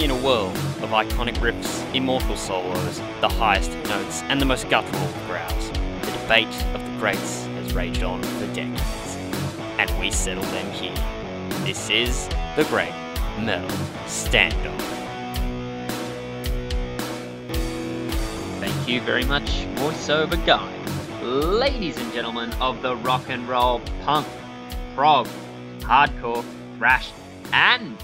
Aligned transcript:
In 0.00 0.10
a 0.10 0.16
world 0.16 0.54
of 0.82 0.90
iconic 0.90 1.34
riffs, 1.36 1.94
immortal 1.94 2.36
solos, 2.36 2.98
the 3.20 3.28
highest 3.28 3.70
notes, 3.88 4.22
and 4.24 4.40
the 4.40 4.44
most 4.44 4.68
guttural 4.68 5.08
growls, 5.26 5.70
the 5.70 6.18
debate 6.20 6.64
of 6.74 6.84
the 6.84 6.98
greats 6.98 7.44
has 7.46 7.72
raged 7.72 8.02
on 8.02 8.22
for 8.22 8.46
decades. 8.52 9.16
And 9.78 9.88
we 9.98 10.10
settle 10.10 10.42
them 10.42 10.70
here. 10.72 10.94
This 11.64 11.88
is 11.88 12.28
the 12.56 12.66
Great 12.68 12.92
Metal 13.38 13.68
Standoff. 14.06 14.80
Thank 18.60 18.88
you 18.88 19.00
very 19.00 19.24
much, 19.24 19.64
voiceover 19.76 20.44
guy. 20.44 20.70
Ladies 21.22 21.96
and 21.96 22.12
gentlemen 22.12 22.52
of 22.54 22.82
the 22.82 22.96
rock 22.96 23.30
and 23.30 23.48
roll, 23.48 23.80
punk, 24.04 24.26
prog, 24.94 25.28
hardcore, 25.80 26.44
thrash, 26.76 27.10
and 27.52 27.96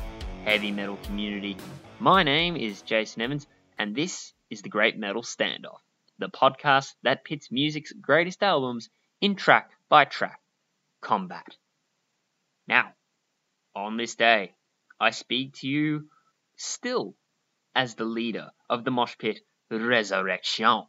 heavy 0.44 0.70
metal 0.70 0.98
community. 1.02 1.56
My 2.02 2.22
name 2.22 2.56
is 2.56 2.80
Jason 2.80 3.20
Evans, 3.20 3.46
and 3.78 3.94
this 3.94 4.32
is 4.48 4.62
the 4.62 4.70
Great 4.70 4.96
Metal 4.96 5.20
Standoff, 5.20 5.80
the 6.18 6.30
podcast 6.30 6.94
that 7.02 7.26
pits 7.26 7.52
music's 7.52 7.92
greatest 7.92 8.42
albums 8.42 8.88
in 9.20 9.36
track 9.36 9.72
by 9.90 10.06
track 10.06 10.40
combat. 11.02 11.58
Now, 12.66 12.94
on 13.76 13.98
this 13.98 14.14
day, 14.14 14.54
I 14.98 15.10
speak 15.10 15.56
to 15.56 15.68
you 15.68 16.08
still 16.56 17.16
as 17.74 17.96
the 17.96 18.06
leader 18.06 18.48
of 18.70 18.82
the 18.84 18.90
mosh 18.90 19.18
pit 19.18 19.40
Resurrection. 19.70 20.84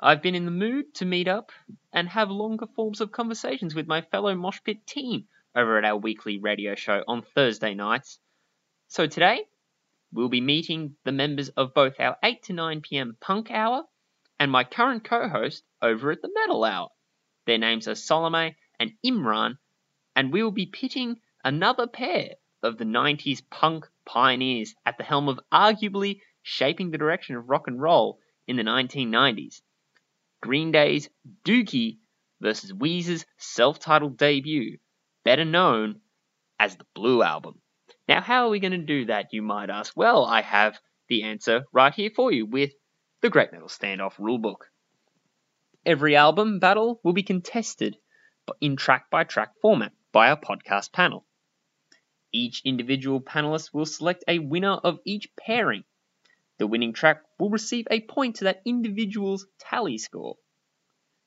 I've 0.00 0.22
been 0.22 0.34
in 0.34 0.46
the 0.46 0.50
mood 0.50 0.94
to 0.94 1.04
meet 1.04 1.28
up 1.28 1.52
and 1.92 2.08
have 2.08 2.30
longer 2.30 2.66
forms 2.74 3.02
of 3.02 3.12
conversations 3.12 3.74
with 3.74 3.86
my 3.86 4.00
fellow 4.00 4.34
mosh 4.34 4.60
pit 4.64 4.86
team 4.86 5.26
over 5.54 5.76
at 5.76 5.84
our 5.84 5.98
weekly 5.98 6.38
radio 6.38 6.74
show 6.76 7.04
on 7.06 7.20
Thursday 7.34 7.74
nights. 7.74 8.18
So 8.88 9.06
today, 9.06 9.42
we'll 10.14 10.28
be 10.28 10.40
meeting 10.40 10.94
the 11.04 11.12
members 11.12 11.48
of 11.50 11.74
both 11.74 11.98
our 11.98 12.16
8 12.22 12.42
to 12.44 12.52
9 12.52 12.80
pm 12.82 13.16
punk 13.20 13.50
hour 13.50 13.82
and 14.38 14.50
my 14.50 14.62
current 14.62 15.02
co 15.04 15.28
host 15.28 15.64
over 15.82 16.12
at 16.12 16.22
the 16.22 16.30
metal 16.32 16.64
hour. 16.64 16.88
Their 17.46 17.58
names 17.58 17.88
are 17.88 17.94
Salomae 17.94 18.54
and 18.78 18.92
Imran, 19.04 19.58
and 20.14 20.32
we 20.32 20.42
will 20.42 20.52
be 20.52 20.66
pitting 20.66 21.16
another 21.44 21.88
pair 21.88 22.34
of 22.62 22.78
the 22.78 22.84
90s 22.84 23.42
punk 23.50 23.86
pioneers 24.06 24.74
at 24.86 24.96
the 24.98 25.04
helm 25.04 25.28
of 25.28 25.40
arguably 25.52 26.20
shaping 26.42 26.90
the 26.90 26.98
direction 26.98 27.36
of 27.36 27.48
rock 27.48 27.66
and 27.66 27.80
roll 27.80 28.20
in 28.46 28.56
the 28.56 28.62
1990s. 28.62 29.62
Green 30.40 30.70
Day's 30.70 31.08
Dookie 31.44 31.98
versus 32.40 32.72
Weezer's 32.72 33.26
self 33.38 33.80
titled 33.80 34.16
debut, 34.16 34.78
better 35.24 35.44
known 35.44 36.00
as 36.58 36.76
the 36.76 36.86
Blue 36.94 37.22
Album. 37.22 37.60
Now, 38.06 38.20
how 38.20 38.46
are 38.46 38.50
we 38.50 38.60
going 38.60 38.72
to 38.72 38.78
do 38.78 39.06
that, 39.06 39.32
you 39.32 39.40
might 39.40 39.70
ask? 39.70 39.96
Well, 39.96 40.26
I 40.26 40.42
have 40.42 40.78
the 41.08 41.22
answer 41.22 41.64
right 41.72 41.94
here 41.94 42.10
for 42.14 42.30
you 42.30 42.44
with 42.44 42.72
the 43.22 43.30
Great 43.30 43.50
Metal 43.50 43.68
Standoff 43.68 44.16
rulebook. 44.16 44.66
Every 45.86 46.14
album 46.14 46.58
battle 46.58 47.00
will 47.02 47.14
be 47.14 47.22
contested 47.22 47.96
in 48.60 48.76
track 48.76 49.08
by 49.10 49.24
track 49.24 49.54
format 49.62 49.92
by 50.12 50.28
our 50.28 50.38
podcast 50.38 50.92
panel. 50.92 51.26
Each 52.30 52.60
individual 52.64 53.22
panelist 53.22 53.72
will 53.72 53.86
select 53.86 54.22
a 54.28 54.38
winner 54.38 54.72
of 54.72 54.98
each 55.06 55.34
pairing. 55.36 55.84
The 56.58 56.66
winning 56.66 56.92
track 56.92 57.22
will 57.38 57.48
receive 57.48 57.86
a 57.90 58.02
point 58.02 58.36
to 58.36 58.44
that 58.44 58.60
individual's 58.66 59.46
tally 59.58 59.96
score. 59.96 60.36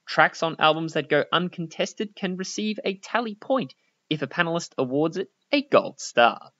Tracks 0.05 0.44
on 0.44 0.55
albums 0.59 0.94
that 0.94 1.09
go 1.09 1.25
uncontested 1.31 2.16
can 2.16 2.38
receive 2.38 2.80
a 2.86 2.98
tally 3.00 3.33
point 3.33 3.73
if 4.11 4.21
a 4.21 4.27
panelist 4.27 4.73
awards 4.77 5.17
it 5.17 5.30
a 5.52 5.64
gold 5.64 5.99
star. 5.99 6.52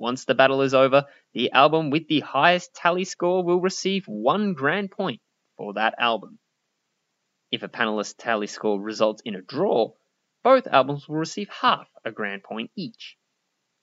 Once 0.00 0.24
the 0.24 0.34
battle 0.34 0.62
is 0.62 0.72
over, 0.72 1.04
the 1.34 1.52
album 1.52 1.90
with 1.90 2.08
the 2.08 2.20
highest 2.20 2.74
tally 2.74 3.04
score 3.04 3.44
will 3.44 3.60
receive 3.60 4.06
one 4.06 4.54
grand 4.54 4.90
point 4.90 5.20
for 5.58 5.74
that 5.74 5.94
album. 5.98 6.38
If 7.50 7.62
a 7.62 7.68
panelist's 7.68 8.14
tally 8.14 8.46
score 8.46 8.80
results 8.80 9.20
in 9.26 9.34
a 9.34 9.42
draw, 9.42 9.92
both 10.42 10.66
albums 10.66 11.06
will 11.06 11.16
receive 11.16 11.50
half 11.50 11.86
a 12.02 12.10
grand 12.10 12.42
point 12.42 12.70
each. 12.74 13.18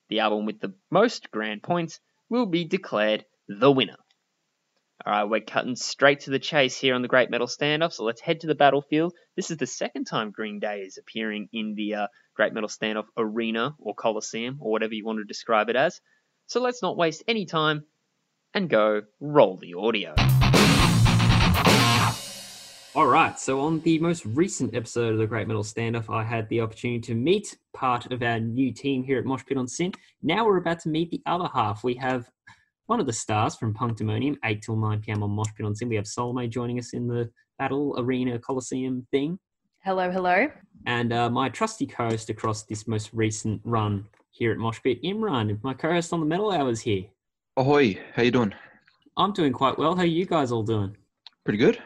The 0.08 0.18
album 0.18 0.44
with 0.44 0.58
the 0.58 0.74
most 0.90 1.30
grand 1.30 1.62
points 1.62 2.00
will 2.28 2.46
be 2.46 2.64
declared 2.64 3.24
the 3.46 3.70
winner. 3.70 3.98
Alright, 5.06 5.30
we're 5.30 5.40
cutting 5.40 5.76
straight 5.76 6.20
to 6.20 6.30
the 6.30 6.40
chase 6.40 6.76
here 6.76 6.92
on 6.92 7.02
the 7.02 7.08
Great 7.08 7.30
Metal 7.30 7.46
Standoff, 7.46 7.92
so 7.92 8.02
let's 8.02 8.20
head 8.20 8.40
to 8.40 8.48
the 8.48 8.56
battlefield. 8.56 9.14
This 9.36 9.52
is 9.52 9.56
the 9.56 9.66
second 9.66 10.06
time 10.06 10.32
Green 10.32 10.58
Day 10.58 10.80
is 10.80 10.98
appearing 10.98 11.48
in 11.52 11.74
the 11.76 11.94
uh, 11.94 12.06
Great 12.34 12.52
Metal 12.52 12.68
Standoff 12.68 13.04
arena 13.16 13.76
or 13.78 13.94
coliseum 13.94 14.58
or 14.60 14.72
whatever 14.72 14.94
you 14.94 15.04
want 15.04 15.20
to 15.20 15.24
describe 15.24 15.68
it 15.68 15.76
as. 15.76 16.00
So 16.48 16.60
let's 16.60 16.82
not 16.82 16.96
waste 16.96 17.22
any 17.28 17.46
time 17.46 17.84
and 18.52 18.68
go 18.68 19.02
roll 19.20 19.56
the 19.56 19.74
audio. 19.74 20.16
Alright, 22.96 23.38
so 23.38 23.60
on 23.60 23.78
the 23.82 24.00
most 24.00 24.26
recent 24.26 24.74
episode 24.74 25.12
of 25.12 25.18
the 25.18 25.28
Great 25.28 25.46
Metal 25.46 25.62
Standoff, 25.62 26.12
I 26.12 26.24
had 26.24 26.48
the 26.48 26.60
opportunity 26.60 27.02
to 27.02 27.14
meet 27.14 27.56
part 27.72 28.10
of 28.10 28.20
our 28.20 28.40
new 28.40 28.72
team 28.72 29.04
here 29.04 29.20
at 29.20 29.24
Mosh 29.24 29.46
Pit 29.46 29.58
on 29.58 29.68
SYN. 29.68 29.92
Now 30.22 30.44
we're 30.44 30.56
about 30.56 30.80
to 30.80 30.88
meet 30.88 31.12
the 31.12 31.22
other 31.24 31.48
half. 31.54 31.84
We 31.84 31.94
have 31.94 32.28
one 32.88 33.00
of 33.00 33.06
the 33.06 33.12
stars 33.12 33.54
from 33.54 33.74
Punkdemonium, 33.74 34.36
8 34.42 34.62
till 34.62 34.76
9 34.76 35.00
p.m. 35.02 35.22
on 35.22 35.30
Mosh 35.30 35.48
Pit 35.54 35.66
on 35.66 35.74
SYN. 35.74 35.90
We 35.90 35.96
have 35.96 36.06
Salomae 36.06 36.48
joining 36.48 36.78
us 36.78 36.94
in 36.94 37.06
the 37.06 37.30
Battle 37.58 37.94
Arena 37.98 38.38
Coliseum 38.38 39.06
thing. 39.10 39.38
Hello, 39.84 40.10
hello. 40.10 40.48
And 40.86 41.12
uh, 41.12 41.28
my 41.28 41.50
trusty 41.50 41.86
co 41.86 42.08
host 42.08 42.30
across 42.30 42.62
this 42.64 42.88
most 42.88 43.10
recent 43.12 43.60
run 43.64 44.06
here 44.30 44.52
at 44.52 44.58
Mosh 44.58 44.80
Pit, 44.82 45.02
Imran, 45.02 45.62
my 45.62 45.74
co 45.74 45.92
host 45.92 46.14
on 46.14 46.20
the 46.20 46.26
Metal 46.26 46.50
Hours 46.50 46.80
here. 46.80 47.04
Ahoy, 47.58 47.98
how 48.14 48.22
you 48.22 48.30
doing? 48.30 48.54
I'm 49.18 49.34
doing 49.34 49.52
quite 49.52 49.76
well. 49.76 49.94
How 49.94 50.02
are 50.02 50.06
you 50.06 50.24
guys 50.24 50.50
all 50.50 50.62
doing? 50.62 50.96
Pretty 51.44 51.58
good. 51.58 51.78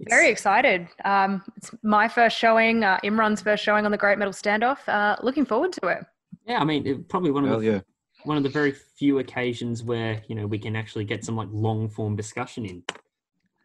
It's... 0.00 0.12
Very 0.12 0.30
excited. 0.30 0.88
Um, 1.04 1.44
it's 1.56 1.70
my 1.84 2.08
first 2.08 2.36
showing, 2.36 2.82
uh, 2.82 2.98
Imran's 3.04 3.40
first 3.40 3.62
showing 3.62 3.84
on 3.84 3.92
the 3.92 3.98
Great 3.98 4.18
Metal 4.18 4.34
Standoff. 4.34 4.78
Uh, 4.88 5.14
looking 5.22 5.44
forward 5.44 5.72
to 5.74 5.86
it. 5.86 6.04
Yeah, 6.44 6.58
I 6.58 6.64
mean, 6.64 7.04
probably 7.08 7.30
one 7.30 7.44
of 7.44 7.50
well, 7.50 7.60
the 7.60 7.66
yeah 7.66 7.80
one 8.24 8.36
of 8.36 8.42
the 8.42 8.48
very 8.48 8.72
few 8.72 9.18
occasions 9.18 9.82
where 9.82 10.22
you 10.28 10.34
know 10.34 10.46
we 10.46 10.58
can 10.58 10.76
actually 10.76 11.04
get 11.04 11.24
some 11.24 11.36
like 11.36 11.48
long 11.52 11.88
form 11.88 12.16
discussion 12.16 12.64
in. 12.64 12.82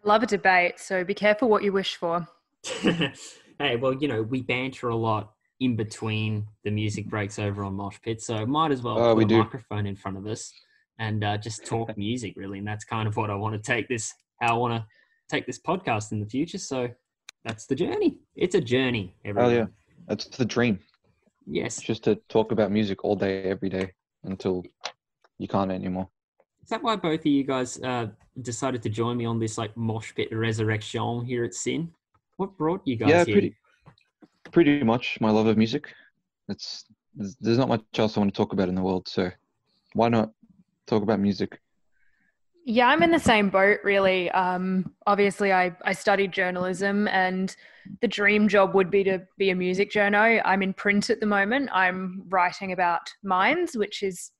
Love 0.04 0.24
a 0.24 0.28
debate, 0.28 0.80
so 0.80 1.04
be 1.04 1.14
careful 1.14 1.50
what 1.50 1.64
you 1.64 1.72
wish 1.72 1.96
for. 1.96 2.28
hey, 2.82 3.76
well, 3.80 3.94
you 3.94 4.08
know 4.08 4.22
we 4.22 4.42
banter 4.42 4.90
a 4.90 4.96
lot 4.96 5.34
in 5.60 5.76
between 5.76 6.46
the 6.64 6.72
music 6.72 7.08
breaks 7.08 7.40
over 7.40 7.64
on 7.64 7.74
Mosh 7.74 7.98
Pit, 8.02 8.22
so 8.22 8.46
might 8.46 8.72
as 8.72 8.82
well 8.82 8.98
oh, 9.00 9.16
put 9.16 9.24
a 9.24 9.28
do. 9.28 9.38
microphone 9.40 9.86
in 9.86 9.96
front 9.96 10.18
of 10.18 10.28
us 10.28 10.54
and 11.00 11.24
uh, 11.24 11.38
just 11.38 11.66
talk 11.66 11.96
music, 11.98 12.34
really. 12.36 12.60
And 12.60 12.68
that's 12.68 12.86
kind 12.86 13.08
of 13.08 13.16
what 13.16 13.30
I 13.30 13.36
want 13.36 13.56
to 13.56 13.62
take 13.62 13.88
this, 13.88 14.14
how 14.42 14.56
I 14.56 14.58
want 14.58 14.76
to 14.76 14.86
take 15.30 15.46
this 15.46 15.60
podcast 15.60 16.12
in 16.12 16.20
the 16.20 16.26
future. 16.26 16.58
So 16.58 16.90
that's 17.46 17.66
the 17.66 17.76
journey. 17.76 18.18
It's 18.36 18.56
a 18.56 18.62
journey. 18.62 19.16
Everyone. 19.26 19.52
Oh 19.52 19.56
yeah, 19.56 19.66
that's 20.08 20.26
the 20.26 20.46
dream. 20.46 20.80
Yes, 21.46 21.82
just 21.82 22.04
to 22.06 22.16
talk 22.30 22.52
about 22.54 22.72
music 22.72 23.04
all 23.04 23.16
day, 23.16 23.44
every 23.44 23.70
day 23.70 23.92
until 24.24 24.64
you 25.38 25.48
can't 25.48 25.72
anymore. 25.72 26.10
Is 26.64 26.70
that 26.70 26.82
why 26.82 26.96
both 26.96 27.20
of 27.20 27.26
you 27.26 27.44
guys 27.44 27.82
uh, 27.82 28.08
decided 28.42 28.82
to 28.84 28.90
join 28.90 29.18
me 29.18 29.26
on 29.26 29.40
this 29.40 29.58
like 29.58 29.76
mosh 29.76 30.14
pit 30.16 30.30
resurrection 30.32 31.26
here 31.26 31.44
at 31.44 31.54
SYN? 31.54 31.92
What 32.38 32.58
brought 32.58 32.82
you 32.86 32.96
guys 32.96 33.10
yeah, 33.10 33.26
here? 33.26 33.36
pretty, 33.36 33.56
pretty 34.52 34.84
much 34.84 35.18
my 35.20 35.30
love 35.30 35.48
of 35.48 35.58
music. 35.58 35.94
It's 36.50 36.86
there's 37.16 37.58
not 37.58 37.68
much 37.68 37.82
else 37.98 38.18
I 38.18 38.22
want 38.22 38.34
to 38.34 38.38
talk 38.38 38.54
about 38.54 38.70
in 38.70 38.76
the 38.76 38.82
world, 38.82 39.08
so 39.08 39.30
why 39.94 40.10
not 40.10 40.32
talk 40.88 41.04
about 41.04 41.20
music? 41.20 41.60
Yeah, 42.66 42.88
I'm 42.88 43.04
in 43.04 43.12
the 43.12 43.20
same 43.20 43.50
boat, 43.50 43.80
really. 43.84 44.32
Um, 44.32 44.94
obviously, 45.06 45.52
I, 45.52 45.76
I 45.84 45.94
studied 45.94 46.32
journalism, 46.32 47.08
and 47.10 47.56
the 48.02 48.08
dream 48.08 48.48
job 48.48 48.74
would 48.74 48.90
be 48.90 49.04
to 49.04 49.20
be 49.38 49.50
a 49.50 49.56
music 49.56 49.92
journo. 49.92 50.42
I'm 50.46 50.62
in 50.62 50.74
print 50.74 51.10
at 51.10 51.20
the 51.20 51.26
moment. 51.26 51.70
I'm 51.74 52.24
writing 52.30 52.72
about 52.72 53.02
mines, 53.24 53.76
which 53.76 54.04
is 54.04 54.32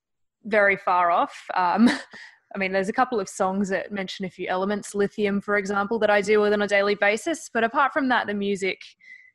very 0.46 0.78
far 0.78 1.12
off. 1.12 1.46
Um, 1.56 1.90
I 2.56 2.60
mean, 2.60 2.72
there's 2.72 2.90
a 2.90 2.94
couple 2.94 3.20
of 3.20 3.28
songs 3.28 3.70
that 3.70 3.92
mention 3.92 4.26
a 4.26 4.30
few 4.30 4.48
elements, 4.48 4.94
lithium, 4.94 5.42
for 5.42 5.58
example, 5.58 5.98
that 6.00 6.12
I 6.12 6.22
deal 6.22 6.42
with 6.42 6.54
on 6.54 6.62
a 6.62 6.68
daily 6.68 6.94
basis. 6.94 7.50
But 7.52 7.64
apart 7.64 7.94
from 7.94 8.10
that, 8.10 8.28
the 8.28 8.34
music 8.34 8.80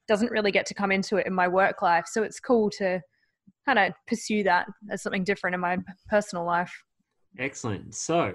doesn't 0.07 0.31
really 0.31 0.53
get 0.53 0.67
to 0.67 0.75
come 0.75 0.93
into 0.93 1.17
it 1.17 1.27
in 1.27 1.35
my 1.35 1.49
work 1.49 1.83
life. 1.83 2.07
So 2.07 2.23
it's 2.23 2.39
cool 2.39 2.71
to 2.71 3.01
kind 3.67 3.79
of 3.79 3.93
pursue 4.07 4.45
that 4.45 4.67
as 4.91 5.03
something 5.03 5.25
different 5.25 5.55
in 5.55 5.61
my 5.61 5.79
personal 6.09 6.45
life. 6.45 6.73
Excellent. 7.39 7.95
So, 7.95 8.35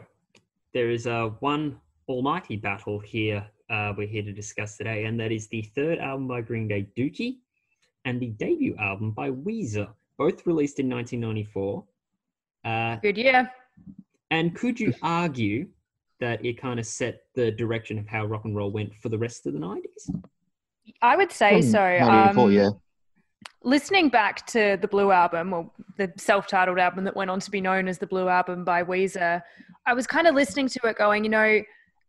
there 0.73 0.89
is 0.89 1.07
a 1.07 1.33
one 1.39 1.79
almighty 2.07 2.57
battle 2.57 2.99
here 2.99 3.45
uh, 3.73 3.91
we're 3.97 4.07
here 4.07 4.21
to 4.21 4.31
discuss 4.31 4.77
today, 4.77 5.05
and 5.05 5.19
that 5.19 5.31
is 5.31 5.47
the 5.47 5.63
third 5.75 5.97
album 5.97 6.27
by 6.27 6.41
Green 6.41 6.67
Day, 6.67 6.87
Dookie, 6.95 7.37
and 8.05 8.19
the 8.19 8.27
debut 8.27 8.75
album 8.77 9.11
by 9.11 9.31
Weezer, 9.31 9.89
both 10.17 10.45
released 10.45 10.79
in 10.79 10.87
1994. 10.89 11.83
Uh, 12.63 12.95
Good 12.97 13.17
year. 13.17 13.51
And 14.29 14.55
could 14.55 14.79
you 14.79 14.93
argue 15.01 15.67
that 16.19 16.45
it 16.45 16.61
kind 16.61 16.79
of 16.79 16.85
set 16.85 17.23
the 17.33 17.49
direction 17.51 17.97
of 17.97 18.07
how 18.07 18.25
rock 18.25 18.45
and 18.45 18.55
roll 18.55 18.69
went 18.69 18.93
for 18.93 19.09
the 19.09 19.17
rest 19.17 19.47
of 19.47 19.53
the 19.53 19.59
90s? 19.59 20.21
I 21.01 21.17
would 21.17 21.31
say 21.31 21.61
so. 21.61 21.81
Um, 21.81 22.51
yeah. 22.51 22.69
listening 23.63 24.09
back 24.09 24.45
to 24.47 24.77
the 24.81 24.87
Blue 24.87 25.11
album, 25.11 25.51
or 25.51 25.71
the 25.97 26.13
self-titled 26.17 26.77
album 26.77 27.05
that 27.05 27.15
went 27.15 27.31
on 27.31 27.39
to 27.39 27.49
be 27.49 27.59
known 27.59 27.87
as 27.87 27.97
the 27.97 28.07
Blue 28.07 28.27
album 28.27 28.63
by 28.63 28.83
Weezer, 28.83 29.41
I 29.87 29.93
was 29.93 30.05
kind 30.05 30.27
of 30.27 30.35
listening 30.35 30.67
to 30.69 30.79
it, 30.87 30.95
going, 30.95 31.23
you 31.23 31.31
know, 31.31 31.61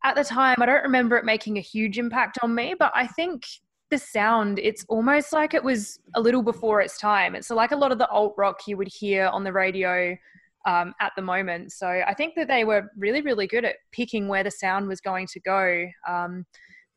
at 0.04 0.14
the 0.14 0.24
time, 0.24 0.56
I 0.60 0.66
don't 0.66 0.82
remember 0.82 1.16
it 1.16 1.24
making 1.24 1.56
a 1.56 1.62
huge 1.62 1.98
impact 1.98 2.38
on 2.42 2.54
me, 2.54 2.74
but 2.78 2.92
I 2.94 3.06
think 3.06 3.46
the 3.90 3.98
sound, 3.98 4.58
it's 4.58 4.84
almost 4.88 5.32
like 5.32 5.54
it 5.54 5.64
was 5.64 5.98
a 6.14 6.20
little 6.20 6.42
before 6.42 6.80
its 6.82 6.98
time. 6.98 7.34
It's 7.34 7.50
like 7.50 7.72
a 7.72 7.76
lot 7.76 7.90
of 7.90 7.98
the 7.98 8.08
alt 8.08 8.34
rock 8.36 8.60
you 8.66 8.76
would 8.76 8.88
hear 8.88 9.26
on 9.26 9.44
the 9.44 9.52
radio 9.52 10.16
um, 10.66 10.94
at 11.00 11.12
the 11.16 11.22
moment. 11.22 11.72
So 11.72 11.86
I 11.86 12.12
think 12.14 12.34
that 12.36 12.48
they 12.48 12.64
were 12.64 12.90
really, 12.96 13.22
really 13.22 13.46
good 13.46 13.64
at 13.64 13.76
picking 13.92 14.28
where 14.28 14.44
the 14.44 14.50
sound 14.50 14.88
was 14.88 15.00
going 15.00 15.26
to 15.28 15.40
go. 15.40 15.86
Um, 16.06 16.44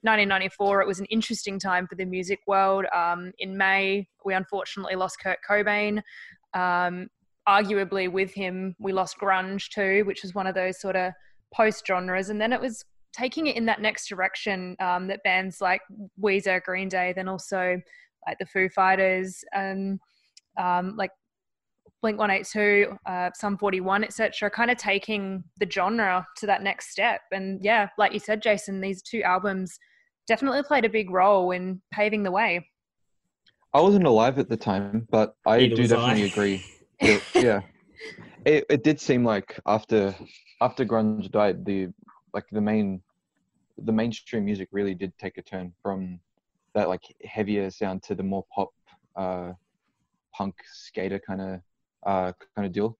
1994, 0.02 0.82
it 0.82 0.88
was 0.88 1.00
an 1.00 1.06
interesting 1.06 1.60
time 1.60 1.88
for 1.88 1.96
the 1.96 2.06
music 2.06 2.40
world. 2.46 2.86
Um, 2.94 3.32
in 3.40 3.58
May, 3.58 4.08
we 4.26 4.34
unfortunately 4.34 4.96
lost 4.96 5.20
Kurt 5.22 5.40
Cobain. 5.50 6.02
Um, 6.54 7.08
arguably, 7.48 8.12
with 8.12 8.34
him, 8.34 8.76
we 8.80 8.92
lost 8.92 9.18
grunge 9.22 9.70
too, 9.70 10.04
which 10.06 10.24
was 10.24 10.36
one 10.36 10.48
of 10.48 10.56
those 10.56 10.80
sort 10.80 10.98
of 10.98 11.14
post 11.54 11.86
genres. 11.88 12.30
And 12.30 12.40
then 12.40 12.54
it 12.54 12.62
was 12.62 12.84
taking 13.18 13.48
it 13.48 13.56
in 13.56 13.66
that 13.66 13.82
next 13.82 14.08
direction 14.08 14.76
um, 14.80 15.08
that 15.08 15.24
bands 15.24 15.60
like 15.62 15.82
Weezer, 16.22 16.62
Green 16.64 16.90
Day, 16.90 17.14
then 17.16 17.28
also 17.28 17.80
like 18.28 18.38
the 18.40 18.46
Foo 18.46 18.70
Fighters, 18.70 19.44
and 19.54 20.00
um, 20.58 20.96
like 20.98 21.12
Blink 22.02 22.20
182, 22.20 22.96
uh, 23.06 23.30
Sum 23.34 23.58
41, 23.58 24.04
etc., 24.04 24.50
kind 24.50 24.70
of 24.70 24.78
taking 24.78 25.44
the 25.60 25.70
genre 25.70 26.26
to 26.38 26.46
that 26.46 26.62
next 26.62 26.92
step. 26.92 27.22
And 27.32 27.64
yeah, 27.64 27.90
like 27.98 28.14
you 28.14 28.20
said, 28.20 28.42
Jason, 28.42 28.82
these 28.82 29.02
two 29.02 29.24
albums 29.24 29.78
definitely 30.28 30.64
played 30.64 30.86
a 30.86 30.90
big 30.90 31.10
role 31.10 31.52
in 31.52 31.82
paving 31.92 32.24
the 32.24 32.32
way. 32.32 32.68
I 33.74 33.82
wasn't 33.82 34.06
alive 34.06 34.40
at 34.40 34.50
the 34.50 34.58
time, 34.58 35.08
but 35.10 35.34
I 35.46 35.58
Neither 35.58 35.76
do 35.76 35.88
definitely 35.88 36.24
I. 36.24 36.26
agree. 36.26 36.64
that- 37.02 37.22
yeah, 37.36 37.62
it, 38.46 38.66
it 38.70 38.84
did 38.84 39.00
seem 39.00 39.24
like 39.24 39.60
after 39.66 40.16
after 40.62 40.86
grunge 40.86 41.30
died, 41.32 41.66
the 41.66 41.90
like 42.34 42.46
the 42.52 42.62
main 42.62 43.02
the 43.78 43.92
mainstream 43.92 44.46
music 44.46 44.70
really 44.72 44.96
did 44.96 45.18
take 45.18 45.38
a 45.38 45.42
turn 45.42 45.74
from 45.82 46.20
that 46.74 46.88
like 46.88 47.04
heavier 47.24 47.70
sound 47.70 48.04
to 48.04 48.16
the 48.16 48.24
more 48.24 48.46
pop, 48.54 48.70
uh, 49.16 49.54
punk 50.34 50.56
skater 50.72 51.20
kind 51.20 51.42
of 51.42 51.62
uh, 52.06 52.32
kind 52.56 52.66
of 52.66 52.72
deal. 52.72 52.98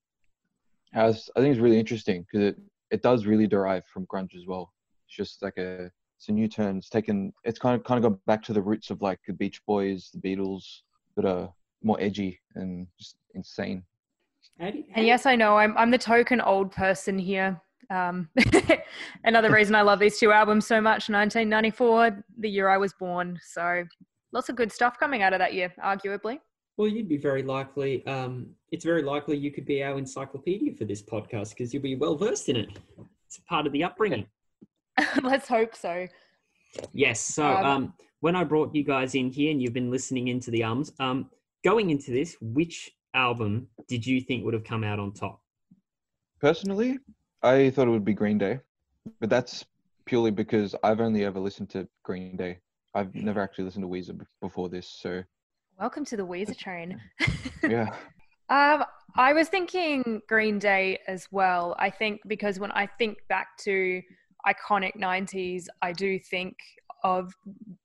As 0.94 1.30
I 1.36 1.42
think 1.42 1.52
it's 1.54 1.62
really 1.62 1.80
interesting 1.80 2.24
because 2.24 2.48
it 2.50 2.58
it 2.90 3.02
does 3.02 3.26
really 3.26 3.48
derive 3.48 3.86
from 3.86 4.06
grunge 4.08 4.36
as 4.36 4.46
well. 4.48 4.74
It's 5.08 5.16
just 5.16 5.42
like 5.44 5.58
a 5.58 5.92
it's 6.18 6.30
a 6.30 6.32
new 6.32 6.48
turn. 6.48 6.78
It's 6.78 6.90
taken 6.90 7.34
it's 7.44 7.60
kind 7.60 7.76
of 7.76 7.84
kind 7.84 8.04
of 8.04 8.12
gone 8.12 8.20
back 8.26 8.44
to 8.44 8.54
the 8.54 8.62
roots 8.62 8.90
of 8.90 9.02
like 9.02 9.20
the 9.28 9.34
Beach 9.34 9.62
Boys, 9.66 10.10
the 10.14 10.20
Beatles, 10.20 10.64
that 11.16 11.26
are 11.26 11.54
more 11.84 11.98
edgy 12.00 12.40
and 12.56 12.88
just 13.00 13.18
insane. 13.36 13.84
How 14.60 14.72
do 14.72 14.80
you- 14.80 14.86
And 14.96 15.06
yes, 15.06 15.26
I 15.26 15.36
know 15.36 15.58
I'm 15.58 15.78
I'm 15.78 15.92
the 15.92 15.98
token 15.98 16.42
old 16.42 16.72
person 16.72 17.20
here. 17.20 17.62
Um, 17.90 18.30
another 19.24 19.52
reason 19.52 19.76
I 19.76 19.82
love 19.82 20.00
these 20.00 20.20
two 20.20 20.32
albums 20.32 20.68
so 20.68 20.82
much. 20.82 21.10
1994, 21.10 22.24
the 22.40 22.50
year 22.50 22.70
I 22.70 22.78
was 22.78 22.94
born. 22.94 23.40
So 23.44 23.84
lots 24.32 24.50
of 24.50 24.56
good 24.56 24.72
stuff 24.72 25.00
coming 25.00 25.22
out 25.22 25.34
of 25.34 25.40
that 25.40 25.54
year, 25.54 25.74
arguably. 25.84 26.40
Well, 26.78 26.88
you'd 26.88 27.10
be 27.10 27.18
very 27.18 27.44
likely. 27.44 28.06
Um, 28.06 28.52
it's 28.72 28.86
very 28.86 29.02
likely 29.02 29.38
you 29.38 29.52
could 29.52 29.66
be 29.66 29.84
our 29.84 29.98
encyclopedia 29.98 30.74
for 30.76 30.86
this 30.86 31.02
podcast 31.02 31.50
because 31.50 31.74
you'll 31.74 31.84
be 31.84 31.96
well 31.96 32.16
versed 32.16 32.50
in 32.50 32.56
it. 32.56 32.70
It's 33.26 33.40
part 33.50 33.66
of 33.66 33.74
the 33.74 33.84
upbringing. 33.84 34.28
Let's 35.24 35.48
hope 35.48 35.76
so. 35.76 36.08
Yes. 36.94 37.20
So, 37.20 37.46
Um, 37.46 37.66
um, 37.66 37.94
when 38.20 38.36
I 38.36 38.44
brought 38.44 38.76
you 38.76 38.84
guys 38.84 39.16
in 39.16 39.32
here 39.32 39.52
and 39.52 39.62
you've 39.62 39.74
been 39.74 39.92
listening 39.92 40.28
into 40.28 40.52
the 40.52 40.64
albums, 40.64 40.92
um, 41.00 41.30
going 41.64 41.90
into 41.90 42.12
this, 42.12 42.36
which 42.42 42.92
album 43.14 43.68
did 43.88 44.06
you 44.06 44.22
think 44.22 44.44
would 44.46 44.54
have 44.54 44.64
come 44.64 44.84
out 44.84 45.00
on 45.00 45.14
top? 45.14 45.42
Personally, 46.40 47.00
I 47.48 47.70
thought 47.70 47.88
it 47.88 47.92
would 47.92 48.04
be 48.04 48.14
Green 48.14 48.38
Day, 48.38 48.60
but 49.22 49.30
that's 49.30 49.66
purely 50.06 50.32
because 50.32 50.76
I've 50.84 51.00
only 51.00 51.24
ever 51.24 51.40
listened 51.40 51.70
to 51.70 51.88
Green 52.04 52.36
Day. 52.36 52.60
I've 52.94 53.16
never 53.16 53.40
actually 53.40 53.64
listened 53.64 53.84
to 53.84 53.88
Weezer 53.88 54.20
before 54.42 54.68
this, 54.68 54.86
so 54.86 55.24
Welcome 55.80 56.04
to 56.06 56.18
the 56.18 56.28
Weezer 56.28 56.58
train. 56.58 57.00
yeah. 57.64 57.96
Um, 58.50 58.84
I 59.16 59.32
was 59.32 59.48
thinking 59.48 60.22
Green 60.28 60.60
Day 60.60 61.00
as 61.08 61.30
well. 61.32 61.74
I 61.80 61.90
think 61.90 62.20
because 62.28 62.60
when 62.60 62.72
I 62.74 62.86
think 62.86 63.20
back 63.30 63.58
to 63.60 64.02
iconic 64.46 64.98
90s, 64.98 65.68
I 65.82 65.94
do 65.94 66.20
think 66.20 66.58
of 67.06 67.34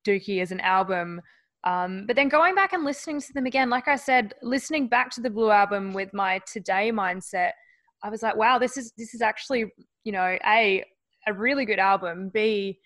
Dookie 0.05 0.43
as 0.43 0.50
an 0.50 0.59
album. 0.59 1.20
Um, 1.62 2.05
but 2.09 2.17
then 2.17 2.29
going 2.29 2.56
back 2.56 2.73
and 2.73 2.82
listening 2.82 3.20
to 3.20 3.32
them 3.32 3.47
again, 3.47 3.70
like 3.70 3.87
I 3.87 3.94
said, 3.94 4.35
listening 4.43 4.88
back 4.88 5.11
to 5.12 5.20
the 5.20 5.31
Blue 5.31 5.53
album 5.53 5.93
with 5.93 6.12
my 6.12 6.41
today 6.53 6.91
mindset, 6.91 7.53
I 8.02 8.10
was 8.10 8.22
like, 8.22 8.37
wow, 8.37 8.58
this 8.58 8.76
is 8.76 8.93
this 8.96 9.14
is 9.14 9.22
actually, 9.22 9.66
you 10.04 10.12
know, 10.12 10.38
a 10.44 10.84
a 11.26 11.32
really 11.32 11.64
good 11.64 11.78
album. 11.78 12.31
B 12.32 12.78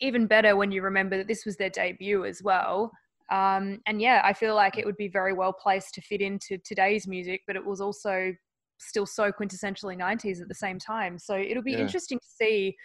even 0.00 0.26
better 0.26 0.54
when 0.56 0.70
you 0.70 0.82
remember 0.82 1.16
that 1.16 1.26
this 1.26 1.44
was 1.44 1.56
their 1.56 1.70
debut 1.70 2.24
as 2.24 2.40
well. 2.42 2.92
Um, 3.32 3.80
and 3.86 4.00
yeah, 4.00 4.22
I 4.24 4.32
feel 4.32 4.54
like 4.54 4.78
it 4.78 4.86
would 4.86 4.96
be 4.96 5.08
very 5.08 5.32
well 5.32 5.52
placed 5.52 5.94
to 5.94 6.00
fit 6.00 6.20
into 6.20 6.56
today's 6.58 7.06
music, 7.08 7.42
but 7.46 7.56
it 7.56 7.64
was 7.66 7.80
also 7.80 8.32
still 8.78 9.06
so 9.06 9.32
quintessentially 9.32 9.98
90s 9.98 10.40
at 10.40 10.46
the 10.48 10.54
same 10.54 10.78
time. 10.78 11.18
So 11.18 11.36
it'll 11.36 11.64
be 11.64 11.72
Yeah. 11.72 11.80
interesting 11.80 12.18
to 12.18 12.24
see 12.24 12.76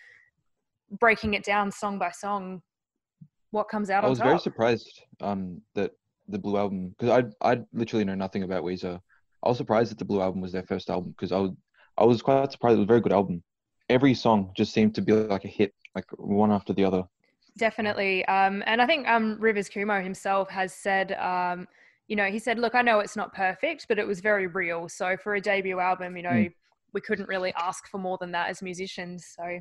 breaking 0.99 1.35
it 1.35 1.43
down 1.43 1.71
song 1.71 1.99
by 1.99 2.09
song 2.11 2.61
what 3.51 3.69
comes 3.69 3.89
out 3.91 4.03
I 4.03 4.09
was 4.09 4.17
top. 4.17 4.27
very 4.27 4.39
surprised 4.39 5.03
um, 5.21 5.61
that 5.75 5.91
the 6.27 6.39
Blue 6.39 6.57
Album, 6.57 6.95
because 6.97 7.23
I 7.43 7.51
I 7.53 7.59
literally 7.73 8.05
know 8.05 8.15
nothing 8.15 8.43
about 8.43 8.63
Weezer. 8.63 8.99
I 9.43 9.49
was 9.49 9.57
surprised 9.57 9.91
that 9.91 9.99
the 9.99 10.05
Blue 10.05 10.21
Album 10.21 10.41
was 10.41 10.51
their 10.51 10.63
first 10.63 10.89
album 10.89 11.11
because 11.11 11.31
I 11.31 11.37
was 11.37 11.51
I 11.97 12.05
was 12.05 12.21
quite 12.21 12.51
surprised. 12.51 12.75
It 12.75 12.79
was 12.79 12.85
a 12.85 12.87
very 12.87 13.01
good 13.01 13.13
album. 13.13 13.43
Every 13.89 14.13
song 14.13 14.51
just 14.55 14.73
seemed 14.73 14.95
to 14.95 15.01
be 15.01 15.13
like 15.13 15.45
a 15.45 15.49
hit, 15.49 15.73
like 15.95 16.05
one 16.17 16.51
after 16.51 16.73
the 16.73 16.85
other. 16.85 17.03
Definitely. 17.57 18.25
Um, 18.25 18.63
and 18.65 18.81
I 18.81 18.87
think 18.87 19.07
um, 19.07 19.37
Rivers 19.39 19.69
Cuomo 19.69 20.01
himself 20.03 20.49
has 20.49 20.73
said, 20.73 21.11
um, 21.13 21.67
you 22.07 22.15
know, 22.15 22.25
he 22.25 22.39
said, 22.39 22.57
look, 22.57 22.73
I 22.75 22.81
know 22.81 22.99
it's 22.99 23.15
not 23.15 23.33
perfect, 23.33 23.85
but 23.87 23.99
it 23.99 24.07
was 24.07 24.19
very 24.21 24.47
real. 24.47 24.89
So 24.89 25.15
for 25.17 25.35
a 25.35 25.41
debut 25.41 25.79
album, 25.79 26.17
you 26.17 26.23
know, 26.23 26.29
Mm. 26.29 26.53
we 26.93 27.01
couldn't 27.01 27.27
really 27.29 27.53
ask 27.57 27.87
for 27.87 27.97
more 27.99 28.17
than 28.19 28.31
that 28.31 28.49
as 28.49 28.61
musicians. 28.61 29.25
So 29.35 29.59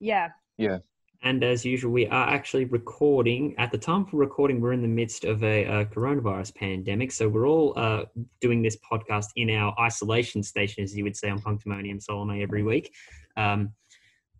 yeah. 0.00 0.28
yeah, 0.56 0.78
And 1.22 1.42
as 1.42 1.64
usual, 1.64 1.92
we 1.92 2.06
are 2.06 2.28
actually 2.28 2.66
recording. 2.66 3.54
At 3.58 3.72
the 3.72 3.78
time 3.78 4.04
for 4.04 4.18
recording, 4.18 4.60
we're 4.60 4.72
in 4.72 4.82
the 4.82 4.88
midst 4.88 5.24
of 5.24 5.42
a, 5.42 5.66
uh 5.66 5.84
coronavirus 5.86 6.54
pandemic. 6.54 7.10
So 7.12 7.28
we're 7.28 7.48
all 7.48 7.72
uh, 7.76 8.04
doing 8.40 8.62
this 8.62 8.76
podcast 8.90 9.26
in 9.36 9.50
our 9.50 9.74
isolation 9.80 10.42
station, 10.42 10.84
as 10.84 10.96
you 10.96 11.04
would 11.04 11.16
say 11.16 11.28
on 11.28 11.40
Punkdemonium 11.40 12.02
Salomae 12.02 12.42
every 12.42 12.62
week. 12.62 12.94
Um, 13.36 13.72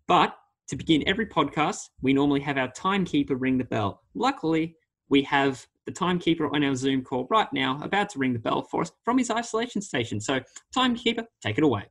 but 0.07 0.35
to 0.69 0.75
begin 0.75 1.03
every 1.07 1.25
podcast, 1.25 1.89
we 2.01 2.13
normally 2.13 2.39
have 2.41 2.57
our 2.57 2.71
timekeeper 2.71 3.35
ring 3.35 3.57
the 3.57 3.63
bell. 3.63 4.01
Luckily, 4.13 4.75
we 5.09 5.23
have 5.23 5.65
the 5.85 5.91
timekeeper 5.91 6.53
on 6.55 6.63
our 6.63 6.75
Zoom 6.75 7.03
call 7.03 7.27
right 7.29 7.51
now, 7.51 7.79
about 7.81 8.09
to 8.09 8.19
ring 8.19 8.33
the 8.33 8.39
bell 8.39 8.61
for 8.61 8.81
us 8.81 8.91
from 9.03 9.17
his 9.17 9.31
isolation 9.31 9.81
station. 9.81 10.21
So, 10.21 10.39
timekeeper, 10.73 11.25
take 11.41 11.57
it 11.57 11.63
away. 11.63 11.85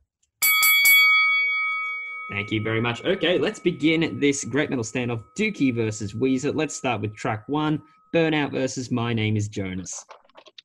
Thank 2.31 2.51
you 2.51 2.61
very 2.61 2.79
much. 2.79 3.03
Okay, 3.03 3.39
let's 3.39 3.59
begin 3.59 4.19
this 4.19 4.43
great 4.43 4.69
metal 4.69 4.83
standoff 4.83 5.23
Dookie 5.37 5.73
versus 5.73 6.13
Weezer. 6.13 6.53
Let's 6.53 6.75
start 6.75 7.01
with 7.01 7.15
track 7.15 7.43
one 7.47 7.81
Burnout 8.13 8.51
versus 8.51 8.91
My 8.91 9.13
Name 9.13 9.35
is 9.35 9.47
Jonas. 9.47 10.05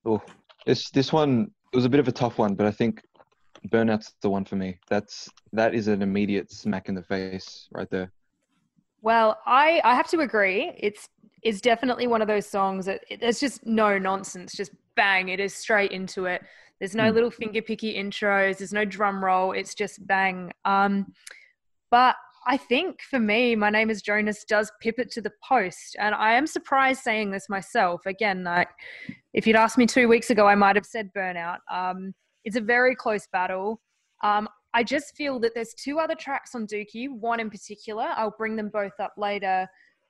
Oh, 0.05 0.21
this 0.67 0.91
this 0.91 1.13
one 1.13 1.51
it 1.73 1.77
was 1.77 1.87
a 1.87 1.89
bit 1.89 2.01
of 2.01 2.09
a 2.09 2.13
tough 2.13 2.39
one, 2.39 2.55
but 2.55 2.67
I 2.67 2.71
think 2.71 3.03
Burnout's 3.69 4.13
the 4.21 4.29
one 4.29 4.45
for 4.45 4.57
me. 4.57 4.79
That's 4.91 5.31
that 5.55 5.75
is 5.75 5.89
an 5.89 6.03
immediate 6.03 6.53
smack 6.53 6.89
in 6.91 6.95
the 6.95 7.03
face 7.03 7.67
right 7.73 7.89
there. 7.91 8.13
Well, 9.01 9.39
I, 9.47 9.81
I 9.85 9.95
have 9.95 10.09
to 10.09 10.21
agree. 10.21 10.73
It's 10.77 11.09
it's 11.43 11.61
definitely 11.63 12.07
one 12.07 12.21
of 12.21 12.29
those 12.29 12.47
songs 12.47 12.85
that 12.87 13.01
it, 13.09 13.21
there's 13.21 13.41
just 13.41 13.65
no 13.67 13.99
nonsense. 13.99 14.55
Just 14.55 14.73
bang, 14.97 15.31
it 15.31 15.41
is 15.41 15.55
straight 15.55 15.93
into 15.93 16.27
it. 16.27 16.43
There's 16.79 16.95
no 16.95 17.09
Hmm. 17.09 17.15
little 17.15 17.31
finger 17.31 17.63
picky 17.63 17.95
intros. 17.95 18.59
There's 18.59 18.73
no 18.75 18.85
drum 18.85 19.25
roll. 19.25 19.53
It's 19.53 19.75
just 19.75 20.07
bang. 20.07 20.53
Um, 20.67 21.13
but 21.95 22.17
I 22.45 22.57
think 22.57 23.03
for 23.09 23.21
me, 23.21 23.55
my 23.55 23.71
name 23.71 23.89
is 23.89 24.03
Jonas 24.03 24.43
does 24.43 24.69
pip 24.81 24.97
it 24.99 25.13
to 25.13 25.21
the 25.21 25.31
post, 25.49 25.95
and 26.01 26.13
I 26.13 26.33
am 26.33 26.45
surprised 26.45 27.03
saying 27.03 27.31
this 27.31 27.49
myself. 27.49 28.05
Again, 28.05 28.43
like 28.43 28.69
if 29.33 29.47
you'd 29.47 29.55
asked 29.55 29.79
me 29.79 29.87
two 29.87 30.09
weeks 30.09 30.31
ago, 30.31 30.49
I 30.49 30.57
might 30.57 30.75
have 30.75 30.87
said 30.87 31.13
burnout. 31.17 31.59
Um, 31.73 32.13
it's 32.45 32.57
a 32.57 32.61
very 32.61 32.97
close 32.97 33.29
battle. 33.33 33.81
Um, 34.25 34.49
I 34.75 34.83
just 34.83 35.15
feel 35.15 35.39
that 35.39 35.53
there's 35.55 35.73
two 35.73 36.01
other 36.01 36.17
tracks 36.17 36.57
on 36.57 36.67
Dookie, 36.67 37.09
one 37.09 37.39
in 37.39 37.49
particular, 37.49 38.09
I'll 38.17 38.35
bring 38.37 38.57
them 38.57 38.71
both 38.71 38.99
up 38.99 39.13
later, 39.17 39.69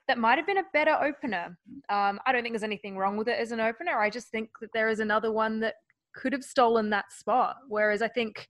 that 0.08 0.16
might 0.16 0.38
have 0.38 0.46
been 0.46 0.56
a 0.56 0.70
better 0.72 0.96
opener. 1.02 1.54
Um, 1.90 2.18
I 2.26 2.32
don't 2.32 2.40
think 2.42 2.54
there's 2.54 2.62
anything 2.62 2.96
wrong 2.96 3.18
with 3.18 3.28
it 3.28 3.38
as 3.38 3.52
an 3.52 3.60
opener. 3.60 3.98
I 3.98 4.08
just 4.08 4.28
think 4.28 4.48
that 4.62 4.70
there 4.72 4.88
is 4.88 5.00
another 5.00 5.32
one 5.32 5.60
that 5.60 5.74
could 6.14 6.32
have 6.32 6.44
stolen 6.44 6.88
that 6.90 7.12
spot. 7.12 7.56
Whereas 7.68 8.00
I 8.00 8.08
think 8.08 8.48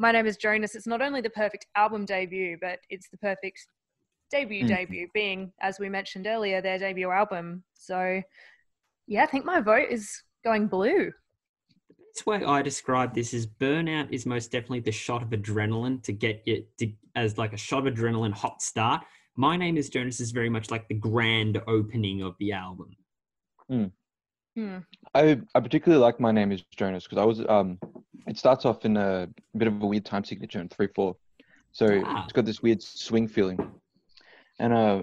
My 0.00 0.12
Name 0.12 0.24
is 0.24 0.38
Jonas, 0.38 0.74
it's 0.74 0.86
not 0.86 1.02
only 1.02 1.20
the 1.20 1.28
perfect 1.28 1.66
album 1.76 2.06
debut, 2.06 2.56
but 2.58 2.78
it's 2.88 3.10
the 3.10 3.18
perfect 3.18 3.66
debut 4.30 4.64
Mhm. 4.64 4.68
debut, 4.68 5.08
being, 5.12 5.52
as 5.60 5.78
we 5.78 5.90
mentioned 5.90 6.26
earlier, 6.26 6.62
their 6.62 6.78
debut 6.78 7.10
album. 7.10 7.64
So, 7.74 8.22
yeah, 9.06 9.24
I 9.24 9.26
think 9.26 9.44
my 9.44 9.60
vote 9.60 9.90
is 9.90 10.22
going 10.42 10.68
blue. 10.68 11.12
Best 12.14 12.24
way 12.24 12.42
I 12.42 12.62
describe 12.62 13.14
this 13.14 13.34
is 13.34 13.46
burnout 13.46 14.10
is 14.10 14.24
most 14.24 14.50
definitely 14.50 14.80
the 14.80 14.90
shot 14.90 15.22
of 15.22 15.28
adrenaline 15.28 16.02
to 16.04 16.14
get 16.14 16.44
you 16.46 16.64
to, 16.78 16.90
as 17.14 17.36
like 17.36 17.52
a 17.52 17.58
shot 17.58 17.86
of 17.86 17.92
adrenaline 17.92 18.32
hot 18.32 18.62
start. 18.62 19.04
My 19.36 19.58
name 19.58 19.76
is 19.76 19.90
Jonas 19.90 20.18
is 20.18 20.30
very 20.30 20.48
much 20.48 20.70
like 20.70 20.88
the 20.88 20.94
grand 20.94 21.62
opening 21.66 22.22
of 22.22 22.38
the 22.38 22.52
album. 22.52 22.96
Hmm. 23.68 23.88
I 25.14 25.42
I 25.54 25.60
particularly 25.60 26.02
like 26.02 26.20
my 26.20 26.32
name 26.32 26.52
is 26.52 26.62
Jonas 26.74 27.04
because 27.04 27.18
I 27.18 27.24
was 27.24 27.40
um 27.46 27.78
it 28.26 28.36
starts 28.38 28.64
off 28.64 28.84
in 28.84 28.96
a 28.96 29.28
bit 29.56 29.68
of 29.68 29.82
a 29.82 29.86
weird 29.86 30.04
time 30.04 30.24
signature 30.24 30.60
in 30.60 30.68
three 30.68 30.88
four, 30.94 31.16
so 31.72 31.86
Ah. 32.04 32.24
it's 32.24 32.32
got 32.32 32.44
this 32.44 32.62
weird 32.62 32.82
swing 32.82 33.28
feeling, 33.28 33.58
and 34.58 34.72
uh 34.72 35.02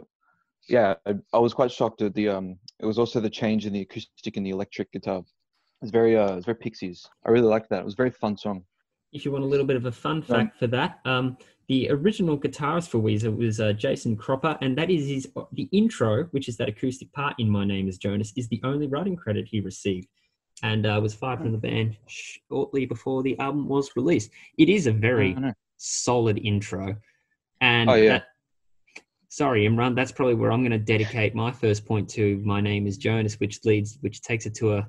yeah 0.69 0.95
I, 1.05 1.13
I 1.33 1.39
was 1.39 1.53
quite 1.53 1.71
shocked 1.71 2.01
at 2.01 2.13
the 2.13 2.29
um 2.29 2.57
it 2.79 2.85
was 2.85 2.99
also 2.99 3.19
the 3.19 3.29
change 3.29 3.65
in 3.65 3.73
the 3.73 3.81
acoustic 3.81 4.37
and 4.37 4.45
the 4.45 4.51
electric 4.51 4.91
guitar. 4.91 5.23
It's 5.81 5.91
very 5.91 6.17
uh 6.17 6.35
it's 6.35 6.45
very 6.45 6.57
Pixies. 6.57 7.07
I 7.25 7.31
really 7.31 7.47
liked 7.47 7.69
that. 7.69 7.79
It 7.79 7.85
was 7.85 7.93
a 7.93 7.97
very 8.03 8.11
fun 8.11 8.37
song. 8.37 8.63
If 9.13 9.23
you 9.23 9.31
want 9.31 9.43
a 9.45 9.47
little 9.47 9.65
bit 9.65 9.77
of 9.77 9.85
a 9.85 9.91
fun 9.91 10.21
fact 10.21 10.59
for 10.59 10.67
that, 10.67 10.99
um, 11.05 11.37
the 11.69 11.89
original 11.89 12.37
guitarist 12.37 12.89
for 12.89 12.99
Weezer 12.99 13.33
was 13.35 13.59
uh, 13.61 13.71
Jason 13.71 14.17
Cropper, 14.17 14.57
and 14.61 14.77
that 14.77 14.89
is 14.91 15.07
his 15.07 15.27
the 15.53 15.69
intro, 15.71 16.25
which 16.31 16.49
is 16.49 16.57
that 16.57 16.67
acoustic 16.67 17.11
part 17.13 17.33
in 17.39 17.49
"My 17.49 17.63
Name 17.63 17.87
Is 17.87 17.97
Jonas," 17.97 18.33
is 18.35 18.49
the 18.49 18.59
only 18.65 18.85
writing 18.87 19.15
credit 19.15 19.47
he 19.47 19.61
received, 19.61 20.09
and 20.63 20.85
uh, 20.85 20.99
was 21.01 21.13
fired 21.13 21.39
from 21.39 21.51
the 21.51 21.57
band 21.57 21.97
shortly 22.07 22.85
before 22.85 23.23
the 23.23 23.37
album 23.39 23.67
was 23.67 23.91
released. 23.95 24.31
It 24.57 24.69
is 24.69 24.87
a 24.87 24.91
very 24.91 25.35
solid 25.77 26.39
intro, 26.43 26.95
and 27.61 27.89
Oh, 27.89 27.93
yeah. 27.95 28.09
that, 28.09 28.23
sorry, 29.29 29.65
Imran, 29.67 29.95
that's 29.95 30.11
probably 30.11 30.35
where 30.35 30.51
I'm 30.51 30.61
going 30.61 30.71
to 30.71 30.77
dedicate 30.79 31.35
my 31.35 31.51
first 31.51 31.85
point 31.85 32.09
to. 32.11 32.37
My 32.43 32.61
name 32.61 32.87
is 32.87 32.97
Jonas, 32.97 33.39
which 33.39 33.63
leads, 33.65 33.97
which 34.01 34.21
takes 34.21 34.45
it 34.45 34.55
to 34.55 34.73
a 34.75 34.87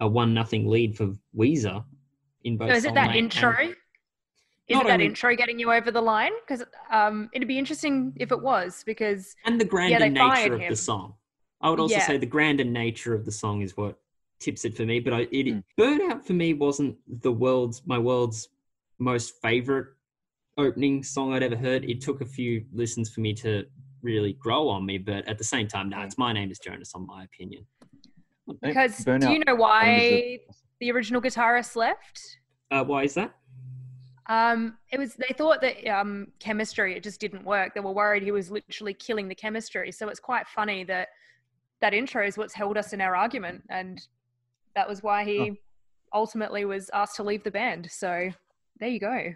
a 0.00 0.08
one 0.08 0.34
nothing 0.34 0.66
lead 0.66 0.96
for 0.96 1.12
Weezer 1.38 1.84
in 2.42 2.56
both. 2.56 2.70
So 2.70 2.74
is 2.76 2.84
it 2.84 2.94
that 2.94 3.08
length 3.14 3.16
and- 3.16 3.24
intro? 3.34 3.74
Is 4.66 4.78
it 4.78 4.82
that 4.84 4.92
only- 4.94 5.04
intro 5.06 5.36
getting 5.36 5.58
you 5.58 5.70
over 5.72 5.90
the 5.90 6.00
line? 6.00 6.32
Because 6.40 6.64
um, 6.90 7.28
it'd 7.32 7.46
be 7.46 7.58
interesting 7.58 8.12
if 8.16 8.32
it 8.32 8.40
was, 8.42 8.82
because 8.86 9.36
and 9.44 9.60
the 9.60 9.64
grander 9.64 9.98
they 10.00 10.08
nature 10.08 10.54
of 10.54 10.60
him. 10.60 10.70
the 10.70 10.76
song. 10.76 11.14
I 11.60 11.70
would 11.70 11.78
also 11.78 11.94
Yeah. 11.96 12.06
say 12.06 12.16
the 12.16 12.26
grander 12.26 12.64
nature 12.64 13.14
of 13.14 13.24
the 13.24 13.30
song 13.30 13.60
is 13.62 13.76
what 13.76 13.98
tips 14.44 14.64
it 14.64 14.76
for 14.76 14.84
me. 14.84 15.00
But 15.00 15.12
I, 15.12 15.20
it, 15.32 15.46
Mm. 15.46 15.62
Burnout 15.78 16.24
for 16.24 16.34
me 16.34 16.54
wasn't 16.54 16.96
the 17.22 17.32
world's 17.32 17.82
my 17.86 17.98
world's 17.98 18.48
most 18.98 19.34
favorite 19.42 19.88
opening 20.56 21.02
song 21.02 21.32
I'd 21.32 21.42
ever 21.42 21.56
heard. 21.56 21.84
It 21.84 22.00
took 22.00 22.20
a 22.20 22.26
few 22.26 22.64
listens 22.72 23.10
for 23.10 23.20
me 23.20 23.34
to 23.34 23.64
really 24.02 24.34
grow 24.34 24.68
on 24.68 24.86
me, 24.86 24.98
but 24.98 25.26
at 25.26 25.38
the 25.38 25.44
same 25.44 25.66
time, 25.66 25.88
no, 25.88 26.00
it's 26.02 26.18
my 26.18 26.32
name 26.32 26.50
is 26.50 26.58
Jonas, 26.58 26.92
on 26.94 27.06
my 27.06 27.24
opinion. 27.24 27.66
I 28.48 28.52
think 28.52 28.60
because 28.62 28.98
do 28.98 29.32
you 29.32 29.42
know 29.46 29.54
why 29.54 30.40
the 30.80 30.90
original 30.90 31.20
guitarist 31.20 31.76
left? 31.76 32.20
Uh, 32.70 32.84
why 32.84 33.04
is 33.04 33.14
that? 33.14 33.34
Um, 34.26 34.78
it 34.90 34.98
was 34.98 35.14
they 35.14 35.34
thought 35.36 35.60
that 35.60 35.86
um, 35.88 36.28
chemistry 36.38 36.96
it 36.96 37.02
just 37.02 37.20
didn't 37.20 37.44
work. 37.44 37.74
They 37.74 37.80
were 37.80 37.92
worried 37.92 38.22
he 38.22 38.32
was 38.32 38.50
literally 38.50 38.94
killing 38.94 39.28
the 39.28 39.34
chemistry. 39.34 39.92
So 39.92 40.08
it's 40.08 40.20
quite 40.20 40.46
funny 40.46 40.84
that 40.84 41.08
that 41.80 41.92
intro 41.92 42.26
is 42.26 42.38
what's 42.38 42.54
held 42.54 42.76
us 42.78 42.92
in 42.92 43.00
our 43.00 43.14
argument, 43.16 43.62
and 43.68 44.00
that 44.74 44.88
was 44.88 45.02
why 45.02 45.24
he 45.24 45.38
oh. 45.40 45.56
ultimately 46.12 46.64
was 46.64 46.90
asked 46.92 47.16
to 47.16 47.22
leave 47.22 47.44
the 47.44 47.50
band. 47.50 47.90
So 47.90 48.30
there 48.80 48.88
you 48.88 49.00
go. 49.00 49.32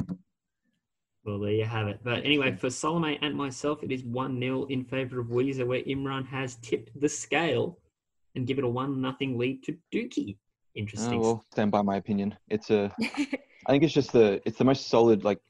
Well, 1.24 1.38
there 1.40 1.52
you 1.52 1.64
have 1.64 1.88
it. 1.88 2.00
But 2.02 2.24
anyway, 2.24 2.56
for 2.56 2.70
Salomae 2.70 3.18
and 3.20 3.34
myself, 3.34 3.82
it 3.82 3.92
is 3.92 4.02
1 4.04 4.40
0 4.40 4.64
in 4.64 4.84
favor 4.84 5.20
of 5.20 5.26
Weezer, 5.26 5.66
where 5.66 5.82
Imran 5.82 6.26
has 6.26 6.56
tipped 6.56 6.98
the 7.00 7.08
scale 7.08 7.78
and 8.34 8.46
given 8.46 8.64
it 8.64 8.68
a 8.68 8.70
1 8.70 9.00
nothing 9.00 9.36
lead 9.36 9.62
to 9.64 9.76
Dookie. 9.92 10.38
Interesting. 10.74 11.18
Oh, 11.18 11.20
well, 11.20 11.44
stand 11.50 11.70
by 11.70 11.82
my 11.82 11.96
opinion. 11.96 12.34
It's 12.48 12.70
a 12.70 12.92
I 13.68 13.72
think 13.72 13.82
it's 13.82 13.92
just 13.92 14.12
the 14.12 14.40
it's 14.46 14.58
the 14.58 14.64
most 14.64 14.88
solid 14.88 15.24
like 15.24 15.40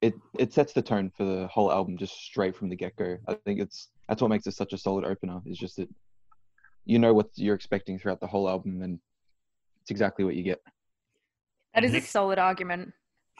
it 0.00 0.14
it 0.38 0.52
sets 0.52 0.72
the 0.72 0.82
tone 0.82 1.10
for 1.10 1.24
the 1.24 1.46
whole 1.48 1.70
album 1.70 1.96
just 1.96 2.14
straight 2.14 2.56
from 2.56 2.68
the 2.68 2.76
get 2.76 2.96
go. 2.96 3.18
I 3.28 3.34
think 3.34 3.60
it's 3.60 3.88
that's 4.08 4.22
what 4.22 4.28
makes 4.28 4.46
it 4.46 4.54
such 4.54 4.72
a 4.72 4.78
solid 4.78 5.04
opener. 5.04 5.40
Is 5.46 5.58
just 5.58 5.76
that 5.76 5.88
you 6.84 6.98
know 6.98 7.12
what 7.12 7.28
you're 7.34 7.54
expecting 7.54 7.98
throughout 7.98 8.20
the 8.20 8.26
whole 8.26 8.48
album 8.48 8.82
and 8.82 8.98
it's 9.88 9.90
exactly 9.90 10.22
what 10.22 10.34
you 10.36 10.42
get. 10.42 10.60
That 11.74 11.82
is 11.82 11.94
a 11.94 12.00
solid 12.02 12.38
argument. 12.38 12.92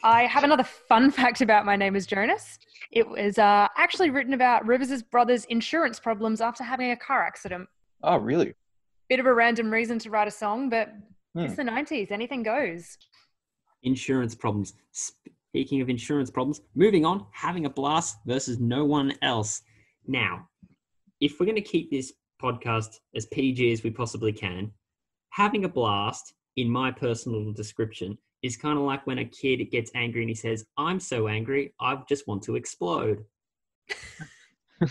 I 0.03 0.23
have 0.23 0.43
another 0.43 0.63
fun 0.63 1.11
fact 1.19 1.41
about 1.41 1.63
my 1.63 1.75
name 1.75 1.95
is 1.95 2.07
Jonas. 2.07 2.57
It 2.91 3.07
was 3.07 3.37
uh, 3.37 3.67
actually 3.77 4.09
written 4.09 4.33
about 4.33 4.65
Rivers' 4.65 5.03
brother's 5.03 5.45
insurance 5.45 5.99
problems 5.99 6.41
after 6.41 6.63
having 6.63 6.89
a 6.89 6.97
car 6.97 7.23
accident. 7.23 7.69
Oh, 8.01 8.17
really? 8.17 8.55
Bit 9.09 9.19
of 9.19 9.27
a 9.27 9.33
random 9.33 9.69
reason 9.69 9.99
to 9.99 10.09
write 10.09 10.27
a 10.27 10.31
song, 10.31 10.69
but 10.69 10.89
Hmm. 11.35 11.41
it's 11.41 11.55
the 11.55 11.61
90s. 11.63 12.09
Anything 12.09 12.41
goes. 12.41 12.97
insurance 13.83 14.33
problems. 14.33 14.73
Speaking 14.93 15.79
of 15.81 15.89
insurance 15.89 16.31
problems, 16.31 16.61
moving 16.73 17.05
on, 17.05 17.27
having 17.31 17.65
a 17.67 17.69
blast 17.69 18.17
versus 18.25 18.59
no 18.59 18.83
one 18.85 19.13
else. 19.21 19.61
Now, 20.07 20.49
if 21.21 21.39
we're 21.39 21.45
going 21.45 21.55
to 21.55 21.61
keep 21.61 21.91
this 21.91 22.11
podcast 22.41 22.97
as 23.15 23.27
PG 23.27 23.71
as 23.71 23.83
we 23.83 23.91
possibly 23.91 24.33
can, 24.33 24.71
having 25.29 25.65
a 25.65 25.69
blast, 25.69 26.33
in 26.59 26.69
my 26.69 26.91
personal 26.91 27.51
description, 27.53 28.17
is 28.41 28.55
kind 28.55 28.77
of 28.77 28.85
like 28.85 29.05
when 29.05 29.19
a 29.19 29.25
kid 29.25 29.63
gets 29.71 29.91
angry 29.95 30.21
and 30.21 30.29
he 30.29 30.35
says, 30.35 30.65
I'm 30.77 30.99
so 30.99 31.27
angry, 31.27 31.73
I 31.79 31.97
just 32.07 32.27
want 32.27 32.43
to 32.43 32.55
explode. 32.55 33.25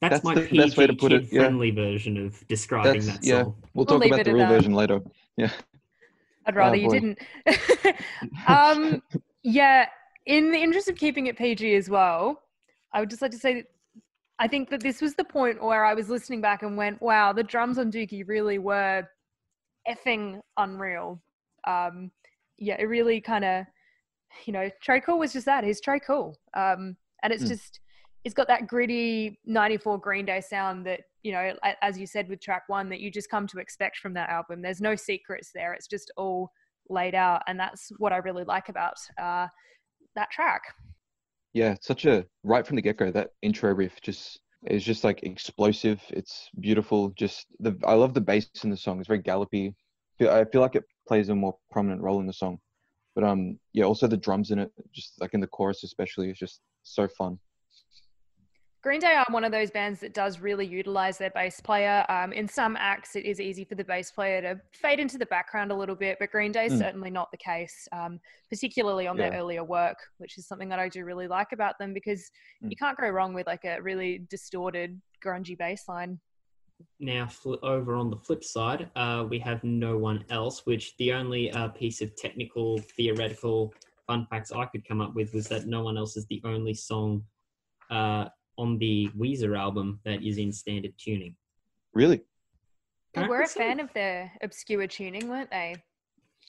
That's, 0.00 0.14
That's 0.14 0.24
my 0.24 0.34
the 0.34 0.40
PG 0.42 0.58
best 0.58 0.76
way 0.76 0.86
to 0.88 0.94
put 0.94 1.12
it, 1.12 1.22
yeah. 1.24 1.28
kid-friendly 1.28 1.70
version 1.70 2.16
of 2.16 2.46
describing 2.48 3.02
That's 3.02 3.18
that 3.18 3.24
yeah. 3.24 3.42
song. 3.42 3.54
We'll 3.74 3.86
We'll 3.86 4.00
talk 4.00 4.06
about 4.06 4.24
the 4.24 4.34
real 4.34 4.48
version 4.48 4.74
later. 4.74 5.00
Yeah. 5.36 5.50
I'd 6.46 6.56
rather 6.56 6.74
Oh, 6.76 6.80
you 6.80 6.90
didn't. 6.90 7.18
um, 8.48 9.00
yeah, 9.44 9.86
in 10.26 10.50
the 10.50 10.58
interest 10.58 10.88
of 10.88 10.96
keeping 10.96 11.26
it 11.26 11.38
PG 11.38 11.74
as 11.74 11.88
well, 11.88 12.42
I 12.92 13.00
would 13.00 13.10
just 13.10 13.22
like 13.22 13.30
to 13.30 13.38
say 13.38 13.54
that 13.54 13.66
I 14.38 14.48
think 14.48 14.70
that 14.70 14.80
this 14.80 15.00
was 15.00 15.14
the 15.14 15.24
point 15.24 15.62
where 15.62 15.84
I 15.84 15.94
was 15.94 16.08
listening 16.08 16.40
back 16.40 16.62
and 16.64 16.76
went, 16.76 17.00
wow, 17.00 17.32
the 17.32 17.44
drums 17.44 17.78
on 17.78 17.92
Dookie 17.92 18.26
really 18.26 18.58
were 18.58 19.06
effing 19.88 20.40
unreal. 20.56 21.20
Um, 21.66 22.10
yeah, 22.58 22.76
it 22.78 22.84
really 22.84 23.20
kind 23.20 23.44
of, 23.44 23.66
you 24.44 24.52
know, 24.52 24.70
Tré 24.84 25.02
Cool 25.04 25.18
was 25.18 25.32
just 25.32 25.46
that. 25.46 25.64
He's 25.64 25.80
Tré 25.80 26.00
Cool. 26.04 26.36
Um, 26.54 26.96
and 27.22 27.32
it's 27.32 27.44
Mm. 27.44 27.48
just, 27.48 27.80
it's 28.24 28.34
got 28.34 28.48
that 28.48 28.66
gritty 28.66 29.38
94 29.44 29.98
Green 29.98 30.24
Day 30.24 30.40
sound 30.40 30.86
that, 30.86 31.00
you 31.22 31.32
know, 31.32 31.56
as 31.82 31.98
you 31.98 32.06
said 32.06 32.28
with 32.28 32.40
track 32.40 32.64
one, 32.68 32.88
that 32.88 33.00
you 33.00 33.10
just 33.10 33.30
come 33.30 33.46
to 33.48 33.58
expect 33.58 33.98
from 33.98 34.14
that 34.14 34.28
album. 34.28 34.62
There's 34.62 34.80
no 34.80 34.94
secrets 34.94 35.50
there. 35.54 35.72
It's 35.72 35.86
just 35.88 36.12
all 36.16 36.52
laid 36.88 37.14
out. 37.14 37.42
And 37.46 37.58
that's 37.58 37.90
what 37.98 38.12
I 38.12 38.18
really 38.18 38.44
like 38.44 38.68
about 38.68 38.94
uh, 39.20 39.46
that 40.14 40.30
track. 40.30 40.62
Yeah, 41.52 41.76
such 41.80 42.06
a 42.06 42.24
right 42.44 42.66
from 42.66 42.76
the 42.76 42.82
get 42.82 42.96
go. 42.96 43.10
That 43.10 43.30
intro 43.42 43.74
riff 43.74 44.00
just 44.00 44.40
is 44.66 44.84
just 44.84 45.04
like 45.04 45.22
explosive. 45.22 46.00
It's 46.10 46.50
beautiful. 46.60 47.10
Just 47.10 47.46
the 47.60 47.76
I 47.84 47.94
love 47.94 48.14
the 48.14 48.20
bass 48.20 48.48
in 48.62 48.70
the 48.70 48.76
song. 48.76 48.98
It's 48.98 49.08
very 49.08 49.20
gallopy. 49.20 49.74
I 50.20 50.44
feel 50.44 50.60
like 50.60 50.76
it 50.76 50.84
plays 51.08 51.28
a 51.30 51.34
more 51.34 51.56
prominent 51.70 52.00
role 52.00 52.20
in 52.20 52.26
the 52.26 52.32
song. 52.32 52.58
But 53.14 53.24
um, 53.24 53.58
yeah, 53.72 53.84
also 53.84 54.06
the 54.06 54.16
drums 54.16 54.50
in 54.50 54.58
it, 54.58 54.70
just 54.92 55.20
like 55.20 55.34
in 55.34 55.40
the 55.40 55.46
chorus 55.46 55.82
especially, 55.82 56.30
is 56.30 56.38
just 56.38 56.60
so 56.82 57.08
fun. 57.08 57.38
Green 58.82 58.98
Day 58.98 59.14
are 59.14 59.24
one 59.30 59.44
of 59.44 59.52
those 59.52 59.70
bands 59.70 60.00
that 60.00 60.12
does 60.12 60.40
really 60.40 60.66
utilize 60.66 61.16
their 61.16 61.30
bass 61.30 61.60
player. 61.60 62.04
Um, 62.08 62.32
in 62.32 62.48
some 62.48 62.76
acts, 62.76 63.14
it 63.14 63.24
is 63.24 63.40
easy 63.40 63.64
for 63.64 63.76
the 63.76 63.84
bass 63.84 64.10
player 64.10 64.42
to 64.42 64.60
fade 64.72 64.98
into 64.98 65.18
the 65.18 65.26
background 65.26 65.70
a 65.70 65.74
little 65.74 65.94
bit, 65.94 66.16
but 66.18 66.32
Green 66.32 66.50
Day 66.50 66.66
is 66.66 66.72
Mm. 66.72 66.78
certainly 66.78 67.10
not 67.10 67.30
the 67.30 67.36
case, 67.36 67.86
um, 67.92 68.18
particularly 68.50 69.06
on 69.06 69.16
their 69.16 69.32
earlier 69.34 69.62
work, 69.62 69.98
which 70.18 70.36
is 70.36 70.48
something 70.48 70.68
that 70.68 70.80
I 70.80 70.88
do 70.88 71.04
really 71.04 71.28
like 71.28 71.52
about 71.52 71.78
them 71.78 71.94
because 71.94 72.28
Mm. 72.60 72.70
you 72.70 72.76
can't 72.76 72.98
go 72.98 73.08
wrong 73.08 73.34
with 73.34 73.46
like 73.46 73.64
a 73.64 73.80
really 73.80 74.18
distorted, 74.18 75.00
grungy 75.24 75.56
bass 75.56 75.86
line. 75.86 76.20
Now, 76.98 77.28
fl- 77.28 77.62
over 77.62 77.94
on 77.94 78.10
the 78.10 78.16
flip 78.16 78.42
side, 78.42 78.90
uh, 78.96 79.24
we 79.30 79.38
have 79.38 79.62
no 79.62 79.96
one 79.96 80.24
else. 80.28 80.66
Which 80.66 80.96
the 80.96 81.12
only 81.12 81.52
uh, 81.52 81.68
piece 81.68 82.00
of 82.00 82.16
technical, 82.16 82.78
theoretical 82.78 83.72
fun 84.08 84.26
facts 84.26 84.50
I 84.50 84.64
could 84.66 84.84
come 84.84 85.00
up 85.00 85.14
with 85.14 85.32
was 85.32 85.46
that 85.48 85.66
no 85.66 85.84
one 85.84 85.96
else 85.96 86.16
is 86.16 86.26
the 86.26 86.42
only 86.44 86.74
song 86.74 87.24
uh, 87.88 88.28
on 88.58 88.78
the 88.78 89.08
Weezer 89.18 89.58
album 89.58 90.00
that 90.04 90.22
is 90.22 90.38
in 90.38 90.52
standard 90.52 90.92
tuning. 90.98 91.34
Really 91.94 92.22
They 93.14 93.26
were 93.26 93.42
a 93.42 93.46
fan 93.46 93.80
of 93.80 93.92
their 93.92 94.32
obscure 94.42 94.86
tuning, 94.86 95.28
weren't 95.28 95.50
they? 95.50 95.76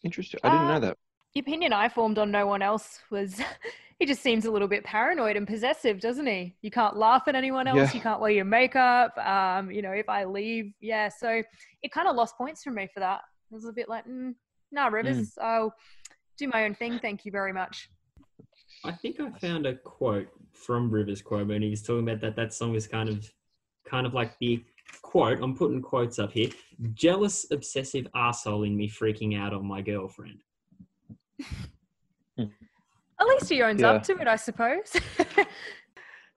interesting. 0.04 0.40
I 0.44 0.50
didn't 0.50 0.66
Uh, 0.66 0.74
know 0.74 0.80
that. 0.82 0.98
The 1.34 1.40
opinion 1.40 1.72
I 1.74 1.88
formed 1.90 2.18
on 2.18 2.30
no 2.30 2.46
one 2.46 2.62
else 2.62 3.00
was 3.10 3.40
he 4.00 4.06
just 4.06 4.22
seems 4.22 4.46
a 4.46 4.52
little 4.52 4.68
bit 4.68 4.84
paranoid 4.84 5.38
and 5.38 5.48
possessive, 5.48 6.00
doesn't 6.02 6.26
he? 6.28 6.56
You 6.62 6.70
can't 6.72 6.98
laugh 6.98 7.24
at 7.28 7.36
anyone 7.36 7.68
else. 7.68 7.78
Yeah. 7.78 7.94
You 7.94 8.02
can't 8.02 8.20
wear 8.20 8.32
your 8.32 8.46
makeup. 8.46 9.18
Um, 9.18 9.72
you 9.72 9.82
know, 9.82 9.92
if 9.92 10.10
I 10.10 10.26
leave, 10.26 10.74
yeah. 10.82 11.08
So 11.10 11.42
it 11.82 11.92
kind 11.92 12.08
of 12.10 12.16
lost 12.18 12.38
points 12.38 12.64
for 12.64 12.72
me 12.72 12.90
for 12.94 13.00
that. 13.00 13.22
It 13.50 13.54
was 13.56 13.66
a 13.66 13.72
bit 13.72 13.88
like, 13.88 14.06
mm, 14.06 14.36
nah, 14.72 14.88
Rivers, 14.88 15.38
I'll 15.42 15.74
do 16.38 16.48
my 16.50 16.66
own 16.66 16.76
thing. 16.76 17.00
Thank 17.00 17.26
you 17.26 17.32
very 17.32 17.54
much. 17.54 17.90
I 18.84 18.92
think 18.92 19.20
I 19.22 19.30
found 19.40 19.66
a 19.66 19.76
quote 19.76 20.28
from 20.54 20.90
Rivers 20.90 21.22
Cuomo, 21.22 21.54
and 21.56 21.64
he 21.64 21.70
was 21.70 21.82
talking 21.82 22.08
about 22.08 22.22
that 22.22 22.36
that 22.36 22.54
song 22.54 22.76
is 22.76 22.88
kind 22.88 23.10
of, 23.10 23.30
kind 23.86 24.06
of 24.08 24.14
like 24.14 24.38
the 24.40 24.64
quote, 25.02 25.42
I'm 25.42 25.56
putting 25.56 25.82
quotes 25.82 26.20
up 26.20 26.32
here. 26.32 26.50
Jealous, 26.94 27.46
obsessive 27.52 28.08
asshole 28.16 28.64
in 28.64 28.76
me 28.78 28.88
freaking 28.90 29.38
out 29.40 29.54
on 29.54 29.66
my 29.66 29.82
girlfriend. 29.82 30.40
At 32.38 33.28
least 33.28 33.50
he 33.50 33.62
owns 33.62 33.82
Yeah. 33.82 33.92
up 33.92 34.04
to 34.04 34.18
it, 34.18 34.28
I 34.28 34.36
suppose. 34.36 34.92
Yeah, 35.38 35.46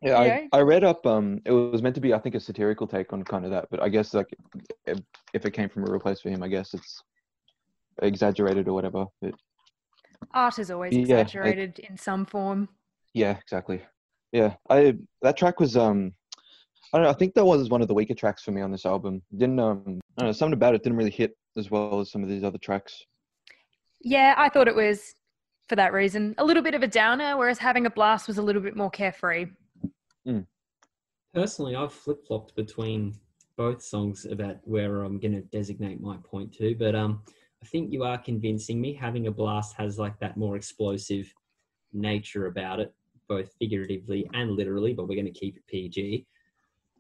Yeah. 0.03 0.19
I, 0.19 0.49
I 0.53 0.61
read 0.61 0.85
up. 0.85 1.05
Um, 1.07 1.41
it 1.45 1.51
was 1.53 1.83
meant 1.83 1.95
to 1.97 2.01
be, 2.01 2.15
I 2.15 2.19
think, 2.19 2.35
a 2.35 2.41
satirical 2.41 2.87
take 2.87 3.13
on 3.13 3.23
kind 3.25 3.45
of 3.45 3.51
that. 3.51 3.67
But 3.71 3.83
I 3.83 3.89
guess 3.89 4.15
like, 4.15 4.29
if, 4.87 4.99
if 5.35 5.47
it 5.47 5.53
came 5.53 5.69
from 5.69 5.85
a 5.87 5.91
real 5.91 6.01
place 6.01 6.21
for 6.21 6.29
him, 6.31 6.43
I 6.43 6.49
guess 6.49 6.75
it's 6.75 7.03
exaggerated 8.03 8.69
or 8.69 8.75
whatever. 8.75 9.07
But 9.21 9.35
Art 10.33 10.59
is 10.59 10.71
always 10.71 10.95
Yeah, 10.95 11.01
it- 11.19 11.21
exaggerated 11.23 11.79
in 11.81 11.97
some 11.97 12.25
form. 12.27 12.69
yeah, 13.15 13.37
exactly. 13.41 13.83
Yeah, 14.33 14.55
I 14.69 14.97
that 15.23 15.37
track 15.37 15.61
was 15.61 15.77
um, 15.77 16.13
I 16.93 16.99
don't 16.99 17.05
know. 17.05 17.11
I 17.11 17.15
think 17.15 17.35
that 17.35 17.45
was 17.45 17.69
one 17.69 17.83
of 17.83 17.89
the 17.89 17.95
weaker 17.95 18.15
tracks 18.15 18.43
for 18.43 18.53
me 18.53 18.63
on 18.63 18.71
this 18.71 18.87
album. 18.87 19.23
Didn't 19.37 19.61
um, 19.61 20.01
I 20.19 20.23
don't 20.23 20.29
know, 20.29 20.33
something 20.33 20.55
about 20.55 20.75
it 20.75 20.83
didn't 20.83 20.99
really 20.99 21.11
hit 21.11 21.37
as 21.57 21.71
well 21.71 22.01
as 22.01 22.11
some 22.11 22.23
of 22.23 22.29
these 22.29 22.45
other 22.45 22.59
tracks. 22.59 23.05
Yeah, 24.01 24.35
I 24.37 24.49
thought 24.49 24.69
it 24.69 24.77
was 24.77 25.15
for 25.69 25.77
that 25.77 25.93
reason 25.93 26.35
a 26.39 26.45
little 26.45 26.63
bit 26.63 26.75
of 26.75 26.83
a 26.83 26.87
downer, 26.87 27.37
whereas 27.37 27.59
having 27.59 27.87
a 27.87 27.91
blast 27.91 28.29
was 28.29 28.39
a 28.39 28.43
little 28.43 28.63
bit 28.63 28.77
more 28.77 28.91
carefree. 28.91 29.47
Mm. 30.27 30.47
Personally, 31.35 31.77
I've 31.77 31.93
flip 31.93 32.27
flopped 32.27 32.55
between 32.57 33.15
both 33.57 33.83
songs 33.83 34.27
about 34.27 34.57
where 34.65 35.03
I'm 35.03 35.19
going 35.19 35.33
to 35.33 35.41
designate 35.41 36.01
my 36.01 36.17
point 36.25 36.53
to, 36.55 36.75
but 36.75 36.95
um, 36.95 37.23
I 37.63 37.67
think 37.67 37.93
you 37.93 38.05
are 38.05 38.19
convincing 38.19 38.81
me. 38.81 38.95
Having 38.95 39.27
a 39.27 39.31
blast 39.31 39.75
has 39.77 39.99
like 39.99 40.19
that 40.21 40.37
more 40.37 40.57
explosive 40.57 41.33
nature 41.93 42.47
about 42.47 42.81
it, 42.81 42.95
both 43.29 43.51
figuratively 43.59 44.29
and 44.33 44.53
literally, 44.53 44.93
but 44.93 45.09
we're 45.09 45.15
going 45.15 45.33
to 45.33 45.39
keep 45.39 45.57
it 45.57 45.67
PG. 45.67 46.27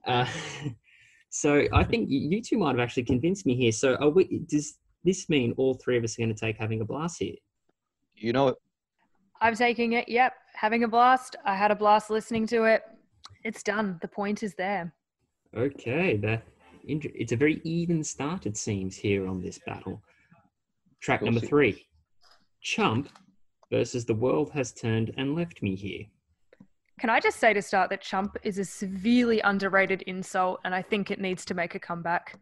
Uh, 0.06 0.26
so 1.30 1.66
I 1.72 1.84
think 1.84 2.08
you 2.10 2.42
two 2.42 2.58
might 2.58 2.70
have 2.70 2.80
actually 2.80 3.04
convinced 3.04 3.46
me 3.46 3.54
here. 3.54 3.72
So 3.72 3.96
are 3.96 4.10
we, 4.10 4.44
does 4.48 4.78
this 5.04 5.28
mean 5.28 5.54
all 5.56 5.74
three 5.74 5.96
of 5.96 6.04
us 6.04 6.18
are 6.18 6.22
going 6.22 6.34
to 6.34 6.40
take 6.40 6.56
having 6.58 6.80
a 6.80 6.84
blast 6.84 7.18
here? 7.18 7.36
You 8.16 8.32
know, 8.32 8.44
what? 8.44 8.56
I'm 9.40 9.54
taking 9.54 9.92
it. 9.92 10.08
Yep, 10.08 10.32
having 10.54 10.84
a 10.84 10.88
blast. 10.88 11.36
I 11.44 11.54
had 11.54 11.70
a 11.70 11.76
blast 11.76 12.10
listening 12.10 12.46
to 12.48 12.64
it. 12.64 12.82
It's 13.44 13.62
done. 13.62 13.98
The 14.00 14.08
point 14.08 14.42
is 14.42 14.54
there. 14.54 14.94
Okay, 15.54 16.16
that 16.18 16.42
it's 16.86 17.32
a 17.32 17.36
very 17.36 17.60
even 17.64 18.02
start 18.02 18.46
it 18.46 18.56
seems 18.56 18.96
here 18.96 19.26
on 19.26 19.42
this 19.42 19.58
battle. 19.66 20.02
Track 21.00 21.22
number 21.22 21.40
three, 21.40 21.86
Chump 22.62 23.08
versus 23.70 24.04
the 24.04 24.14
world 24.14 24.50
has 24.52 24.72
turned 24.72 25.12
and 25.16 25.34
left 25.34 25.62
me 25.62 25.74
here. 25.74 26.04
Can 26.98 27.10
I 27.10 27.20
just 27.20 27.38
say 27.38 27.52
to 27.52 27.60
start 27.60 27.90
that 27.90 28.00
chump 28.00 28.36
is 28.42 28.58
a 28.58 28.64
severely 28.64 29.40
underrated 29.40 30.02
insult, 30.02 30.60
and 30.64 30.74
I 30.74 30.80
think 30.80 31.10
it 31.10 31.20
needs 31.20 31.44
to 31.46 31.54
make 31.54 31.74
a 31.74 31.78
comeback. 31.78 32.38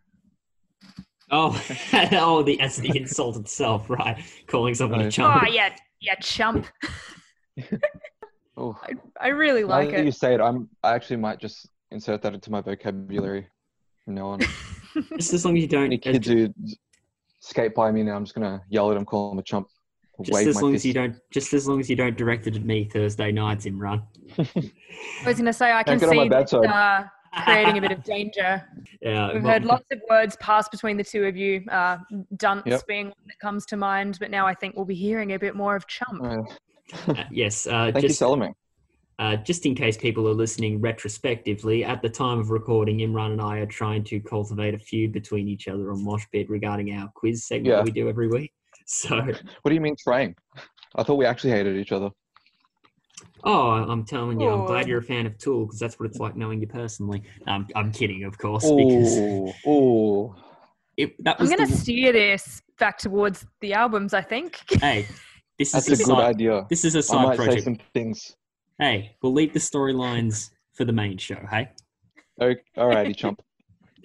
Oh, 1.31 1.61
oh, 2.13 2.43
the 2.43 2.61
as 2.61 2.77
the 2.77 2.97
insult 2.97 3.37
itself, 3.37 3.91
right? 3.91 4.23
Calling 4.47 4.75
someone 4.75 5.01
a 5.01 5.11
chump. 5.11 5.43
Oh 5.43 5.47
yeah, 5.49 5.75
yeah, 6.01 6.15
chump. 6.21 6.67
oh, 8.57 8.79
I, 8.83 8.93
I 9.21 9.29
really 9.29 9.63
now 9.63 9.69
like 9.69 9.91
that 9.91 10.05
you 10.05 10.13
say 10.13 10.35
it, 10.35 10.41
I'm 10.41 10.69
I 10.85 10.95
actually 10.95 11.17
might 11.17 11.41
just 11.41 11.69
insert 11.91 12.23
that 12.23 12.35
into 12.35 12.51
my 12.51 12.61
vocabulary 12.61 13.49
from 14.05 14.15
now 14.15 14.29
on. 14.29 14.41
Just 15.17 15.33
as 15.33 15.45
long 15.45 15.57
as 15.57 15.63
you 15.63 15.69
don't, 15.69 15.87
Any 15.87 15.99
kids 15.99 16.29
who 16.29 16.55
skate 17.41 17.75
by 17.75 17.91
me 17.91 18.05
now, 18.05 18.15
I'm 18.15 18.25
just 18.25 18.37
gonna 18.37 18.63
yell 18.69 18.91
at 18.91 18.95
them, 18.95 19.05
call 19.05 19.31
them 19.31 19.41
a 19.41 19.43
chump, 19.43 19.67
just 20.23 20.47
as 20.47 20.55
my 20.57 20.61
long 20.61 20.75
as 20.75 20.85
you 20.85 20.93
don't, 20.93 21.17
just 21.31 21.53
as 21.53 21.67
long 21.67 21.81
as 21.81 21.91
you 21.91 21.97
don't 21.97 22.17
direct 22.17 22.47
it 22.47 22.57
at 22.57 22.65
me 22.65 22.85
Thursday 22.85 23.33
nights, 23.33 23.67
Imran. 23.67 24.03
I 24.39 24.45
was 25.27 25.37
going 25.37 25.45
to 25.47 25.53
say 25.53 25.73
I 25.73 25.83
can 25.83 25.99
Can't 25.99 26.01
get 26.01 26.09
on 26.11 26.17
my 26.17 26.23
see 26.25 26.29
bad 26.29 26.47
this, 26.47 26.55
uh, 26.55 27.05
creating 27.45 27.79
a 27.79 27.81
bit 27.81 27.93
of 27.93 28.05
danger. 28.05 28.65
yeah, 29.03 29.33
We've 29.33 29.43
well, 29.43 29.53
heard 29.53 29.65
lots 29.65 29.85
of 29.91 30.01
words 30.09 30.37
pass 30.37 30.69
between 30.69 30.97
the 30.97 31.05
two 31.05 31.25
of 31.25 31.37
you. 31.37 31.65
Uh, 31.71 31.99
dunce 32.37 32.63
Yep. 32.67 32.87
being 32.87 33.07
one 33.07 33.15
that 33.27 33.39
comes 33.41 33.67
to 33.67 33.77
mind, 33.77 34.19
but 34.21 34.31
now 34.31 34.47
I 34.47 34.55
think 34.55 34.77
we'll 34.77 34.85
be 34.85 34.95
hearing 34.95 35.33
a 35.33 35.39
bit 35.39 35.57
more 35.57 35.75
of 35.75 35.87
chump. 35.89 36.23
Uh, 36.23 37.25
yes. 37.31 37.67
Uh, 37.67 37.91
Thank 37.93 38.03
you, 38.03 38.09
just, 38.09 38.21
Salomae. 38.21 38.53
Uh, 39.19 39.37
just 39.37 39.65
in 39.65 39.75
case 39.75 39.97
people 39.97 40.29
are 40.29 40.35
listening 40.35 40.81
retrospectively, 40.81 41.85
at 41.85 42.03
the 42.03 42.09
time 42.09 42.39
of 42.41 42.51
recording, 42.51 42.99
Imran 42.99 43.33
and 43.33 43.41
I 43.41 43.59
are 43.59 43.67
trying 43.67 44.03
to 44.05 44.21
cultivate 44.21 44.75
a 44.75 44.79
feud 44.79 45.13
between 45.13 45.47
each 45.49 45.69
other 45.69 45.93
on 45.93 46.05
Moshpit 46.05 46.49
regarding 46.49 46.93
our 46.97 47.09
quiz 47.15 47.47
segment 47.47 47.67
Yeah. 47.71 47.77
that 47.77 47.85
we 47.85 47.93
do 47.93 48.09
every 48.09 48.29
week. 48.29 48.53
So, 48.87 49.17
What 49.17 49.69
do 49.71 49.75
you 49.75 49.81
mean 49.81 49.97
trying? 49.99 50.35
I 50.95 51.03
thought 51.03 51.17
we 51.17 51.25
actually 51.25 51.51
hated 51.53 51.77
each 51.77 51.91
other. 51.93 52.11
oh, 53.45 53.71
I'm 53.71 54.05
telling 54.05 54.41
you, 54.41 54.49
I'm 54.49 54.67
glad 54.67 54.87
you're 54.87 54.99
a 54.99 55.03
fan 55.03 55.25
of 55.27 55.39
Tool 55.39 55.65
because 55.67 55.79
that's 55.79 55.99
what 55.99 56.07
it's 56.11 56.19
like 56.19 56.37
knowing 56.37 56.61
you 56.61 56.67
personally. 56.67 57.23
I'm, 57.47 57.67
I'm 57.75 57.93
kidding, 57.93 58.25
of 58.25 58.37
course, 58.39 58.63
because 58.65 59.19
Oh, 59.19 59.55
oh. 59.67 60.37
I'm 61.01 61.47
going 61.47 61.59
to 61.59 61.67
the, 61.67 61.77
steer 61.77 62.13
this 62.13 62.63
back 62.79 62.99
towards 62.99 63.47
the 63.61 63.73
albums, 63.73 64.13
I 64.15 64.21
think. 64.21 64.61
hey, 64.81 65.07
this 65.59 65.73
That's 65.73 65.89
is 65.89 66.01
a 66.01 66.03
a, 66.03 66.07
good 66.07 66.13
side, 66.17 66.35
idea. 66.35 66.67
this 66.71 66.85
is 66.85 66.95
a 66.95 67.03
side 67.03 67.25
might 67.25 67.39
say 67.39 67.45
project. 67.45 67.65
some 67.65 67.79
things. 67.95 68.37
Hey, 68.79 69.17
we'll 69.23 69.33
leave 69.33 69.53
the 69.55 69.59
storylines 69.61 70.51
for 70.73 70.85
the 70.85 70.93
main 70.93 71.17
show. 71.19 71.39
Hey. 71.51 71.71
Okay, 72.41 72.61
all 72.77 72.89
righty, 72.89 73.15
chump. 73.15 73.41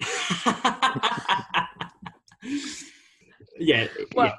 yeah. 3.58 3.86
Well, 4.14 4.26
yeah. 4.26 4.34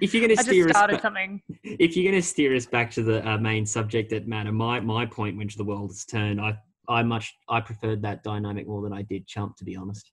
If 0.00 0.12
you're 0.12 0.26
going 0.26 0.36
to 0.36 0.42
steer 0.42 0.66
us, 0.68 0.76
started 0.76 0.96
ba- 0.96 1.02
something. 1.02 1.42
if 1.64 1.96
you're 1.96 2.10
going 2.10 2.20
to 2.20 2.26
steer 2.26 2.54
us 2.54 2.66
back 2.66 2.90
to 2.92 3.02
the 3.02 3.26
uh, 3.28 3.38
main 3.38 3.66
subject 3.66 4.10
that 4.10 4.28
matter, 4.28 4.52
my 4.52 4.80
my 4.80 5.06
point, 5.06 5.36
which 5.36 5.56
the 5.56 5.64
world 5.64 5.90
has 5.90 6.04
turned, 6.04 6.40
I 6.40 6.58
I 6.88 7.02
much 7.02 7.34
I 7.48 7.60
preferred 7.60 8.02
that 8.02 8.22
dynamic 8.22 8.66
more 8.66 8.82
than 8.82 8.92
I 8.92 9.02
did 9.02 9.26
Chump, 9.26 9.56
to 9.56 9.64
be 9.64 9.76
honest. 9.76 10.12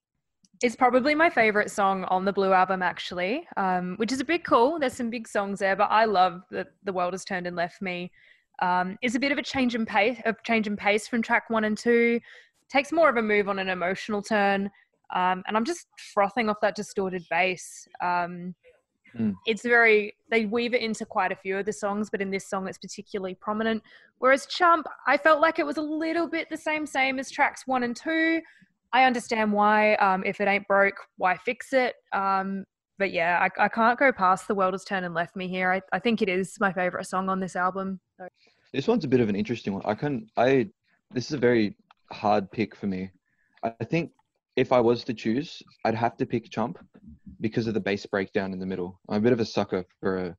It's 0.62 0.76
probably 0.78 1.14
my 1.14 1.30
favorite 1.30 1.72
song 1.72 2.06
on 2.06 2.24
the 2.24 2.32
Blue 2.32 2.54
album, 2.54 2.82
actually, 2.82 3.46
um, 3.58 3.96
which 3.98 4.14
is 4.14 4.22
a 4.22 4.26
bit 4.26 4.46
cool. 4.46 4.80
There's 4.80 4.94
some 4.94 5.10
big 5.10 5.28
songs 5.28 5.60
there, 5.60 5.76
but 5.76 5.92
I 5.92 6.06
love 6.06 6.44
that 6.52 6.68
the 6.84 6.94
world 6.94 7.14
has 7.14 7.26
turned 7.26 7.48
and 7.48 7.56
left 7.56 7.82
me. 7.82 8.12
Um, 8.62 8.98
it's 9.02 9.16
a 9.16 9.20
bit 9.20 9.34
of 9.34 9.38
a 9.38 9.44
change 9.44 9.76
in 9.76 9.86
pace, 9.86 10.18
a 10.26 10.34
change 10.46 10.68
in 10.68 10.78
pace 10.78 11.06
from 11.08 11.22
track 11.22 11.50
one 11.50 11.66
and 11.66 11.78
two. 11.78 12.20
Takes 12.70 12.94
more 12.94 13.10
of 13.10 13.18
a 13.18 13.22
move 13.22 13.50
on 13.50 13.60
an 13.60 13.68
emotional 13.68 14.22
turn, 14.22 14.72
um, 15.14 15.44
and 15.48 15.58
I'm 15.58 15.66
just 15.66 15.86
frothing 16.14 16.50
off 16.50 16.62
that 16.62 16.76
distorted 16.76 17.26
bass. 17.30 17.86
Um, 18.02 18.56
Mm. 19.17 19.36
It's 19.45 19.63
very 19.63 20.15
they 20.30 20.45
weave 20.45 20.73
it 20.73 20.82
into 20.82 21.06
quite 21.06 21.32
a 21.32 21.36
few 21.36 21.58
of 21.58 21.65
the 21.65 21.73
songs, 21.73 22.10
but 22.10 22.21
in 22.21 22.32
this 22.32 22.47
song 22.47 22.67
it's 22.67 22.78
particularly 22.78 23.36
prominent. 23.36 23.84
Whereas 24.19 24.45
Chump, 24.45 24.88
I 25.08 25.17
felt 25.17 25.41
like 25.41 25.60
it 25.60 25.65
was 25.65 25.78
a 25.78 25.82
little 25.82 26.28
bit 26.28 26.49
the 26.49 26.58
same 26.58 26.86
same 26.86 27.19
as 27.19 27.30
tracks 27.30 27.67
one 27.67 27.84
and 27.84 27.95
two. 27.95 28.41
I 28.91 29.06
understand 29.06 29.52
why. 29.52 29.95
Um, 29.95 30.23
if 30.26 30.39
it 30.39 30.47
ain't 30.47 30.67
broke, 30.67 30.95
why 31.17 31.38
fix 31.38 31.73
it? 31.73 31.95
Um, 32.12 32.65
but 32.99 33.12
yeah, 33.12 33.39
I, 33.58 33.65
I 33.65 33.67
can't 33.67 33.97
go 33.97 34.12
past 34.12 34.47
The 34.47 34.56
World 34.56 34.73
Has 34.76 34.84
Turned 34.84 35.06
and 35.06 35.15
Left 35.15 35.36
Me 35.36 35.47
Here. 35.47 35.71
I, 35.71 35.82
I 35.91 35.99
think 35.99 36.21
it 36.21 36.30
is 36.30 36.58
my 36.60 36.71
favorite 36.71 37.06
song 37.06 37.28
on 37.28 37.39
this 37.39 37.56
album. 37.56 37.99
So, 38.17 38.28
This 38.71 38.88
one's 38.88 39.04
a 39.04 39.08
bit 39.08 39.19
of 39.19 39.30
an 39.30 39.36
interesting 39.36 39.73
one. 39.73 39.82
I 39.86 39.95
can 39.95 40.28
I 40.38 40.69
this 41.12 41.28
is 41.28 41.34
a 41.34 41.39
very 41.39 41.76
hard 42.12 42.52
pick 42.52 42.76
for 42.76 42.88
me. 42.88 43.12
I 43.63 43.73
I 43.80 43.84
think 43.84 44.12
if 44.56 44.72
I 44.72 44.80
was 44.80 45.04
to 45.06 45.13
choose, 45.13 45.62
I'd 45.86 45.96
have 45.96 46.18
to 46.18 46.26
pick 46.26 46.50
Chump 46.50 46.78
because 47.42 47.68
of 47.68 47.74
the 47.74 47.80
bass 47.80 48.06
breakdown 48.06 48.54
in 48.54 48.60
the 48.60 48.66
middle. 48.66 49.00
I'm 49.10 49.18
a 49.18 49.22
bit 49.22 49.34
of 49.34 49.39
a 49.39 49.46
sucker 49.46 49.86
for 50.00 50.18
a 50.18 50.36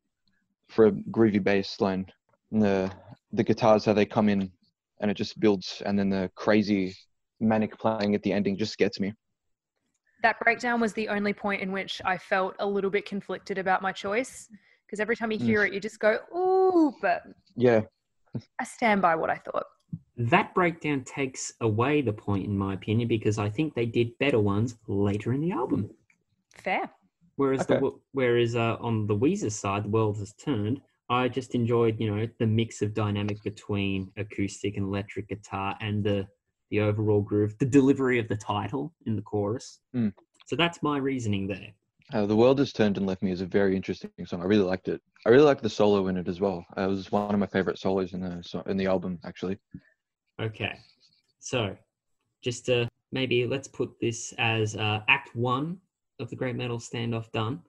for 0.68 0.86
a 0.86 0.92
groovy 0.92 1.42
bass 1.42 1.80
line. 1.80 2.06
And 2.52 2.62
the 2.62 2.92
the 3.32 3.44
guitars 3.44 3.84
how 3.84 3.92
they 3.92 4.06
come 4.06 4.28
in 4.28 4.50
and 5.00 5.10
it 5.10 5.14
just 5.14 5.38
builds 5.40 5.82
and 5.84 5.98
then 5.98 6.08
the 6.08 6.30
crazy 6.36 6.94
manic 7.40 7.76
playing 7.78 8.14
at 8.14 8.22
the 8.22 8.32
ending 8.32 8.56
just 8.56 8.78
gets 8.78 9.00
me. 9.00 9.12
that 10.22 10.40
breakdown 10.40 10.80
was 10.80 10.94
the 10.94 11.08
only 11.08 11.34
point 11.34 11.60
in 11.60 11.70
which 11.70 12.00
I 12.04 12.16
felt 12.16 12.54
a 12.58 12.66
little 12.66 12.90
bit 12.90 13.04
conflicted 13.04 13.58
about 13.58 13.82
my 13.82 13.92
choice. 13.92 14.48
Because 14.86 15.00
every 15.00 15.16
time 15.16 15.30
you 15.30 15.38
Mm. 15.38 15.46
hear 15.46 15.64
it, 15.64 15.74
you 15.74 15.80
just 15.80 15.98
go, 15.98 16.18
ooh, 16.34 16.94
but 17.02 17.24
Yeah. 17.56 17.82
I 18.58 18.64
stand 18.64 19.02
by 19.02 19.16
what 19.16 19.30
I 19.30 19.36
thought. 19.36 19.66
That 20.16 20.54
breakdown 20.54 21.02
takes 21.04 21.52
away 21.60 22.00
the 22.00 22.12
point, 22.12 22.44
in 22.46 22.56
my 22.56 22.74
opinion, 22.74 23.08
because 23.08 23.38
I 23.38 23.50
think 23.50 23.74
they 23.74 23.86
did 23.86 24.16
better 24.18 24.38
ones 24.38 24.76
later 24.86 25.32
in 25.32 25.40
the 25.40 25.52
album. 25.52 25.90
Fair. 26.54 26.90
Whereas 27.36 27.66
the 27.66 27.74
Okay. 27.74 27.80
the 27.80 28.00
whereas 28.12 28.54
uh, 28.54 28.76
on 28.80 29.06
the 29.08 29.16
Weezer 29.16 29.50
side, 29.50 29.84
the 29.84 29.88
world 29.88 30.18
has 30.18 30.32
turned. 30.34 30.80
I 31.10 31.28
just 31.28 31.54
enjoyed, 31.54 32.00
you 32.00 32.14
know, 32.14 32.28
the 32.38 32.46
mix 32.46 32.80
of 32.80 32.94
dynamic 32.94 33.42
between 33.42 34.10
acoustic 34.16 34.76
and 34.76 34.86
electric 34.86 35.28
guitar 35.28 35.76
and 35.80 36.04
the 36.04 36.28
the 36.70 36.80
overall 36.80 37.20
groove, 37.20 37.56
the 37.58 37.66
delivery 37.66 38.18
of 38.18 38.28
the 38.28 38.36
title 38.36 38.94
in 39.06 39.16
the 39.16 39.22
chorus. 39.22 39.80
Mm. 39.94 40.12
So 40.46 40.56
that's 40.56 40.82
my 40.82 40.98
reasoning 40.98 41.46
there. 41.46 41.72
Uh, 42.12 42.26
the 42.26 42.36
world 42.36 42.58
has 42.58 42.72
turned 42.72 42.96
and 42.96 43.06
left 43.06 43.22
me 43.22 43.32
is 43.32 43.40
a 43.40 43.46
very 43.46 43.74
interesting 43.76 44.10
song. 44.26 44.40
I 44.42 44.44
really 44.44 44.62
liked 44.64 44.88
it. 44.88 45.00
I 45.26 45.30
really 45.30 45.44
liked 45.44 45.62
the 45.62 45.70
solo 45.70 46.06
in 46.08 46.16
it 46.16 46.28
as 46.28 46.40
well. 46.40 46.64
Uh, 46.76 46.82
it 46.82 46.88
was 46.88 47.10
one 47.12 47.34
of 47.34 47.40
my 47.40 47.46
favorite 47.46 47.78
solos 47.78 48.12
in 48.12 48.20
the 48.20 48.42
so- 48.42 48.62
in 48.66 48.76
the 48.76 48.86
album 48.86 49.18
actually. 49.24 49.58
Okay, 50.40 50.78
so 51.38 51.76
just 52.42 52.68
uh, 52.68 52.86
maybe 53.12 53.46
let's 53.46 53.68
put 53.68 53.90
this 54.00 54.34
as 54.38 54.74
uh, 54.76 55.00
Act 55.08 55.34
One 55.36 55.78
of 56.18 56.28
the 56.28 56.36
Great 56.36 56.56
Metal 56.56 56.78
Standoff 56.78 57.30
done. 57.32 57.62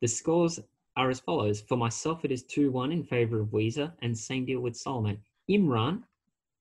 The 0.00 0.08
scores 0.08 0.58
are 0.96 1.10
as 1.10 1.20
follows. 1.20 1.60
For 1.60 1.76
myself, 1.76 2.24
it 2.24 2.32
is 2.32 2.44
2 2.44 2.70
1 2.70 2.92
in 2.92 3.04
favor 3.04 3.40
of 3.40 3.48
Weezer, 3.48 3.92
and 4.00 4.16
same 4.16 4.46
deal 4.46 4.60
with 4.60 4.74
Solomon. 4.76 5.18
Imran, 5.50 6.02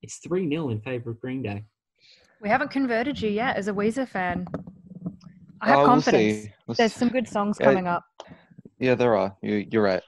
it's 0.01 0.17
3 0.17 0.49
0 0.49 0.69
in 0.69 0.81
favor 0.81 1.11
of 1.11 1.21
Green 1.21 1.41
Day. 1.41 1.63
We 2.41 2.49
haven't 2.49 2.71
converted 2.71 3.21
you 3.21 3.29
yet 3.29 3.55
as 3.55 3.67
a 3.69 3.73
Weezer 3.73 4.07
fan. 4.07 4.45
I 5.61 5.69
have 5.69 5.77
Oh, 5.77 5.81
we'll 5.81 5.85
confidence. 6.01 6.43
see. 6.43 6.53
We'll 6.67 6.75
There's 6.75 6.91
s- 6.91 6.97
some 6.99 7.09
good 7.09 7.27
songs 7.27 7.57
Yeah, 7.59 7.67
coming 7.67 7.87
up. 7.87 8.03
Yeah, 8.79 8.95
there 8.95 9.15
are. 9.15 9.35
You, 9.41 9.65
you're 9.71 9.83
right. 9.83 10.01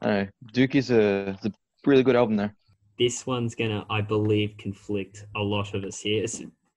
I 0.00 0.06
know. 0.08 0.28
Duke 0.52 0.74
is 0.76 0.90
a, 0.90 1.30
is 1.30 1.46
a 1.46 1.52
really 1.84 2.02
good 2.02 2.16
album 2.16 2.36
there. 2.36 2.54
This 2.98 3.26
one's 3.26 3.54
gonna, 3.54 3.84
I 3.90 4.00
believe, 4.00 4.56
conflict 4.58 5.26
a 5.34 5.40
lot 5.40 5.74
of 5.74 5.84
us 5.84 5.98
here, 6.00 6.24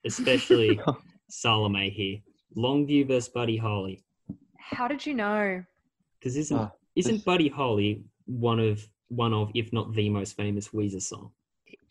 especially 0.05 0.79
Salomae 1.29 1.89
here. 1.91 2.19
Longview 2.55 3.07
versus 3.07 3.29
Buddy 3.29 3.57
Holly. 3.57 4.03
How 4.57 4.87
did 4.87 5.05
you 5.05 5.13
know? 5.13 5.63
Because 6.19 6.35
isn't 6.37 6.57
Ah, 6.57 6.71
isn't 6.95 7.15
this- 7.15 7.23
Buddy 7.23 7.47
Holly 7.49 8.03
one 8.25 8.59
of 8.59 8.87
one 9.09 9.33
of, 9.33 9.51
if 9.53 9.71
not 9.71 9.93
the 9.93 10.09
most 10.09 10.35
famous 10.35 10.69
Weezer 10.69 11.01
song? 11.01 11.31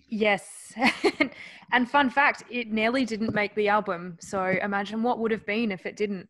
Yes. 0.09 0.73
and 1.73 1.89
fun 1.91 2.11
fact, 2.11 2.45
it 2.51 2.71
nearly 2.71 3.05
didn't 3.05 3.35
make 3.35 3.55
the 3.55 3.69
album. 3.69 4.19
So 4.21 4.45
imagine 4.63 5.03
what 5.03 5.19
would 5.21 5.31
have 5.31 5.47
been 5.47 5.73
if 5.73 5.87
it 5.87 5.97
didn't. 5.97 6.29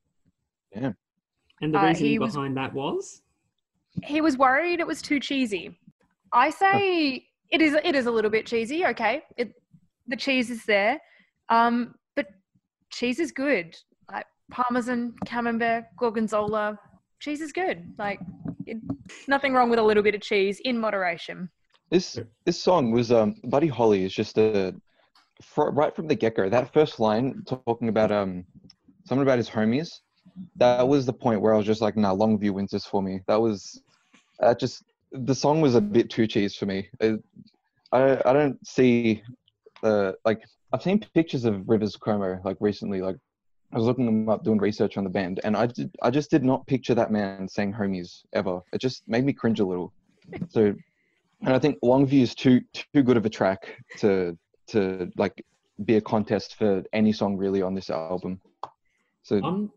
Yeah. 0.74 0.92
And 1.60 1.74
the 1.74 1.78
Uh, 1.80 1.86
reasoning 1.86 2.10
he 2.12 2.18
was- 2.18 2.34
behind 2.34 2.56
that 2.58 2.72
was 2.74 3.22
He 4.04 4.20
was 4.20 4.36
worried 4.36 4.80
it 4.80 4.86
was 4.86 5.00
too 5.02 5.18
cheesy. 5.18 5.76
I 6.32 6.50
say 6.50 7.26
it 7.50 7.60
is 7.60 7.74
it 7.84 7.94
is 7.94 8.06
a 8.06 8.10
little 8.10 8.30
bit 8.30 8.46
cheesy, 8.46 8.84
okay. 8.86 9.22
It 9.36 9.52
the 10.06 10.16
cheese 10.16 10.50
is 10.50 10.64
there. 10.64 11.00
Um, 11.48 11.94
but 12.14 12.26
cheese 12.90 13.18
is 13.18 13.32
good. 13.32 13.76
Like 14.10 14.26
parmesan, 14.50 15.14
camembert, 15.24 15.84
gorgonzola, 15.98 16.78
cheese 17.20 17.40
is 17.40 17.52
good. 17.52 17.92
Like 17.98 18.20
it, 18.66 18.78
nothing 19.28 19.52
wrong 19.54 19.70
with 19.70 19.78
a 19.78 19.82
little 19.82 20.02
bit 20.02 20.14
of 20.14 20.20
cheese 20.20 20.60
in 20.64 20.78
moderation. 20.78 21.48
This 21.90 22.18
this 22.44 22.60
song 22.60 22.90
was 22.90 23.12
um 23.12 23.36
Buddy 23.44 23.68
Holly 23.68 24.04
is 24.04 24.12
just 24.12 24.38
a 24.38 24.74
fr- 25.42 25.70
right 25.70 25.94
from 25.94 26.08
the 26.08 26.14
get 26.14 26.36
go. 26.36 26.48
That 26.48 26.72
first 26.72 26.98
line 27.00 27.42
talking 27.46 27.88
about 27.88 28.10
um 28.10 28.44
something 29.06 29.22
about 29.22 29.38
his 29.38 29.50
homies. 29.50 29.88
That 30.56 30.86
was 30.86 31.06
the 31.06 31.12
point 31.12 31.40
where 31.40 31.54
I 31.54 31.56
was 31.56 31.66
just 31.66 31.80
like, 31.80 31.96
nah, 31.96 32.14
Longview 32.14 32.50
wins 32.50 32.70
this 32.72 32.84
for 32.84 33.02
me. 33.02 33.20
That 33.28 33.40
was 33.40 33.80
that 34.40 34.58
just 34.58 34.82
the 35.12 35.34
song 35.34 35.60
was 35.60 35.74
a 35.74 35.80
bit 35.80 36.10
too 36.10 36.26
cheese 36.26 36.56
for 36.56 36.66
me. 36.66 36.88
It, 37.00 37.22
I 37.92 38.20
I 38.24 38.32
don't 38.32 38.64
see 38.66 39.22
uh 39.82 40.12
like 40.24 40.42
I've 40.72 40.82
seen 40.82 41.04
pictures 41.14 41.44
of 41.44 41.68
Rivers 41.68 41.96
Cuomo 41.96 42.44
like 42.44 42.56
recently 42.60 43.00
like 43.00 43.16
I 43.72 43.76
was 43.76 43.86
looking 43.86 44.06
them 44.06 44.28
up 44.28 44.44
doing 44.44 44.58
research 44.58 44.96
on 44.96 45.04
the 45.04 45.10
band 45.10 45.40
and 45.44 45.56
I 45.56 45.66
did 45.66 45.94
I 46.02 46.10
just 46.10 46.30
did 46.30 46.44
not 46.44 46.66
picture 46.66 46.94
that 46.94 47.10
man 47.10 47.48
saying 47.48 47.72
homies 47.72 48.22
ever. 48.32 48.60
It 48.72 48.80
just 48.80 49.02
made 49.08 49.24
me 49.24 49.32
cringe 49.32 49.60
a 49.60 49.66
little. 49.66 49.92
So 50.48 50.74
and 51.42 51.54
I 51.54 51.58
think 51.58 51.78
Longview 51.84 52.22
is 52.22 52.34
too 52.34 52.60
too 52.72 53.02
good 53.02 53.16
of 53.16 53.26
a 53.26 53.30
track 53.30 53.76
to 53.98 54.36
to 54.68 55.10
like 55.16 55.44
be 55.84 55.96
a 55.96 56.00
contest 56.00 56.56
for 56.56 56.82
any 56.92 57.12
song 57.12 57.36
really 57.36 57.62
on 57.62 57.74
this 57.74 57.90
album. 57.90 58.40
So 59.22 59.40
I'm 59.44 59.70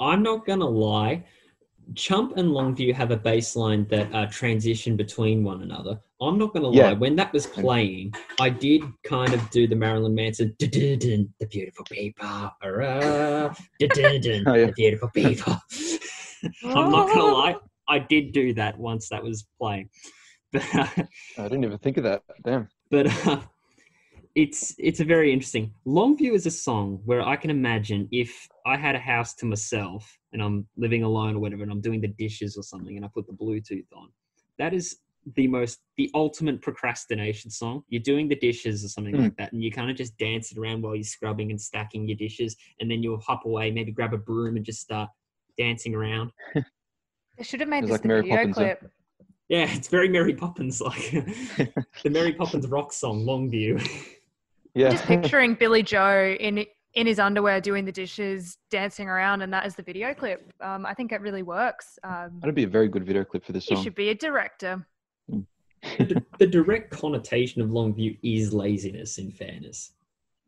I'm 0.00 0.22
not 0.22 0.46
gonna 0.46 0.68
lie. 0.68 1.24
Chump 1.94 2.36
and 2.36 2.50
Longview 2.50 2.92
have 2.94 3.10
a 3.10 3.16
baseline 3.16 3.88
that 3.88 4.14
uh, 4.14 4.26
transition 4.26 4.96
between 4.96 5.42
one 5.42 5.62
another. 5.62 5.98
I'm 6.20 6.38
not 6.38 6.52
gonna 6.52 6.70
Yeah. 6.72 6.88
lie. 6.88 6.92
When 6.94 7.16
that 7.16 7.32
was 7.32 7.46
playing, 7.46 8.12
I 8.40 8.50
did 8.50 8.82
kind 9.04 9.32
of 9.32 9.48
do 9.50 9.66
the 9.66 9.76
Marilyn 9.76 10.14
Manson 10.14 10.54
"Du-du-dun, 10.58 11.32
"The 11.40 11.46
Beautiful 11.46 11.84
People," 11.90 12.50
hurrah, 12.60 13.54
Oh, 13.80 14.54
yeah. 14.54 14.66
"The 14.66 14.72
Beautiful 14.76 15.10
People." 15.14 15.56
I'm 16.64 16.90
not 16.90 17.08
gonna 17.08 17.22
lie. 17.32 17.56
I 17.88 17.98
did 18.00 18.32
do 18.32 18.52
that 18.54 18.78
once 18.78 19.08
that 19.08 19.22
was 19.22 19.46
playing, 19.58 19.88
but 20.52 20.62
uh, 20.74 20.86
I 21.38 21.42
didn't 21.44 21.64
even 21.64 21.78
think 21.78 21.96
of 21.96 22.04
that. 22.04 22.22
Damn. 22.44 22.68
but 22.90 23.06
uh, 23.26 23.40
it's 24.42 24.72
it's 24.78 25.00
a 25.00 25.04
very 25.04 25.32
interesting 25.32 25.72
longview 25.84 26.32
is 26.32 26.46
a 26.46 26.50
song 26.50 27.00
where 27.04 27.22
i 27.32 27.34
can 27.42 27.50
imagine 27.50 28.00
if 28.12 28.30
i 28.66 28.76
had 28.76 28.94
a 28.94 28.98
house 29.12 29.34
to 29.34 29.44
myself 29.46 30.02
and 30.32 30.40
i'm 30.40 30.58
living 30.76 31.02
alone 31.02 31.34
or 31.36 31.40
whatever 31.40 31.62
and 31.64 31.72
i'm 31.72 31.80
doing 31.80 32.00
the 32.00 32.12
dishes 32.24 32.56
or 32.56 32.62
something 32.62 32.94
and 32.96 33.04
i 33.04 33.08
put 33.16 33.26
the 33.26 33.32
bluetooth 33.32 33.90
on 34.00 34.08
that 34.60 34.72
is 34.72 34.86
the 35.34 35.48
most 35.48 35.80
the 35.96 36.08
ultimate 36.14 36.62
procrastination 36.62 37.50
song 37.50 37.82
you're 37.88 38.08
doing 38.12 38.28
the 38.28 38.36
dishes 38.48 38.84
or 38.84 38.88
something 38.88 39.14
Hmm. 39.16 39.22
like 39.24 39.36
that 39.38 39.52
and 39.52 39.62
you 39.64 39.72
kind 39.72 39.90
of 39.90 39.96
just 39.96 40.16
dance 40.18 40.52
it 40.52 40.58
around 40.58 40.82
while 40.82 40.94
you're 40.94 41.02
scrubbing 41.16 41.50
and 41.50 41.60
stacking 41.60 42.06
your 42.08 42.16
dishes 42.16 42.54
and 42.80 42.88
then 42.90 43.02
you'll 43.02 43.18
hop 43.30 43.44
away 43.44 43.72
maybe 43.72 43.90
grab 43.90 44.14
a 44.14 44.18
broom 44.18 44.54
and 44.56 44.64
just 44.64 44.80
start 44.80 45.10
dancing 45.58 45.94
around 45.96 46.30
They 47.38 47.44
should 47.44 47.60
have 47.60 47.68
made 47.68 47.84
It's 47.84 47.88
this 47.88 47.92
like 47.92 48.02
the 48.02 48.08
Mary 48.08 48.22
video 48.22 48.36
Poppins, 48.36 48.58
yeah. 48.58 48.74
clip. 48.74 48.92
yeah 49.48 49.66
it's 49.76 49.88
very 49.88 50.08
mary 50.08 50.34
poppins 50.34 50.80
like 50.80 51.10
the 52.04 52.10
mary 52.10 52.32
poppins 52.32 52.66
rock 52.68 52.92
song 52.92 53.24
longview 53.24 53.72
Yeah. 54.78 54.90
Just 54.90 55.06
picturing 55.06 55.54
Billie 55.54 55.82
Joe 55.82 56.36
in 56.38 56.64
in 56.94 57.06
his 57.06 57.18
underwear 57.18 57.60
doing 57.60 57.84
the 57.84 57.90
dishes, 57.92 58.58
dancing 58.70 59.08
around, 59.08 59.42
and 59.42 59.52
that 59.52 59.66
is 59.66 59.74
the 59.74 59.82
video 59.82 60.14
clip. 60.14 60.52
Um, 60.60 60.86
I 60.86 60.94
think 60.94 61.10
it 61.10 61.20
really 61.20 61.42
works. 61.42 61.98
Um, 62.04 62.38
That'd 62.40 62.54
be 62.54 62.62
a 62.62 62.68
very 62.68 62.88
good 62.88 63.04
video 63.04 63.24
clip 63.24 63.44
for 63.44 63.52
this 63.52 63.66
song. 63.66 63.78
you 63.78 63.82
should 63.82 63.96
be 63.96 64.10
a 64.10 64.14
director. 64.14 64.86
the, 65.28 66.24
the 66.38 66.46
direct 66.46 66.90
connotation 66.90 67.60
of 67.60 67.70
Longview 67.70 68.18
is 68.22 68.52
laziness. 68.54 69.18
In 69.18 69.32
fairness, 69.32 69.92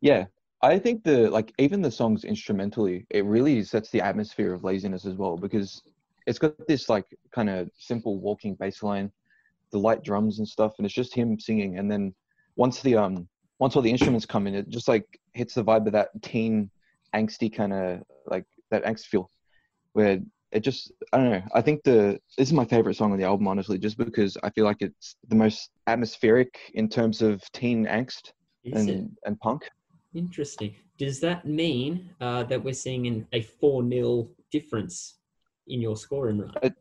Yeah. 0.00 0.26
I 0.62 0.78
think 0.78 1.02
the 1.04 1.28
like 1.30 1.52
even 1.58 1.80
the 1.82 1.90
songs 1.90 2.22
instrumentally, 2.24 3.06
it 3.10 3.24
really 3.24 3.64
sets 3.64 3.90
the 3.90 4.02
atmosphere 4.02 4.52
of 4.52 4.62
laziness 4.62 5.06
as 5.06 5.14
well 5.14 5.38
because 5.38 5.82
it's 6.26 6.38
got 6.38 6.54
this 6.68 6.88
like 6.90 7.06
kind 7.34 7.48
of 7.48 7.70
simple 7.78 8.20
walking 8.20 8.54
bass 8.56 8.82
line, 8.82 9.10
the 9.72 9.78
light 9.78 10.04
drums 10.04 10.38
and 10.38 10.46
stuff, 10.46 10.74
and 10.76 10.84
it's 10.84 10.94
just 10.94 11.14
him 11.14 11.40
singing. 11.40 11.78
And 11.78 11.90
then 11.90 12.14
once 12.56 12.82
the 12.82 12.94
um 12.94 13.26
once 13.60 13.76
all 13.76 13.82
the 13.82 13.90
instruments 13.90 14.26
come 14.26 14.46
in, 14.46 14.54
it 14.54 14.68
just 14.68 14.88
like 14.88 15.04
hits 15.34 15.54
the 15.54 15.62
vibe 15.62 15.86
of 15.86 15.92
that 15.92 16.08
teen 16.22 16.70
angsty 17.14 17.54
kind 17.54 17.72
of 17.72 18.00
like 18.26 18.44
that 18.70 18.84
angst 18.84 19.04
feel, 19.04 19.30
where 19.92 20.18
it 20.50 20.60
just 20.60 20.90
I 21.12 21.18
don't 21.18 21.30
know. 21.30 21.42
I 21.54 21.60
think 21.60 21.82
the 21.84 22.18
this 22.36 22.48
is 22.48 22.52
my 22.52 22.64
favorite 22.64 22.96
song 22.96 23.12
on 23.12 23.18
the 23.18 23.24
album 23.24 23.46
honestly, 23.46 23.78
just 23.78 23.98
because 23.98 24.36
I 24.42 24.50
feel 24.50 24.64
like 24.64 24.80
it's 24.80 25.14
the 25.28 25.36
most 25.36 25.70
atmospheric 25.86 26.58
in 26.74 26.88
terms 26.88 27.22
of 27.22 27.42
teen 27.52 27.86
angst 27.86 28.32
is 28.64 28.88
it 28.88 28.96
and 28.96 29.10
and 29.26 29.38
punk. 29.40 29.68
interesting? 30.14 30.74
Does 30.98 31.20
that 31.20 31.46
mean 31.46 32.10
uh, 32.20 32.42
that 32.44 32.62
we're 32.64 32.74
seeing 32.74 33.06
an, 33.06 33.26
a 33.32 33.42
four 33.42 33.86
0 33.88 34.28
difference 34.50 35.18
in 35.68 35.80
your 35.80 35.96
scoring 35.96 36.38
run? 36.38 36.74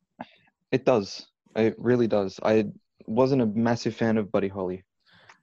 It 0.72 0.86
does. 0.86 1.28
It 1.56 1.76
really 1.78 2.08
does. 2.08 2.40
I 2.44 2.66
wasn't 3.08 3.42
a 3.42 3.46
massive 3.48 3.96
fan 3.96 4.18
of 4.18 4.32
Buddy 4.32 4.48
Holly. 4.48 4.84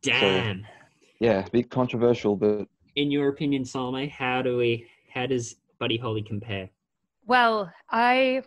Damn. 0.03 0.65
Yeah, 1.21 1.45
a 1.47 1.51
bit 1.51 1.71
controversial, 1.71 2.37
but 2.37 2.69
In 2.97 3.11
your 3.11 3.29
opinion, 3.29 3.65
Salomae, 3.65 4.09
how 4.09 4.43
do 4.43 4.57
we? 4.57 4.87
How 5.13 5.27
does 5.27 5.57
Buddy 5.79 5.97
Holly 5.97 6.23
compare? 6.23 6.69
Well, 7.27 7.73
I 7.91 8.43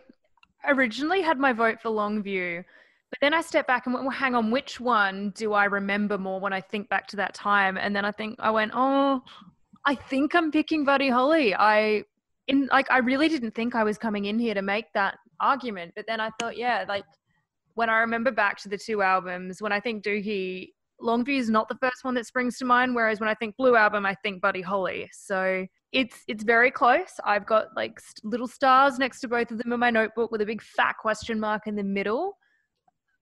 originally 0.66 1.20
had 1.20 1.38
my 1.38 1.52
vote 1.52 1.80
for 1.80 1.90
Longview, 1.90 2.64
but 3.10 3.18
then 3.20 3.34
I 3.34 3.40
stepped 3.40 3.68
back 3.68 3.86
and 3.86 3.94
went, 3.94 4.06
well, 4.06 4.16
hang 4.16 4.34
on, 4.34 4.50
which 4.50 4.80
one 4.80 5.30
do 5.30 5.52
I 5.52 5.64
remember 5.64 6.16
more 6.16 6.40
when 6.40 6.52
I 6.52 6.60
think 6.60 6.88
back 6.88 7.06
to 7.08 7.16
that 7.16 7.34
time? 7.34 7.76
And 7.76 7.94
then 7.94 8.04
I 8.04 8.12
think 8.12 8.36
I 8.38 8.50
went, 8.50 8.72
oh, 8.74 9.22
I 9.84 9.94
think 9.94 10.34
I'm 10.34 10.50
picking 10.50 10.84
Buddy 10.84 11.08
Holly. 11.08 11.54
I 11.54 12.04
in 12.48 12.68
like 12.72 12.90
I 12.90 12.98
really 12.98 13.28
didn't 13.28 13.54
think 13.54 13.74
I 13.74 13.84
was 13.84 13.98
coming 13.98 14.26
in 14.26 14.38
here 14.38 14.54
to 14.54 14.62
make 14.62 14.92
that 14.94 15.18
argument, 15.40 15.92
but 15.96 16.06
then 16.06 16.20
I 16.20 16.30
thought, 16.38 16.56
yeah, 16.56 16.84
like 16.88 17.04
when 17.74 17.88
I 17.88 17.98
remember 17.98 18.30
back 18.30 18.58
to 18.62 18.68
the 18.68 18.78
two 18.78 19.02
albums, 19.02 19.62
when 19.62 19.72
I 19.72 19.80
think 19.80 20.04
Dookie, 20.04 20.70
Longview 21.02 21.38
is 21.38 21.50
not 21.50 21.68
the 21.68 21.76
first 21.76 22.04
one 22.04 22.14
that 22.14 22.26
springs 22.26 22.58
to 22.58 22.64
mind, 22.64 22.94
whereas 22.94 23.20
when 23.20 23.28
I 23.28 23.34
think 23.34 23.56
Blue 23.56 23.76
Album, 23.76 24.04
I 24.06 24.14
think 24.22 24.40
Buddy 24.40 24.60
Holly. 24.60 25.08
So 25.12 25.66
it's 25.92 26.22
it's 26.28 26.44
very 26.44 26.70
close. 26.70 27.12
I've 27.24 27.46
got 27.46 27.68
like 27.76 27.98
st- 28.00 28.24
little 28.24 28.48
stars 28.48 28.98
next 28.98 29.20
to 29.20 29.28
both 29.28 29.50
of 29.50 29.58
them 29.58 29.72
in 29.72 29.80
my 29.80 29.90
notebook 29.90 30.30
with 30.30 30.40
a 30.40 30.46
big 30.46 30.62
fat 30.62 30.96
question 31.00 31.40
mark 31.40 31.66
in 31.66 31.74
the 31.76 31.82
middle. 31.82 32.36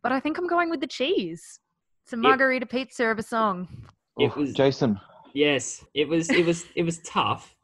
But 0.02 0.12
I 0.12 0.20
think 0.20 0.38
I'm 0.38 0.46
going 0.46 0.70
with 0.70 0.80
the 0.80 0.86
cheese. 0.86 1.60
It's 2.04 2.12
a 2.12 2.16
margarita 2.16 2.66
pizza 2.66 3.06
of 3.06 3.18
a 3.18 3.22
song. 3.22 3.68
It 4.18 4.34
was- 4.36 4.52
Jason. 4.54 5.00
Yes, 5.34 5.84
it 5.94 6.08
was. 6.08 6.30
It 6.30 6.44
was. 6.46 6.64
It 6.74 6.82
was 6.82 6.98
tough. 7.00 7.54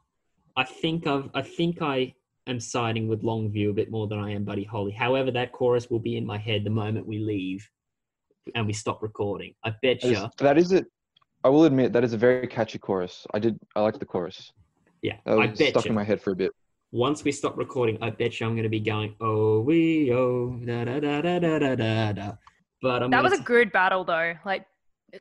I 0.55 0.63
think 0.63 1.07
I've. 1.07 1.29
I 1.33 1.41
think 1.41 1.81
I 1.81 2.13
am 2.47 2.59
siding 2.59 3.07
with 3.07 3.23
Longview 3.23 3.71
a 3.71 3.73
bit 3.73 3.89
more 3.89 4.07
than 4.07 4.19
I 4.19 4.31
am 4.31 4.43
Buddy 4.43 4.63
Holly. 4.63 4.91
However, 4.91 5.31
that 5.31 5.51
chorus 5.51 5.89
will 5.89 5.99
be 5.99 6.15
in 6.15 6.25
my 6.25 6.37
head 6.37 6.63
the 6.63 6.69
moment 6.69 7.07
we 7.07 7.17
leave 7.19 7.67
and 8.53 8.67
we 8.67 8.73
stop 8.73 9.01
recording. 9.01 9.53
I 9.63 9.73
bet 9.81 10.03
you. 10.03 10.27
That 10.37 10.57
is 10.57 10.71
it. 10.71 10.85
I 11.43 11.49
will 11.49 11.65
admit 11.65 11.93
that 11.93 12.03
is 12.03 12.13
a 12.13 12.17
very 12.17 12.47
catchy 12.47 12.77
chorus. 12.77 13.25
I 13.33 13.39
did. 13.39 13.59
I 13.75 13.81
like 13.81 13.99
the 13.99 14.05
chorus. 14.05 14.51
Yeah, 15.01 15.17
that 15.25 15.37
was 15.37 15.49
I 15.49 15.53
bet 15.53 15.69
stuck 15.69 15.85
you. 15.85 15.89
in 15.89 15.95
my 15.95 16.03
head 16.03 16.21
for 16.21 16.31
a 16.31 16.35
bit. 16.35 16.51
Once 16.91 17.23
we 17.23 17.31
stop 17.31 17.57
recording, 17.57 17.97
I 18.01 18.09
bet 18.09 18.39
you 18.39 18.47
I'm 18.47 18.53
going 18.53 18.63
to 18.63 18.69
be 18.69 18.79
going 18.79 19.15
oh 19.21 19.59
we 19.59 20.11
oh 20.13 20.59
da 20.65 20.85
da 20.85 20.99
da 20.99 21.21
da 21.21 21.39
da 21.39 21.75
da 21.75 22.11
da. 22.13 22.31
But 22.81 23.03
I'm 23.03 23.11
that 23.11 23.23
was 23.23 23.33
a 23.33 23.41
good 23.41 23.71
battle 23.71 24.03
though. 24.03 24.33
Like 24.45 24.65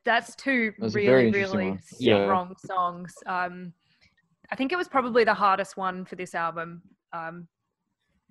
that's 0.05 0.35
two 0.37 0.73
really 0.79 1.31
really 1.31 1.79
strong 1.83 2.55
songs. 2.65 3.15
Um, 3.27 3.73
I 4.51 4.57
think 4.57 4.73
it 4.73 4.77
was 4.77 4.89
probably 4.89 5.25
the 5.25 5.35
hardest 5.35 5.77
one 5.77 6.05
for 6.05 6.17
this 6.17 6.35
album. 6.35 6.83
Um, 7.13 7.49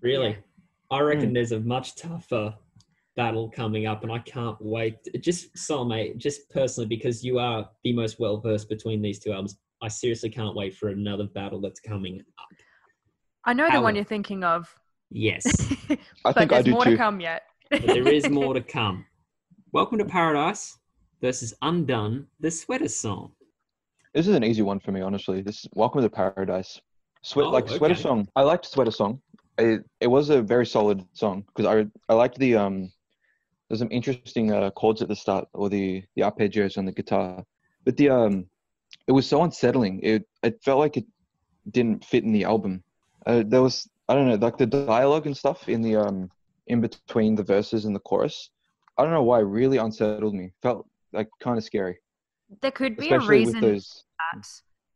really, 0.02 0.30
yeah. 0.30 0.98
I 0.98 1.02
reckon 1.02 1.32
mm. 1.32 1.34
there's 1.34 1.52
a 1.52 1.60
much 1.60 1.96
tougher 1.96 2.56
battle 3.16 3.50
coming 3.50 3.86
up, 3.86 4.04
and 4.04 4.12
I 4.12 4.20
can't 4.20 4.58
wait. 4.60 4.96
Just, 5.22 5.54
soulmate, 5.56 6.18
just 6.18 6.50
personally, 6.50 6.88
because 6.88 7.24
you 7.24 7.40
are 7.40 7.70
the 7.84 7.94
most 7.94 8.20
well 8.20 8.38
versed 8.40 8.70
between 8.70 9.02
these 9.02 9.20
two 9.20 9.32
albums, 9.32 9.58
I 9.82 9.88
seriously 9.88 10.30
can't 10.30 10.56
wait 10.56 10.76
for 10.76 10.90
another 10.90 11.26
battle 11.26 11.62
that's 11.62 11.80
coming 11.80 12.22
up. 12.40 12.48
I 13.46 13.54
know 13.54 13.70
the 13.72 13.82
one 13.82 13.96
you're 13.96 14.04
thinking 14.06 14.44
of, 14.44 14.74
Yes, 15.12 15.44
I 15.90 15.98
but 16.24 16.36
think 16.36 16.52
I 16.52 16.56
there's 16.56 16.66
do 16.66 16.72
more 16.72 16.84
too. 16.86 16.92
to 16.92 16.98
come 16.98 17.20
yet. 17.20 17.44
but 17.70 17.86
there 17.86 18.08
is 18.08 18.30
more 18.30 18.54
to 18.54 18.62
come. 18.78 19.06
Welcome 19.72 19.98
to 20.00 20.06
Paradise 20.06 20.78
versus 21.22 21.54
Undone, 21.62 22.26
the 22.40 22.50
sweater 22.50 22.88
song. 22.88 23.32
This 24.14 24.28
is 24.28 24.36
an 24.36 24.44
easy 24.44 24.62
one 24.62 24.80
for 24.80 24.92
me, 24.92 25.02
honestly. 25.02 25.42
This 25.42 25.60
is 25.66 25.70
Welcome 25.74 26.02
to 26.02 26.10
Paradise. 26.10 26.80
Sweat 27.22 27.48
Oh, 27.48 27.52
like 27.52 27.68
Sweater. 27.70 27.96
Song. 27.96 28.28
I 28.36 28.42
liked 28.42 28.66
Sweater 28.66 28.92
Song. 28.92 29.22
It 29.58 29.84
it 30.00 30.08
was 30.08 30.30
a 30.30 30.42
very 30.42 30.66
solid 30.66 31.04
song 31.14 31.44
because 31.56 31.66
I 31.68 31.86
I 32.12 32.16
liked 32.16 32.38
the 32.40 32.56
um 32.56 32.92
there's 33.70 33.80
some 33.80 33.92
interesting 33.92 34.52
uh, 34.52 34.70
chords 34.72 35.02
at 35.02 35.08
the 35.08 35.16
start 35.16 35.48
or 35.54 35.70
the 35.70 36.04
the 36.16 36.22
arpeggios 36.24 36.78
on 36.78 36.86
the 36.86 36.92
guitar, 36.92 37.44
but 37.86 37.98
the 37.98 38.10
um 38.10 38.46
it 39.08 39.12
was 39.12 39.28
so 39.28 39.44
unsettling. 39.44 40.00
It 40.04 40.28
it 40.44 40.62
felt 40.64 40.80
like 40.80 40.98
it 40.98 41.06
didn't 41.72 42.04
fit 42.06 42.24
in 42.24 42.32
the 42.32 42.44
album. 42.44 42.84
Uh, 43.26 43.44
there 43.46 43.62
was 43.62 43.90
I 44.10 44.16
don't 44.16 44.28
know 44.28 44.36
like 44.36 44.58
the 44.58 44.66
dialogue 44.66 45.26
and 45.26 45.36
stuff 45.36 45.70
in 45.70 45.82
the 45.82 45.96
um 45.96 46.30
in 46.68 46.82
between 46.82 47.36
the 47.36 47.44
verses 47.44 47.86
and 47.86 47.96
the 47.96 48.00
chorus. 48.00 48.50
I 48.98 49.04
don't 49.04 49.14
know 49.14 49.24
why 49.24 49.40
it 49.40 49.44
really 49.44 49.78
unsettled 49.78 50.36
me. 50.36 50.52
Felt 50.62 50.88
like 51.14 51.30
kind 51.42 51.58
of 51.58 51.64
scary, 51.64 51.98
There 52.62 52.72
could 52.72 52.96
be 52.98 53.10
a 53.10 53.20
reason 53.20 53.62
those. 53.62 54.04
that 54.34 54.48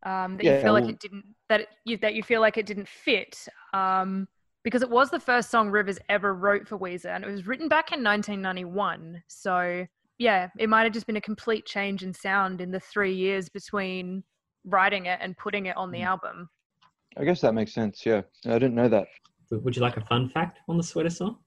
um, 0.03 0.37
that 0.37 0.43
you 0.45 0.61
feel 0.61 0.73
like 0.73 0.83
well- 0.83 0.91
it 0.91 0.99
didn't 0.99 1.25
that 1.49 1.61
it, 1.61 1.69
you, 1.85 1.97
that 1.97 2.13
you 2.13 2.23
feel 2.23 2.41
like 2.41 2.57
it 2.57 2.65
didn't 2.65 2.87
fit 2.87 3.47
um, 3.73 4.27
because 4.67 4.81
it 4.81 4.89
was 4.89 5.09
the 5.09 5.19
first 5.19 5.49
song 5.49 5.69
Rivers 5.69 5.97
ever 6.09 6.33
wrote 6.33 6.67
for 6.67 6.77
Weezer 6.77 7.15
and 7.15 7.23
it 7.23 7.31
was 7.31 7.47
written 7.47 7.69
back 7.69 7.93
in 7.93 8.03
1991. 8.03 9.23
So 9.27 9.87
yeah, 10.17 10.49
it 10.59 10.67
might 10.67 10.83
have 10.83 10.91
just 10.91 11.07
been 11.07 11.15
a 11.15 11.21
complete 11.21 11.65
change 11.65 12.03
in 12.03 12.13
sound 12.13 12.59
in 12.59 12.69
the 12.69 12.79
three 12.81 13.13
years 13.15 13.47
between 13.47 14.25
writing 14.65 15.05
it 15.05 15.19
and 15.21 15.37
putting 15.37 15.67
it 15.67 15.77
on 15.77 15.89
the 15.89 15.99
Mm. 15.99 16.07
album. 16.07 16.49
I 17.15 17.23
guess 17.23 17.39
that 17.39 17.53
makes 17.53 17.71
sense. 17.73 18.05
Yeah, 18.05 18.23
I 18.45 18.59
didn't 18.59 18.75
know 18.75 18.89
that. 18.89 19.07
Would 19.51 19.63
would 19.63 19.75
you 19.77 19.81
like 19.81 19.95
a 19.95 20.01
fun 20.05 20.27
fact 20.27 20.59
on 20.67 20.75
the 20.75 20.83
sweater 20.83 21.09
song? 21.11 21.37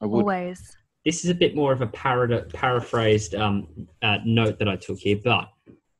I 0.00 0.06
would. 0.06 0.20
Always. 0.20 0.76
This 1.04 1.24
is 1.24 1.30
a 1.30 1.34
bit 1.34 1.56
more 1.56 1.72
of 1.72 1.82
a 1.82 1.88
parad- 1.88 2.52
paraphrased 2.52 3.34
um, 3.34 3.66
uh, 4.02 4.18
note 4.24 4.60
that 4.60 4.68
I 4.68 4.76
took 4.76 4.98
here, 5.00 5.18
but 5.24 5.48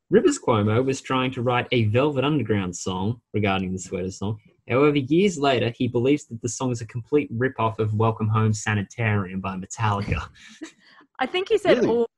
Rivers 0.08 0.38
Cuomo 0.38 0.84
was 0.84 1.00
trying 1.00 1.32
to 1.32 1.42
write 1.42 1.66
a 1.72 1.86
Velvet 1.86 2.22
Underground 2.24 2.76
song 2.76 3.20
regarding 3.34 3.72
the 3.72 3.78
sweater 3.80 4.12
song. 4.12 4.38
However, 4.68 4.98
years 4.98 5.38
later, 5.38 5.72
he 5.76 5.88
believes 5.88 6.26
that 6.26 6.40
the 6.42 6.48
song 6.48 6.70
is 6.70 6.80
a 6.80 6.86
complete 6.86 7.28
rip-off 7.32 7.78
of 7.78 7.94
Welcome 7.94 8.28
Home 8.28 8.52
Sanitarium 8.52 9.40
by 9.40 9.56
Metallica. 9.56 10.28
I 11.18 11.26
think 11.26 11.48
he 11.48 11.58
said 11.58 11.78
Really? 11.78 11.88
almost 11.88 12.08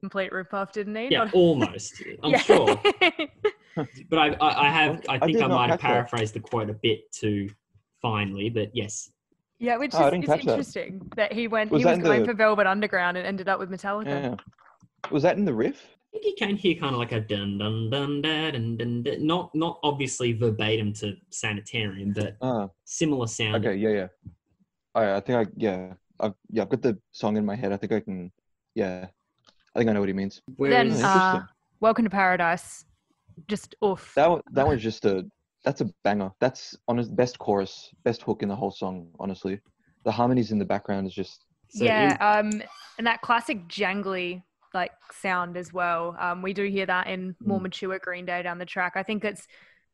complete 0.00 0.30
ripoff, 0.32 0.72
didn't 0.72 0.94
he? 0.94 1.08
yeah, 1.10 1.28
almost. 1.32 2.02
I'm 2.22 2.30
Yeah. 2.32 2.38
sure. 2.38 2.80
But 4.10 4.18
I, 4.18 4.26
I, 4.40 4.66
I 4.66 4.70
have, 4.70 5.04
I 5.08 5.14
I 5.14 5.18
think 5.20 5.34
did 5.34 5.42
I, 5.44 5.46
might 5.46 5.70
have 5.70 5.78
catch 5.78 5.88
that. 5.88 6.10
paraphrased 6.10 6.34
the 6.34 6.40
quote 6.40 6.68
a 6.68 6.72
bit 6.72 7.12
too 7.12 7.48
finely, 8.02 8.48
but 8.50 8.74
yes. 8.74 9.12
yeah, 9.60 9.76
which 9.76 9.92
Oh, 9.94 10.04
is, 10.06 10.10
didn't 10.10 10.24
is 10.24 10.30
catch 10.30 10.42
that. 10.46 10.50
interesting 10.50 11.12
that. 11.14 11.32
he 11.32 11.46
went. 11.46 11.70
Was 11.70 11.82
he 11.82 11.86
was 11.86 11.98
going 11.98 12.22
the- 12.22 12.26
for 12.26 12.34
Velvet 12.34 12.66
Underground 12.66 13.16
and 13.18 13.24
ended 13.24 13.48
up 13.48 13.60
with 13.60 13.70
Metallica. 13.70 14.06
Yeah. 14.06 14.34
Was 15.12 15.22
that 15.22 15.36
in 15.36 15.44
the 15.44 15.54
riff? 15.54 15.86
I 16.18 16.20
think 16.20 16.40
you 16.40 16.46
can 16.48 16.56
hear 16.56 16.74
kind 16.74 16.94
of 16.94 16.98
like 16.98 17.12
a 17.12 17.20
dun 17.20 17.58
dun 17.58 17.90
dun 17.90 18.20
dun 18.22 18.52
dun 18.52 18.76
dun, 18.76 19.02
dun. 19.04 19.24
not 19.24 19.54
not 19.54 19.78
obviously 19.84 20.32
verbatim 20.32 20.92
to 20.94 21.16
Sanitarium, 21.30 22.12
but 22.12 22.36
Ah, 22.42 22.68
similar 22.84 23.28
sound. 23.28 23.64
okay, 23.64 23.76
yeah, 23.76 23.90
yeah. 23.90 24.06
I, 24.96 25.14
I 25.14 25.20
think 25.20 25.46
I, 25.48 25.52
yeah, 25.56 25.92
I've, 26.18 26.34
yeah, 26.50 26.62
I've 26.62 26.70
got 26.70 26.82
the 26.82 26.98
song 27.12 27.36
in 27.36 27.46
my 27.46 27.54
head. 27.54 27.72
I 27.72 27.76
think 27.76 27.92
I 27.92 28.00
can, 28.00 28.32
yeah, 28.74 29.06
I 29.76 29.78
think 29.78 29.88
I 29.88 29.92
know 29.92 30.00
what 30.00 30.08
he 30.08 30.12
means. 30.12 30.42
Whereas, 30.56 30.88
Then, 30.88 31.04
Interesting. 31.04 31.40
uh, 31.40 31.46
Welcome 31.78 32.02
to 32.04 32.10
Paradise. 32.10 32.84
Just 33.46 33.76
oof. 33.84 34.12
That 34.16 34.28
one, 34.28 34.40
that 34.54 34.66
one's 34.66 34.82
just 34.82 35.04
a, 35.04 35.24
that's 35.64 35.82
a 35.82 35.90
banger. 36.02 36.32
That's 36.40 36.76
honest, 36.88 37.14
best 37.14 37.38
chorus, 37.38 37.90
best 38.02 38.22
hook 38.22 38.42
in 38.42 38.48
the 38.48 38.56
whole 38.56 38.72
song. 38.72 39.06
Honestly, 39.20 39.60
the 40.04 40.10
harmonies 40.10 40.50
in 40.50 40.58
the 40.58 40.64
background 40.64 41.06
is 41.06 41.14
just, 41.14 41.44
so 41.68 41.84
yeah, 41.84 42.14
in- 42.40 42.56
um, 42.56 42.62
and 42.98 43.06
that 43.06 43.20
classic 43.20 43.68
jangly 43.68 44.42
like 44.74 44.92
sound 45.12 45.56
as 45.56 45.72
well. 45.72 46.16
Um, 46.18 46.42
we 46.42 46.52
do 46.52 46.64
hear 46.64 46.86
that 46.86 47.06
in 47.06 47.34
more 47.44 47.58
Mm. 47.58 47.62
mature 47.62 47.98
Green 47.98 48.26
Day 48.26 48.42
down 48.42 48.58
the 48.58 48.66
track. 48.66 48.92
I 48.96 49.02
think 49.02 49.24
it's 49.24 49.46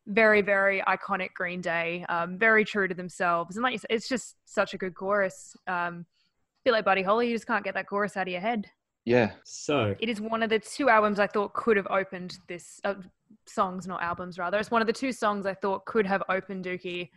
very, 0.06 0.42
very 0.42 0.82
iconic 0.82 1.32
Green 1.34 1.60
Day. 1.60 2.04
Um, 2.08 2.38
very 2.38 2.64
true 2.64 2.88
to 2.88 2.94
themselves, 2.94 3.56
and 3.56 3.62
like 3.62 3.72
you 3.72 3.78
said, 3.78 3.90
it's 3.90 4.08
just 4.08 4.37
such 4.44 4.74
a 4.74 4.78
good 4.78 4.94
chorus. 4.94 5.56
Um, 5.66 6.06
bit 6.64 6.72
like 6.72 6.84
Buddy 6.84 7.02
Holly, 7.02 7.28
you 7.28 7.34
just 7.34 7.46
can't 7.46 7.64
get 7.64 7.74
that 7.74 7.87
chorus 7.88 8.16
out 8.16 8.26
of 8.26 8.32
your 8.32 8.40
head. 8.40 8.66
yeah, 9.04 9.32
so 9.44 9.94
It 9.98 10.08
is 10.08 10.20
one 10.20 10.42
of 10.42 10.48
the 10.50 10.58
two 10.58 10.88
albums 10.88 11.18
I 11.18 11.26
thought 11.26 11.52
could 11.52 11.76
have 11.76 11.87
opened 11.90 12.38
this 12.48 12.80
uh, 12.84 12.94
songs, 13.46 13.87
not 13.87 14.02
albums, 14.02 14.38
rather. 14.38 14.58
It's 14.58 14.70
one 14.70 14.80
of 14.80 14.87
the 14.87 14.92
two 14.94 15.12
songs 15.12 15.44
I 15.46 15.52
thought 15.54 15.84
could 15.84 16.06
have 16.06 16.22
opened 16.30 16.64
Dookie 16.64 17.10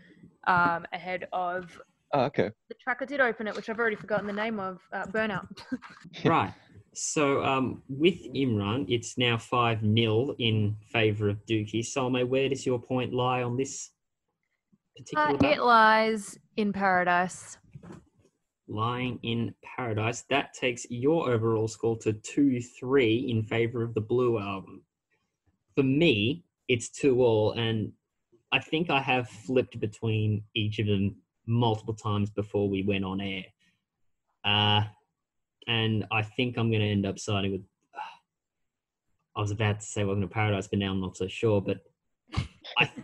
um, 0.48 0.86
ahead 0.92 1.28
of 1.32 1.82
oh, 2.14 2.24
okay, 2.26 2.52
the 2.68 2.76
track 2.76 3.00
that 3.00 3.08
did 3.10 3.22
open 3.22 3.48
it, 3.48 3.56
which 3.56 3.70
I've 3.70 3.80
already 3.80 3.96
forgotten 3.96 4.28
the 4.28 4.34
name 4.34 4.60
of, 4.60 4.80
uh, 4.92 5.06
Burnout. 5.08 5.48
right. 6.26 6.54
So 6.98 7.44
um, 7.44 7.84
with 7.88 8.24
Imran, 8.34 8.86
it's 8.90 9.20
now 9.20 9.38
five 9.38 9.82
0 9.82 10.36
in 10.40 10.76
favour 10.92 11.30
of 11.30 11.46
Dookie. 11.46 11.86
Salomae, 11.86 12.24
where 12.24 12.50
does 12.50 12.66
your 12.66 12.80
point 12.80 13.14
lie 13.14 13.44
on 13.44 13.56
this 13.56 13.92
particular 14.98 15.38
Uh, 15.46 15.54
it 15.54 15.62
lies 15.62 16.40
in 16.56 16.74
paradise. 16.74 17.60
Lying 18.68 19.20
in 19.22 19.54
Paradise. 19.62 20.24
That 20.32 20.54
takes 20.54 20.88
your 20.90 21.30
overall 21.30 21.68
score 21.68 22.00
to 22.00 22.14
2 22.14 22.60
3 22.60 23.30
in 23.30 23.44
favor 23.44 23.84
of 23.84 23.94
the 23.94 24.02
Blue 24.02 24.40
album. 24.40 24.82
For 25.76 25.84
me, 25.84 26.46
it's 26.68 26.90
2 26.90 27.22
all, 27.22 27.52
and 27.52 27.92
I 28.52 28.58
think 28.58 28.90
I 28.90 29.02
have 29.02 29.30
flipped 29.30 29.80
between 29.80 30.44
each 30.56 30.80
of 30.80 30.88
them 30.88 31.18
multiple 31.46 31.94
times 31.94 32.32
before 32.32 32.68
we 32.68 32.82
went 32.82 33.06
on 33.06 33.22
air. 33.22 33.46
Uh, 34.44 34.86
and 35.68 36.06
I 36.12 36.22
think 36.22 36.58
I'm 36.58 36.70
going 36.70 36.82
to 36.82 36.88
end 36.88 37.06
up 37.06 37.20
siding 37.20 37.52
with. 37.52 37.62
I 39.36 39.42
was 39.42 39.52
about 39.52 39.82
to 39.82 39.86
say 39.86 40.04
Welcome 40.04 40.22
to 40.22 40.28
Paradise, 40.28 40.68
but 40.68 40.80
now 40.80 40.92
I'm 40.92 41.02
not 41.02 41.16
so 41.16 41.28
sure. 41.28 41.62
But 41.62 41.82
I, 42.78 42.86
do 42.86 43.02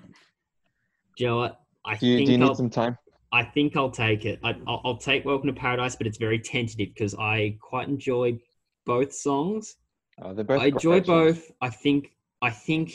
you 1.17 1.27
know 1.27 1.37
what? 1.37 1.59
I 1.85 1.95
do 1.95 2.07
you, 2.07 2.17
think 2.17 2.27
do 2.27 2.31
you 2.31 2.37
need 2.39 2.45
I'll, 2.45 2.55
some 2.55 2.69
time? 2.69 2.97
I 3.31 3.43
think 3.43 3.75
I'll 3.75 3.91
take 3.91 4.25
it. 4.25 4.39
I, 4.43 4.55
I'll, 4.65 4.81
I'll 4.83 4.97
take 4.97 5.25
Welcome 5.25 5.47
to 5.47 5.53
Paradise, 5.53 5.95
but 5.95 6.07
it's 6.07 6.17
very 6.17 6.39
tentative 6.39 6.89
because 6.95 7.13
I 7.15 7.57
quite 7.61 7.87
enjoy 7.87 8.39
both 8.85 9.13
songs. 9.13 9.75
Uh, 10.21 10.33
they're 10.33 10.43
both. 10.43 10.61
I 10.61 10.67
enjoy 10.67 11.03
songs. 11.03 11.07
both. 11.07 11.51
I 11.61 11.69
think. 11.69 12.11
I 12.41 12.49
think 12.49 12.93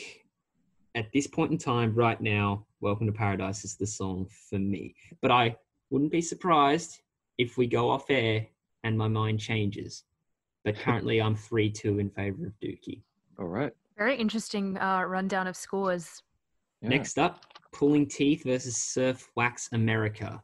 at 0.95 1.07
this 1.13 1.27
point 1.27 1.51
in 1.51 1.57
time, 1.57 1.95
right 1.95 2.19
now, 2.19 2.65
Welcome 2.81 3.07
to 3.07 3.13
Paradise 3.13 3.63
is 3.63 3.75
the 3.75 3.87
song 3.87 4.27
for 4.49 4.59
me. 4.59 4.95
But 5.21 5.31
I 5.31 5.55
wouldn't 5.89 6.11
be 6.11 6.21
surprised 6.21 6.99
if 7.37 7.57
we 7.57 7.67
go 7.67 7.89
off 7.89 8.09
air 8.09 8.47
and 8.83 8.97
my 8.97 9.07
mind 9.07 9.39
changes. 9.39 10.03
But 10.65 10.75
currently, 10.79 11.21
I'm 11.21 11.35
three 11.35 11.71
two 11.71 11.99
in 11.99 12.09
favor 12.09 12.47
of 12.47 12.53
Dookie. 12.63 13.01
All 13.39 13.47
right. 13.47 13.71
Very 13.97 14.15
interesting 14.15 14.77
uh, 14.77 15.03
rundown 15.03 15.47
of 15.47 15.55
scores. 15.55 16.23
Yeah. 16.81 16.89
Next 16.89 17.19
up, 17.19 17.45
Pulling 17.73 18.07
Teeth 18.07 18.43
versus 18.45 18.77
Surf 18.77 19.29
Wax 19.35 19.69
America. 19.73 20.41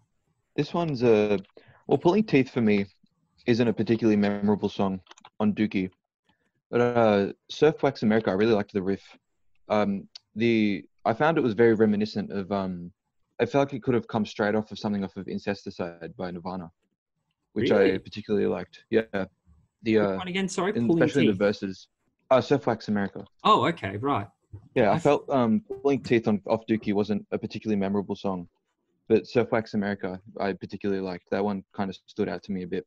This 0.55 0.73
one's 0.73 1.03
a 1.03 1.39
well, 1.87 1.97
pulling 1.97 2.23
teeth 2.23 2.49
for 2.49 2.61
me 2.61 2.85
isn't 3.45 3.67
a 3.67 3.73
particularly 3.73 4.17
memorable 4.17 4.69
song 4.69 4.99
on 5.39 5.53
Dookie, 5.53 5.91
but 6.71 6.81
uh, 6.81 7.33
Surf 7.49 7.83
Wax 7.83 8.03
America, 8.03 8.31
I 8.31 8.33
really 8.33 8.53
liked 8.53 8.73
the 8.73 8.81
riff. 8.81 9.03
Um, 9.69 10.07
the 10.35 10.85
I 11.05 11.13
found 11.13 11.37
it 11.37 11.41
was 11.41 11.53
very 11.53 11.73
reminiscent 11.73 12.31
of 12.31 12.51
um, 12.51 12.91
I 13.39 13.45
felt 13.45 13.67
like 13.67 13.73
it 13.75 13.83
could 13.83 13.93
have 13.93 14.07
come 14.07 14.25
straight 14.25 14.55
off 14.55 14.71
of 14.71 14.79
something 14.79 15.03
off 15.03 15.17
of 15.17 15.27
Incesticide 15.27 16.15
by 16.15 16.31
Nirvana, 16.31 16.71
which 17.55 17.71
I 17.71 17.97
particularly 17.97 18.47
liked. 18.47 18.83
Yeah, 18.89 19.03
the 19.83 19.99
uh, 19.99 20.17
one 20.17 20.27
again? 20.27 20.49
Sorry, 20.49 20.71
especially 20.71 21.27
Teeth. 21.27 21.37
the 21.37 21.45
verses. 21.45 21.87
Uh, 22.29 22.41
Surf 22.41 22.67
Wax 22.67 22.87
America. 22.89 23.23
Oh, 23.43 23.65
okay, 23.67 23.97
right. 23.97 24.27
Yeah, 24.73 24.91
I 24.91 24.99
felt 24.99 25.29
um, 25.29 25.61
Pulling 25.81 26.01
Teeth 26.01 26.27
on 26.27 26.41
off 26.47 26.65
Dookie 26.69 26.93
wasn't 26.93 27.25
a 27.31 27.37
particularly 27.37 27.79
memorable 27.79 28.15
song, 28.15 28.47
but 29.07 29.27
Surf 29.27 29.51
Wax 29.51 29.73
America 29.73 30.19
I 30.39 30.53
particularly 30.53 31.01
liked. 31.01 31.29
That 31.31 31.43
one 31.43 31.63
kind 31.73 31.89
of 31.89 31.97
stood 32.07 32.27
out 32.27 32.43
to 32.43 32.51
me 32.51 32.63
a 32.63 32.67
bit, 32.67 32.85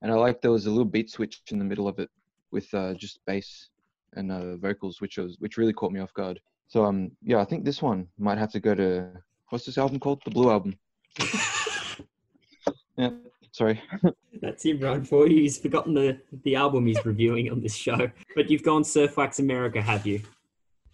and 0.00 0.12
I 0.12 0.14
liked 0.14 0.42
there 0.42 0.52
was 0.52 0.66
a 0.66 0.70
little 0.70 0.84
beat 0.84 1.10
switch 1.10 1.40
in 1.50 1.58
the 1.58 1.64
middle 1.64 1.88
of 1.88 1.98
it 1.98 2.10
with 2.52 2.72
uh, 2.74 2.94
just 2.94 3.18
bass 3.26 3.70
and 4.14 4.30
uh, 4.30 4.56
vocals, 4.58 5.00
which 5.00 5.18
was 5.18 5.36
which 5.40 5.56
really 5.56 5.72
caught 5.72 5.92
me 5.92 6.00
off 6.00 6.14
guard. 6.14 6.38
So 6.68 6.84
um, 6.84 7.10
yeah, 7.22 7.38
I 7.38 7.44
think 7.44 7.64
this 7.64 7.82
one 7.82 8.06
might 8.18 8.38
have 8.38 8.52
to 8.52 8.60
go 8.60 8.74
to 8.74 9.08
what's 9.48 9.66
this 9.66 9.78
album 9.78 9.98
called? 9.98 10.22
The 10.24 10.30
Blue 10.30 10.50
Album. 10.50 10.78
Yeah, 12.96 13.10
sorry. 13.52 13.80
That's 14.40 14.64
him 14.64 14.80
right 14.80 15.06
for 15.06 15.28
you. 15.28 15.42
He's 15.42 15.58
forgotten 15.58 15.94
the, 15.94 16.18
the 16.44 16.56
album 16.56 16.86
he's 16.86 17.04
reviewing 17.06 17.50
on 17.50 17.60
this 17.60 17.74
show. 17.74 18.10
But 18.34 18.50
you've 18.50 18.62
gone 18.64 18.82
Surf 18.84 19.16
Wax 19.16 19.38
America, 19.38 19.80
have 19.80 20.06
you? 20.06 20.20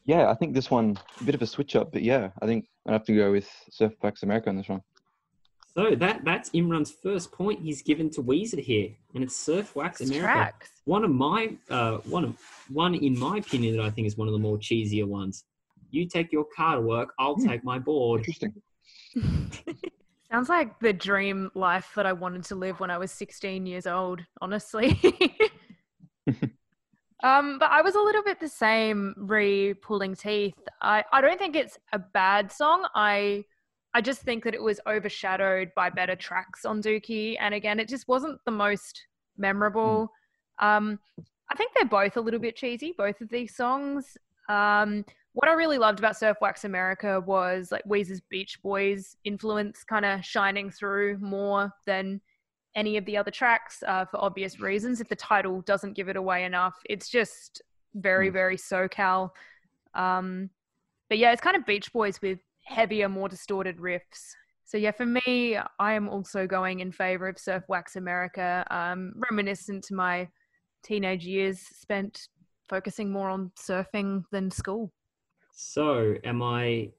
Yeah, 0.04 0.30
I 0.30 0.34
think 0.34 0.54
this 0.54 0.70
one 0.70 0.98
a 1.20 1.24
bit 1.24 1.34
of 1.34 1.42
a 1.42 1.46
switch 1.46 1.76
up, 1.76 1.92
but 1.92 2.02
yeah, 2.02 2.30
I 2.42 2.46
think 2.46 2.66
I'd 2.86 2.92
have 2.92 3.04
to 3.04 3.14
go 3.16 3.32
with 3.32 3.48
Surf 3.70 3.92
Wax 4.02 4.22
America 4.22 4.48
on 4.50 4.56
this 4.56 4.68
one. 4.68 4.82
So 5.74 5.94
that 5.94 6.24
that's 6.24 6.50
Imran's 6.50 6.90
first 6.90 7.30
point 7.30 7.60
he's 7.60 7.82
given 7.82 8.10
to 8.10 8.22
Weezer 8.22 8.58
here, 8.58 8.88
and 9.14 9.22
it's 9.22 9.36
Surf 9.36 9.76
Wax 9.76 10.00
America. 10.00 10.24
tracks. 10.32 10.70
One 10.86 11.04
of 11.04 11.10
my 11.10 11.56
uh, 11.70 11.98
one 11.98 12.24
of 12.24 12.36
one 12.72 12.94
in 12.94 13.18
my 13.18 13.36
opinion 13.36 13.76
that 13.76 13.84
I 13.84 13.90
think 13.90 14.06
is 14.06 14.16
one 14.16 14.26
of 14.28 14.32
the 14.32 14.40
more 14.40 14.56
cheesier 14.58 15.04
ones. 15.06 15.44
You 15.90 16.06
take 16.08 16.32
your 16.32 16.46
car 16.56 16.76
to 16.76 16.80
work, 16.80 17.12
I'll 17.18 17.34
Hmm. 17.36 17.46
take 17.48 17.62
my 17.64 17.78
board. 17.78 18.20
Interesting. 18.26 18.54
Sounds 20.30 20.48
like 20.48 20.78
the 20.80 20.92
dream 20.92 21.50
life 21.54 21.92
that 21.96 22.04
I 22.04 22.12
wanted 22.12 22.44
to 22.44 22.54
live 22.54 22.80
when 22.80 22.90
I 22.90 22.98
was 22.98 23.10
16 23.10 23.64
years 23.64 23.86
old, 23.86 24.20
honestly. 24.42 25.00
um, 27.22 27.58
but 27.58 27.70
I 27.70 27.80
was 27.80 27.94
a 27.94 28.00
little 28.00 28.22
bit 28.22 28.38
the 28.38 28.48
same 28.48 29.14
re 29.16 29.72
pulling 29.74 30.14
teeth. 30.14 30.58
I, 30.82 31.02
I 31.12 31.22
don't 31.22 31.38
think 31.38 31.56
it's 31.56 31.78
a 31.92 31.98
bad 31.98 32.52
song. 32.52 32.86
I 32.94 33.44
I 33.94 34.02
just 34.02 34.22
think 34.22 34.44
that 34.44 34.54
it 34.54 34.62
was 34.62 34.80
overshadowed 34.86 35.72
by 35.74 35.88
better 35.90 36.14
tracks 36.14 36.64
on 36.64 36.82
Dookie. 36.82 37.36
And 37.40 37.54
again, 37.54 37.80
it 37.80 37.88
just 37.88 38.06
wasn't 38.06 38.38
the 38.44 38.50
most 38.50 39.06
memorable. 39.38 40.12
Um, 40.58 40.98
I 41.50 41.54
think 41.54 41.72
they're 41.74 41.86
both 41.86 42.16
a 42.16 42.20
little 42.20 42.40
bit 42.40 42.54
cheesy, 42.54 42.94
both 42.96 43.20
of 43.22 43.30
these 43.30 43.56
songs. 43.56 44.16
Um, 44.48 45.04
what 45.32 45.48
I 45.48 45.52
really 45.52 45.78
loved 45.78 45.98
about 45.98 46.16
Surf 46.16 46.38
Wax 46.40 46.64
America 46.64 47.20
was 47.20 47.70
like 47.70 47.84
Weezer's 47.84 48.20
Beach 48.20 48.60
Boys 48.62 49.16
influence 49.24 49.84
kind 49.84 50.04
of 50.04 50.24
shining 50.24 50.70
through 50.70 51.18
more 51.18 51.72
than 51.86 52.20
any 52.74 52.96
of 52.96 53.04
the 53.04 53.16
other 53.16 53.30
tracks 53.30 53.82
uh, 53.86 54.04
for 54.04 54.22
obvious 54.22 54.60
reasons. 54.60 55.00
If 55.00 55.08
the 55.08 55.16
title 55.16 55.62
doesn't 55.62 55.94
give 55.94 56.08
it 56.08 56.16
away 56.16 56.44
enough, 56.44 56.76
it's 56.88 57.08
just 57.08 57.62
very, 57.94 58.30
Mm. 58.30 58.32
very 58.32 58.56
SoCal. 58.56 59.30
Um, 59.94 60.50
but 61.08 61.18
yeah, 61.18 61.32
it's 61.32 61.40
kind 61.40 61.56
of 61.56 61.64
Beach 61.66 61.92
Boys 61.92 62.20
with 62.20 62.38
heavier, 62.64 63.08
more 63.08 63.28
distorted 63.28 63.78
riffs. 63.78 64.34
So 64.64 64.76
yeah, 64.76 64.90
for 64.90 65.06
me, 65.06 65.56
I 65.78 65.94
am 65.94 66.08
also 66.08 66.46
going 66.46 66.80
in 66.80 66.92
favor 66.92 67.26
of 67.26 67.38
Surf 67.38 67.64
Wax 67.68 67.96
America, 67.96 68.66
um, 68.70 69.14
reminiscent 69.30 69.84
to 69.84 69.94
my 69.94 70.28
teenage 70.82 71.24
years 71.24 71.58
spent 71.60 72.28
focusing 72.68 73.10
more 73.10 73.30
on 73.30 73.50
surfing 73.58 74.24
than 74.30 74.50
school. 74.50 74.92
So, 75.60 76.14
am 76.22 76.40
I 76.40 76.92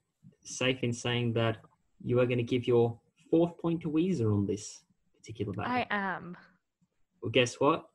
safe 0.43 0.83
in 0.83 0.91
saying 0.91 1.31
that 1.31 1.59
you 2.03 2.19
are 2.19 2.25
going 2.25 2.39
to 2.39 2.43
give 2.43 2.67
your 2.67 2.99
fourth 3.31 3.57
point 3.57 3.79
to 3.83 3.89
Weezer 3.89 4.33
on 4.33 4.45
this 4.45 4.81
particular 5.15 5.53
battle? 5.53 5.71
I 5.71 5.87
am. 5.89 6.35
Well, 7.21 7.31
guess 7.31 7.61
what? 7.61 7.85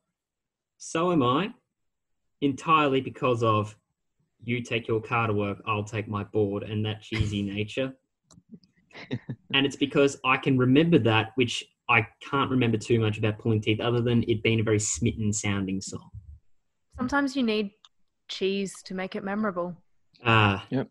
So 0.77 1.11
am 1.11 1.21
I. 1.21 1.53
Entirely 2.41 2.99
because 2.99 3.43
of 3.43 3.77
you 4.43 4.63
take 4.63 4.87
your 4.87 4.99
car 4.99 5.27
to 5.27 5.33
work, 5.33 5.61
I'll 5.67 5.83
take 5.83 6.07
my 6.07 6.23
board, 6.23 6.63
and 6.63 6.83
that 6.83 7.03
cheesy 7.03 7.43
nature. 7.55 7.93
and 9.53 9.67
it's 9.67 9.75
because 9.75 10.17
I 10.25 10.37
can 10.37 10.57
remember 10.57 10.97
that, 10.97 11.33
which 11.35 11.63
I 11.89 12.07
can't 12.27 12.49
remember 12.49 12.79
too 12.79 12.99
much 12.99 13.19
about 13.19 13.37
Pulling 13.37 13.61
Teeth, 13.61 13.81
other 13.81 14.01
than 14.01 14.23
it 14.27 14.41
being 14.41 14.61
a 14.61 14.63
very 14.63 14.79
smitten 14.79 15.31
sounding 15.31 15.79
song. 15.79 16.09
Sometimes 16.97 17.35
you 17.35 17.43
need 17.43 17.69
cheese 18.29 18.81
to 18.85 18.95
make 18.95 19.15
it 19.15 19.23
memorable. 19.23 19.77
Ah, 20.25 20.65
Yep. 20.71 20.89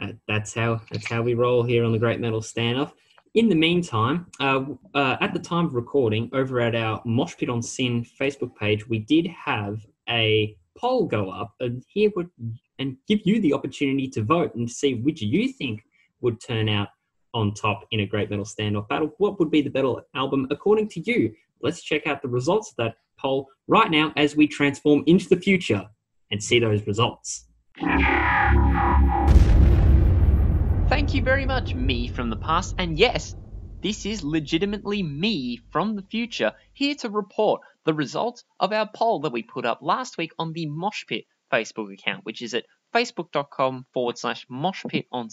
uh, 0.00 0.08
that's 0.26 0.52
how 0.54 0.80
that's 0.90 1.08
how 1.08 1.22
we 1.22 1.34
roll 1.34 1.62
here 1.62 1.84
on 1.84 1.92
the 1.92 1.98
Great 1.98 2.20
Metal 2.20 2.40
Standoff. 2.40 2.92
In 3.34 3.48
the 3.48 3.54
meantime, 3.54 4.26
uh, 4.40 4.64
uh, 4.94 5.16
at 5.20 5.32
the 5.32 5.40
time 5.40 5.66
of 5.66 5.74
recording, 5.74 6.30
over 6.32 6.60
at 6.60 6.74
our 6.74 7.00
Mosh 7.04 7.36
Pit 7.36 7.48
on 7.48 7.62
SYN 7.62 8.04
Facebook 8.20 8.54
page, 8.56 8.88
we 8.88 8.98
did 8.98 9.26
have 9.26 9.84
a 10.08 10.56
poll 10.76 11.06
go 11.06 11.30
up 11.30 11.54
and 11.60 11.84
here 11.88 12.10
would 12.16 12.28
and 12.78 12.96
give 13.06 13.20
you 13.24 13.40
the 13.40 13.52
opportunity 13.52 14.08
to 14.08 14.22
vote 14.22 14.54
and 14.56 14.68
see 14.70 14.94
which 14.94 15.22
you 15.22 15.48
think 15.52 15.82
would 16.20 16.40
turn 16.40 16.68
out 16.68 16.88
on 17.32 17.54
top 17.54 17.86
in 17.92 18.00
a 18.00 18.06
Great 18.06 18.30
Metal 18.30 18.44
Standoff 18.44 18.88
battle. 18.88 19.12
What 19.18 19.38
would 19.38 19.50
be 19.50 19.62
the 19.62 19.70
battle 19.70 20.00
album 20.14 20.46
according 20.50 20.88
to 20.90 21.00
you? 21.00 21.32
Let's 21.62 21.82
check 21.82 22.06
out 22.06 22.22
the 22.22 22.28
results 22.28 22.70
of 22.70 22.76
that 22.76 22.96
poll 23.18 23.48
right 23.68 23.90
now 23.90 24.12
as 24.16 24.36
we 24.36 24.46
transform 24.48 25.02
into 25.06 25.28
the 25.28 25.36
future 25.36 25.88
and 26.30 26.42
see 26.42 26.58
those 26.58 26.86
results. 26.86 27.46
Thank 30.88 31.14
you 31.14 31.22
very 31.22 31.46
much, 31.46 31.74
me 31.74 32.08
from 32.08 32.30
the 32.30 32.36
past. 32.36 32.74
And 32.78 32.98
yes, 32.98 33.34
this 33.82 34.06
is 34.06 34.22
legitimately 34.22 35.02
me 35.02 35.60
from 35.70 35.96
the 35.96 36.02
future 36.02 36.52
here 36.72 36.94
to 36.96 37.10
report 37.10 37.62
the 37.84 37.94
results 37.94 38.44
of 38.60 38.72
our 38.72 38.88
poll 38.94 39.20
that 39.20 39.32
we 39.32 39.42
put 39.42 39.64
up 39.64 39.80
last 39.82 40.18
week 40.18 40.32
on 40.38 40.52
the 40.52 40.66
Mosh 40.66 41.04
Pit 41.06 41.24
Facebook 41.52 41.92
account, 41.92 42.24
which 42.24 42.42
is 42.42 42.54
at 42.54 42.66
facebook.com 42.94 43.86
forward 43.92 44.18
slash 44.18 44.46
mosh 44.48 44.84
pit 44.88 45.06
on 45.10 45.28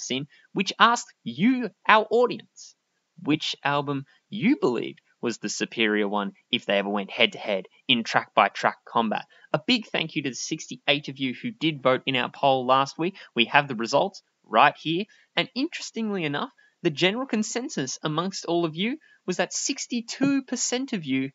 which 0.53 0.73
asked 0.79 1.13
you, 1.23 1.69
our 1.87 2.07
audience, 2.09 2.75
which 3.21 3.55
album 3.63 4.05
you 4.29 4.57
believed 4.59 4.99
was 5.21 5.37
the 5.37 5.49
superior 5.49 6.07
one 6.07 6.31
if 6.49 6.65
they 6.65 6.79
ever 6.79 6.89
went 6.89 7.11
head 7.11 7.33
to 7.33 7.37
head 7.37 7.67
in 7.87 8.03
track 8.03 8.33
by 8.33 8.47
track 8.47 8.77
combat. 8.87 9.25
A 9.53 9.61
big 9.67 9.85
thank 9.87 10.15
you 10.15 10.23
to 10.23 10.29
the 10.29 10.35
68 10.35 11.09
of 11.09 11.19
you 11.19 11.33
who 11.39 11.51
did 11.51 11.83
vote 11.83 12.01
in 12.05 12.15
our 12.15 12.29
poll 12.29 12.65
last 12.65 12.97
week. 12.97 13.17
We 13.35 13.45
have 13.45 13.67
the 13.67 13.75
results 13.75 14.23
right 14.51 14.75
here. 14.79 15.05
And 15.35 15.49
interestingly 15.55 16.23
enough, 16.23 16.51
the 16.83 16.89
general 16.89 17.27
consensus 17.27 17.99
amongst 18.03 18.45
all 18.45 18.65
of 18.65 18.75
you 18.75 18.97
was 19.25 19.37
that 19.37 19.51
62% 19.51 20.93
of 20.93 21.05
you 21.05 21.31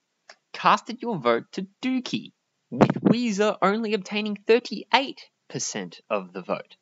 casted 0.53 1.03
your 1.03 1.19
vote 1.19 1.45
to 1.53 1.67
Dookie, 1.83 2.33
with 2.71 3.01
Weezer 3.03 3.57
only 3.63 3.95
obtaining 3.95 4.37
38% 4.49 5.17
of 6.11 6.33
the 6.33 6.43
vote. 6.43 6.77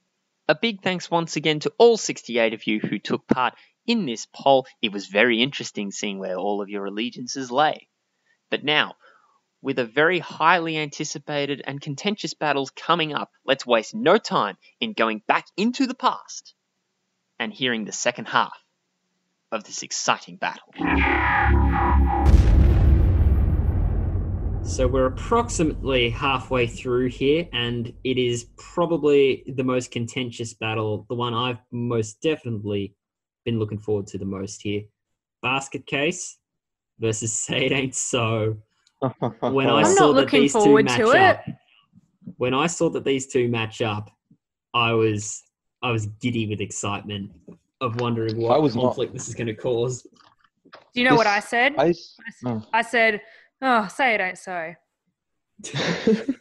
A 0.49 0.55
big 0.55 0.83
thanks 0.83 1.11
once 1.11 1.37
again 1.37 1.61
to 1.61 1.73
all 1.79 1.97
68 1.97 2.55
of 2.55 2.67
you 2.67 2.81
who 2.81 2.99
took 2.99 3.27
part 3.27 3.55
in 3.87 4.07
this 4.07 4.27
poll. 4.35 4.67
It 4.81 4.93
was 4.93 5.07
very 5.07 5.43
interesting 5.43 5.91
seeing 5.91 6.19
where 6.19 6.37
all 6.37 6.63
of 6.63 6.69
your 6.69 6.87
allegiances 6.87 7.51
lay. 7.51 7.89
But 8.51 8.65
now, 8.65 8.97
with 9.65 9.79
a 9.79 9.85
very 9.87 10.19
highly 10.19 10.77
anticipated 10.77 11.63
and 11.65 11.81
contentious 11.81 12.35
battles 12.35 12.71
coming 12.71 13.15
up, 13.15 13.31
let's 13.47 13.67
waste 13.67 13.95
no 13.95 14.19
time 14.19 14.59
in 14.79 14.93
going 14.93 15.23
back 15.27 15.47
into 15.57 15.87
the 15.87 15.95
past 15.95 16.55
and 17.39 17.51
hearing 17.51 17.87
the 17.87 17.91
second 17.91 18.27
half 18.27 18.53
of 19.51 19.65
this 19.65 19.83
exciting 19.83 20.37
battle. 20.37 20.69
So 24.65 24.87
we're 24.87 25.07
approximately 25.07 26.11
halfway 26.11 26.67
through 26.67 27.09
here, 27.09 27.49
and 27.55 27.91
it 28.05 28.19
is 28.19 28.47
probably 28.59 29.45
the 29.47 29.65
most 29.65 29.91
contentious 29.91 30.53
battle, 30.53 31.07
the 31.09 31.15
one 31.15 31.33
I've 31.33 31.61
most 31.73 32.21
definitely 32.21 32.95
been 33.47 33.59
looking 33.59 33.79
forward 33.79 34.09
to 34.09 34.19
the 34.19 34.27
most 34.27 34.61
here. 34.61 34.83
Basket 35.41 35.87
Case 35.87 36.37
versus 36.99 37.33
Say 37.33 37.65
It 37.65 37.73
Ain't 37.73 37.95
So. 37.95 38.59
When 39.41 39.69
I 39.69 39.81
I'm 39.81 39.85
saw 39.85 40.07
not 40.07 40.15
that 40.15 40.21
looking 40.23 40.41
these 40.43 40.53
two 40.53 40.59
forward 40.61 40.85
match 40.87 40.97
to 40.99 41.09
up, 41.11 41.45
when 42.37 42.55
I 42.55 42.67
saw 42.67 42.91
that 42.91 43.05
these 43.05 43.27
two 43.27 43.49
match 43.49 43.83
up, 43.83 44.11
I 44.73 44.93
was 44.93 45.43
I 45.83 45.91
was 45.91 46.07
giddy 46.07 46.47
with 46.47 46.61
excitement 46.61 47.31
of 47.81 48.01
wondering 48.01 48.37
what 48.41 48.55
I 48.55 48.59
was 48.59 48.75
not. 48.75 48.83
conflict 48.83 49.13
this 49.13 49.29
is 49.29 49.35
going 49.35 49.49
to 49.49 49.55
cause. 49.55 50.03
Do 50.03 51.01
you 51.01 51.09
know 51.09 51.17
what 51.17 51.27
I 51.27 51.41
said? 51.41 51.75
I, 51.77 51.89
s- 51.89 52.17
oh. 52.47 52.63
I 52.73 52.83
said, 52.83 53.21
"Oh, 53.61 53.87
say 53.89 54.15
it 54.15 54.21
ain't 54.21 54.39
so." 54.39 54.75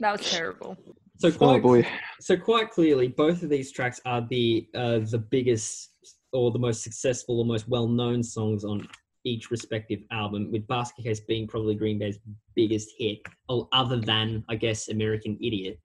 That 0.00 0.12
was 0.12 0.30
terrible. 0.30 0.78
So 1.18 1.28
oh 1.28 1.32
quite 1.32 1.62
boy. 1.62 1.86
So 2.20 2.36
quite 2.36 2.70
clearly, 2.70 3.08
both 3.08 3.42
of 3.42 3.50
these 3.50 3.70
tracks 3.70 4.00
are 4.06 4.26
the 4.30 4.66
uh, 4.74 5.00
the 5.00 5.18
biggest 5.30 5.90
or 6.32 6.50
the 6.50 6.58
most 6.58 6.82
successful 6.82 7.38
or 7.40 7.44
most 7.44 7.68
well 7.68 7.86
known 7.86 8.22
songs 8.22 8.64
on 8.64 8.88
each 9.24 9.50
respective 9.50 10.00
album. 10.10 10.50
With 10.50 10.66
Basket 10.66 11.04
Case 11.04 11.20
being 11.20 11.46
probably 11.46 11.74
Green 11.74 11.98
Day's 11.98 12.18
biggest 12.54 12.90
hit, 12.98 13.18
other 13.48 13.96
than 13.96 14.44
I 14.48 14.56
guess 14.56 14.88
American 14.88 15.36
Idiot, 15.40 15.78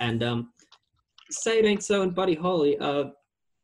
and 0.00 0.22
um, 0.22 0.52
Say 1.30 1.58
It 1.58 1.64
Ain't 1.64 1.82
So 1.82 2.02
and 2.02 2.14
Buddy 2.14 2.34
Holly. 2.34 2.78
Uh, 2.78 3.04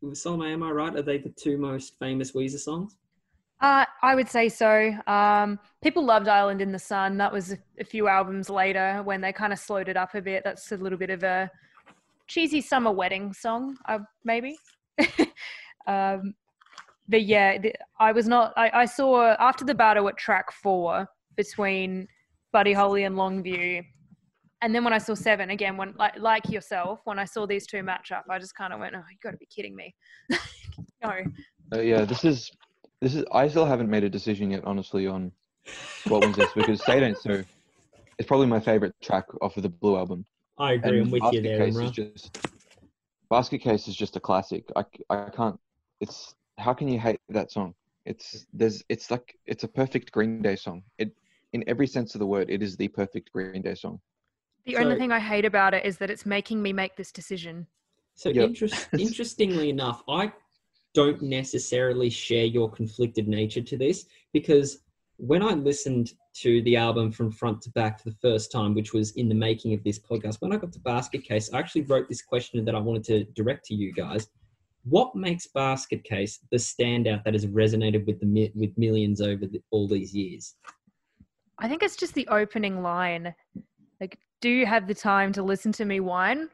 am 0.02 0.62
I 0.62 0.70
right? 0.70 0.96
Are 0.96 1.02
they 1.02 1.18
the 1.18 1.30
two 1.30 1.56
most 1.56 1.98
famous 1.98 2.32
Weezer 2.32 2.58
songs? 2.58 2.96
Uh, 3.60 3.84
I 4.02 4.14
would 4.14 4.28
say 4.28 4.48
so. 4.48 4.92
Um, 5.06 5.58
people 5.82 6.04
loved 6.04 6.28
Island 6.28 6.60
in 6.60 6.72
the 6.72 6.78
Sun. 6.78 7.16
That 7.16 7.32
was 7.32 7.52
a, 7.52 7.58
a 7.78 7.84
few 7.84 8.08
albums 8.08 8.50
later 8.50 9.00
when 9.04 9.20
they 9.20 9.32
kind 9.32 9.52
of 9.52 9.58
slowed 9.58 9.88
it 9.88 9.96
up 9.96 10.14
a 10.14 10.20
bit. 10.20 10.42
That's 10.44 10.70
a 10.72 10.76
little 10.76 10.98
bit 10.98 11.10
of 11.10 11.22
a 11.22 11.50
cheesy 12.26 12.60
summer 12.60 12.92
wedding 12.92 13.32
song, 13.32 13.76
uh, 13.88 14.00
maybe. 14.24 14.58
um, 15.86 16.34
but 17.08 17.22
yeah, 17.22 17.58
the, 17.58 17.74
I 18.00 18.12
was 18.12 18.26
not. 18.26 18.52
I, 18.56 18.70
I 18.72 18.84
saw 18.86 19.34
after 19.38 19.64
the 19.64 19.74
battle 19.74 20.08
at 20.08 20.16
track 20.16 20.52
four 20.52 21.06
between 21.36 22.08
Buddy 22.52 22.72
Holly 22.72 23.04
and 23.04 23.16
Longview, 23.16 23.84
and 24.62 24.74
then 24.74 24.84
when 24.84 24.92
I 24.92 24.98
saw 24.98 25.14
seven 25.14 25.50
again, 25.50 25.76
when 25.76 25.94
like 25.98 26.18
like 26.18 26.48
yourself, 26.48 27.00
when 27.04 27.18
I 27.18 27.24
saw 27.24 27.46
these 27.46 27.66
two 27.66 27.82
match 27.82 28.12
up, 28.12 28.24
I 28.30 28.38
just 28.38 28.54
kind 28.56 28.72
of 28.72 28.80
went, 28.80 28.94
"Oh, 28.96 29.02
you 29.10 29.18
got 29.22 29.32
to 29.32 29.36
be 29.36 29.46
kidding 29.46 29.76
me!" 29.76 29.94
no, 31.02 31.12
Uh, 31.74 31.80
yeah, 31.80 32.04
this 32.04 32.24
is 32.24 32.50
this 33.00 33.14
is. 33.14 33.24
I 33.32 33.48
still 33.48 33.66
haven't 33.66 33.90
made 33.90 34.04
a 34.04 34.10
decision 34.10 34.50
yet, 34.50 34.64
honestly, 34.64 35.06
on 35.06 35.30
what 36.08 36.22
wins 36.22 36.36
this 36.36 36.52
because 36.54 36.82
Say 36.82 36.98
It 36.98 37.02
Ain't 37.02 37.18
So 37.18 37.42
is 38.18 38.26
probably 38.26 38.46
my 38.46 38.60
favorite 38.60 38.94
track 39.02 39.24
off 39.42 39.56
of 39.56 39.62
the 39.62 39.68
Blue 39.68 39.96
album. 39.96 40.24
I 40.58 40.72
agree. 40.72 41.00
I'm 41.00 41.10
with 41.10 41.22
you 41.32 41.42
Basket 41.42 41.42
there, 41.42 41.58
Case 41.58 41.76
Imran. 41.76 41.84
is 41.84 41.90
just 41.90 42.38
Basket 43.28 43.58
Case 43.58 43.88
is 43.88 43.96
just 43.96 44.16
a 44.16 44.20
classic. 44.20 44.64
I 44.76 44.84
I 45.10 45.28
can't. 45.30 45.58
It's 46.00 46.34
how 46.58 46.72
can 46.72 46.88
you 46.88 46.98
hate 46.98 47.20
that 47.28 47.50
song? 47.50 47.74
It's 48.06 48.46
there's 48.52 48.82
it's 48.88 49.10
like 49.10 49.36
it's 49.46 49.64
a 49.64 49.68
perfect 49.68 50.12
Green 50.12 50.42
Day 50.42 50.56
song. 50.56 50.82
It 50.98 51.12
in 51.52 51.64
every 51.66 51.86
sense 51.86 52.14
of 52.14 52.18
the 52.18 52.26
word, 52.26 52.50
it 52.50 52.62
is 52.62 52.76
the 52.76 52.88
perfect 52.88 53.32
Green 53.32 53.62
Day 53.62 53.74
song. 53.74 54.00
the 54.66 54.76
only 54.76 54.96
thing 54.96 55.12
I 55.12 55.20
hate 55.20 55.44
about 55.44 55.74
it 55.74 55.84
is 55.84 55.98
that 55.98 56.10
it's 56.10 56.26
making 56.26 56.62
me 56.62 56.72
make 56.72 56.96
this 56.96 57.12
decision. 57.12 57.66
So 58.14 58.30
Yep. 58.30 58.48
interest, 58.48 58.88
interestingly 58.98 59.70
enough, 59.70 60.02
I 60.08 60.32
don't 60.94 61.20
necessarily 61.22 62.08
share 62.10 62.44
your 62.44 62.70
conflicted 62.70 63.28
nature 63.28 63.60
to 63.62 63.76
this 63.76 64.06
because 64.32 64.78
when 65.16 65.42
I 65.42 65.54
listened 65.54 66.12
to 66.34 66.62
the 66.62 66.76
album 66.76 67.12
from 67.12 67.30
front 67.30 67.62
to 67.62 67.70
back 67.70 68.00
for 68.00 68.10
the 68.10 68.16
first 68.16 68.50
time, 68.50 68.74
which 68.74 68.92
was 68.92 69.12
in 69.12 69.28
the 69.28 69.34
making 69.34 69.72
of 69.74 69.84
this 69.84 69.98
podcast, 69.98 70.40
when 70.40 70.52
I 70.52 70.56
got 70.56 70.72
to 70.72 70.80
Basket 70.80 71.24
Case, 71.24 71.52
I 71.52 71.58
actually 71.58 71.82
wrote 71.82 72.08
this 72.08 72.22
question 72.22 72.64
that 72.64 72.74
I 72.74 72.80
wanted 72.80 73.04
to 73.04 73.24
direct 73.32 73.64
to 73.66 73.74
you 73.74 73.92
guys. 73.92 74.28
What 74.84 75.16
makes 75.16 75.46
Basket 75.46 76.04
Case 76.04 76.40
the 76.50 76.58
standout 76.58 77.24
that 77.24 77.34
has 77.34 77.46
resonated 77.46 78.06
with 78.06 78.20
the 78.20 78.52
with 78.54 78.76
millions 78.76 79.20
over 79.20 79.46
the, 79.46 79.62
all 79.70 79.88
these 79.88 80.14
years? 80.14 80.54
I 81.58 81.68
think 81.68 81.82
it's 81.82 81.96
just 81.96 82.14
the 82.14 82.28
opening 82.28 82.82
line. 82.82 83.34
Like, 84.00 84.18
do 84.40 84.50
you 84.50 84.66
have 84.66 84.86
the 84.86 84.94
time 84.94 85.32
to 85.32 85.42
listen 85.42 85.72
to 85.72 85.84
me 85.84 86.00
whine? 86.00 86.48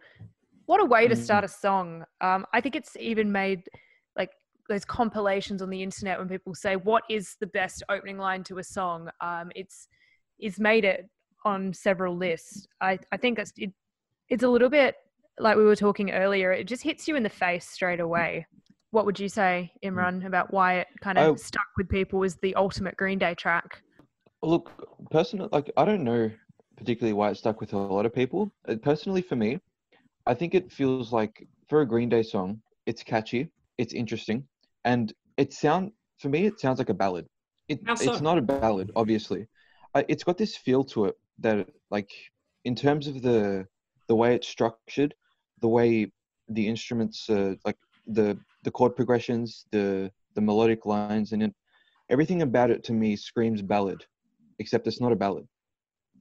What 0.67 0.81
a 0.81 0.85
way 0.85 1.09
to 1.09 1.15
Mm. 1.15 1.19
start 1.19 1.45
a 1.45 1.49
song. 1.49 2.05
Um, 2.21 2.47
I 2.53 2.61
think 2.61 2.77
it's 2.77 2.97
even 2.97 3.33
made 3.33 3.69
like 4.17 4.31
those 4.69 4.85
compilations 4.85 5.63
on 5.63 5.71
the 5.71 5.83
internet 5.83 6.19
when 6.19 6.29
people 6.29 6.55
say, 6.55 6.77
"What 6.77 7.03
is 7.11 7.37
the 7.41 7.49
best 7.49 7.83
opening 7.89 8.19
line 8.19 8.45
to 8.45 8.59
a 8.59 8.65
song?" 8.65 9.11
Um, 9.21 9.51
it's 9.57 9.89
it's 10.39 10.61
made 10.61 10.85
it 10.85 11.09
on 11.45 11.73
several 11.75 12.17
lists. 12.17 12.69
I 12.81 12.99
I 13.11 13.17
think 13.17 13.41
it's 13.41 13.53
it, 13.57 13.73
it's 14.29 14.45
a 14.45 14.49
little 14.49 14.71
bit 14.71 14.95
like 15.41 15.57
we 15.57 15.65
were 15.65 15.77
talking 15.77 16.11
earlier. 16.13 16.53
It 16.53 16.65
just 16.69 16.83
hits 16.83 17.09
you 17.09 17.17
in 17.17 17.23
the 17.23 17.31
face 17.31 17.67
straight 17.67 18.01
away. 18.01 18.47
What 18.93 19.07
would 19.07 19.19
you 19.21 19.29
say, 19.29 19.73
Imran, 19.85 20.27
about 20.27 20.53
why 20.53 20.79
it 20.81 20.89
kind 21.01 21.19
of 21.19 21.31
Oh. 21.31 21.37
stuck 21.37 21.67
with 21.77 21.89
people 21.89 22.25
as 22.25 22.37
the 22.37 22.55
ultimate 22.57 22.97
Green 22.97 23.19
Day 23.19 23.35
track? 23.35 23.83
Look, 24.43 24.71
personally, 25.11 25.49
like 25.53 25.71
I 25.77 25.85
don't 25.85 26.05
know 26.05 26.31
particularly 26.77 27.13
why 27.13 27.31
it 27.31 27.37
stuck 27.37 27.61
with 27.61 27.73
a 27.75 27.79
lot 27.79 28.07
of 28.07 28.15
people. 28.15 28.51
Uh, 28.67 28.77
Personally, 28.83 29.21
for 29.23 29.37
me, 29.37 29.61
I 30.27 30.35
think 30.35 30.55
it 30.55 30.73
feels 30.73 31.13
like 31.13 31.47
for 31.69 31.83
a 31.83 31.87
Green 31.87 32.09
Day 32.09 32.23
song, 32.23 32.61
it's 32.87 33.03
catchy, 33.03 33.51
it's 33.79 33.93
interesting, 33.93 34.45
and 34.85 35.13
it 35.37 35.53
sound 35.53 35.93
for 36.19 36.29
me 36.31 36.47
it 36.47 36.59
sounds 36.59 36.79
like 36.79 36.89
a 36.89 36.95
ballad. 36.95 37.27
It, 37.69 37.81
so? 37.97 38.13
It's 38.13 38.23
not 38.23 38.39
a 38.39 38.43
ballad, 38.43 38.91
obviously. 38.97 39.47
I, 39.95 40.05
it's 40.09 40.25
got 40.25 40.39
this 40.39 40.57
feel 40.57 40.85
to 40.85 41.05
it 41.07 41.15
that, 41.41 41.69
like, 41.91 42.11
in 42.65 42.75
terms 42.75 43.07
of 43.07 43.23
the 43.23 43.67
the 44.09 44.17
way 44.17 44.35
it's 44.35 44.49
structured, 44.49 45.15
the 45.61 45.69
way 45.69 46.13
the 46.49 46.67
instruments, 46.67 47.29
uh, 47.31 47.55
like 47.65 47.77
the 48.07 48.39
the 48.65 48.71
chord 48.71 48.97
progressions, 48.97 49.67
the 49.71 50.11
the 50.35 50.41
melodic 50.41 50.87
lines 50.87 51.33
and 51.33 51.43
it, 51.43 51.55
everything 52.09 52.43
about 52.43 52.71
it 52.71 52.85
to 52.85 52.93
me 52.93 53.17
screams 53.17 53.63
ballad 53.63 54.05
except 54.61 54.87
it's 54.87 55.01
not 55.01 55.11
a 55.11 55.17
ballad. 55.17 55.49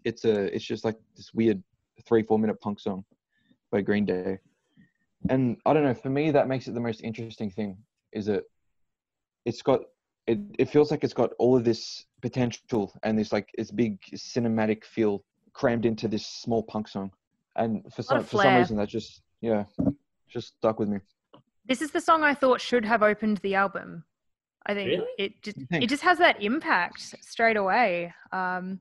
It's 0.03 0.25
a 0.25 0.53
it's 0.55 0.65
just 0.65 0.83
like 0.83 0.97
this 1.15 1.31
weird 1.33 1.61
three 2.07 2.23
four 2.23 2.39
minute 2.39 2.59
punk 2.61 2.79
song 2.79 3.03
by 3.69 3.81
Green 3.81 4.05
Day, 4.05 4.39
and 5.29 5.57
I 5.65 5.73
don't 5.73 5.83
know. 5.83 5.93
For 5.93 6.09
me, 6.09 6.31
that 6.31 6.47
makes 6.47 6.67
it 6.67 6.73
the 6.73 6.79
most 6.79 7.01
interesting 7.03 7.51
thing. 7.51 7.77
Is 8.13 8.29
it? 8.29 8.45
It's 9.45 9.61
got 9.61 9.81
it. 10.25 10.39
It 10.57 10.69
feels 10.69 10.89
like 10.89 11.03
it's 11.03 11.13
got 11.13 11.31
all 11.37 11.55
of 11.57 11.65
this 11.65 12.05
potential 12.21 12.97
and 13.03 13.19
this 13.19 13.31
like 13.31 13.49
this 13.57 13.71
big 13.71 13.99
cinematic 14.15 14.85
feel 14.85 15.23
crammed 15.53 15.85
into 15.85 16.07
this 16.07 16.25
small 16.25 16.63
punk 16.63 16.87
song, 16.87 17.11
and 17.57 17.83
for 17.93 18.01
some 18.01 18.23
for 18.23 18.37
some 18.37 18.55
reason 18.55 18.77
that 18.77 18.87
just 18.87 19.21
yeah 19.41 19.63
just 20.27 20.55
stuck 20.57 20.79
with 20.79 20.89
me. 20.89 20.99
This 21.65 21.81
is 21.81 21.91
the 21.91 22.01
song 22.01 22.23
I 22.23 22.33
thought 22.33 22.61
should 22.61 22.85
have 22.85 23.01
opened 23.03 23.37
the 23.37 23.55
album. 23.55 24.03
I 24.65 24.73
think 24.73 24.89
Really? 24.89 25.07
it 25.17 25.41
just 25.41 25.57
think? 25.69 25.83
it 25.83 25.87
just 25.87 26.03
has 26.03 26.17
that 26.19 26.41
impact 26.43 27.15
straight 27.21 27.57
away. 27.57 28.13
Um, 28.31 28.79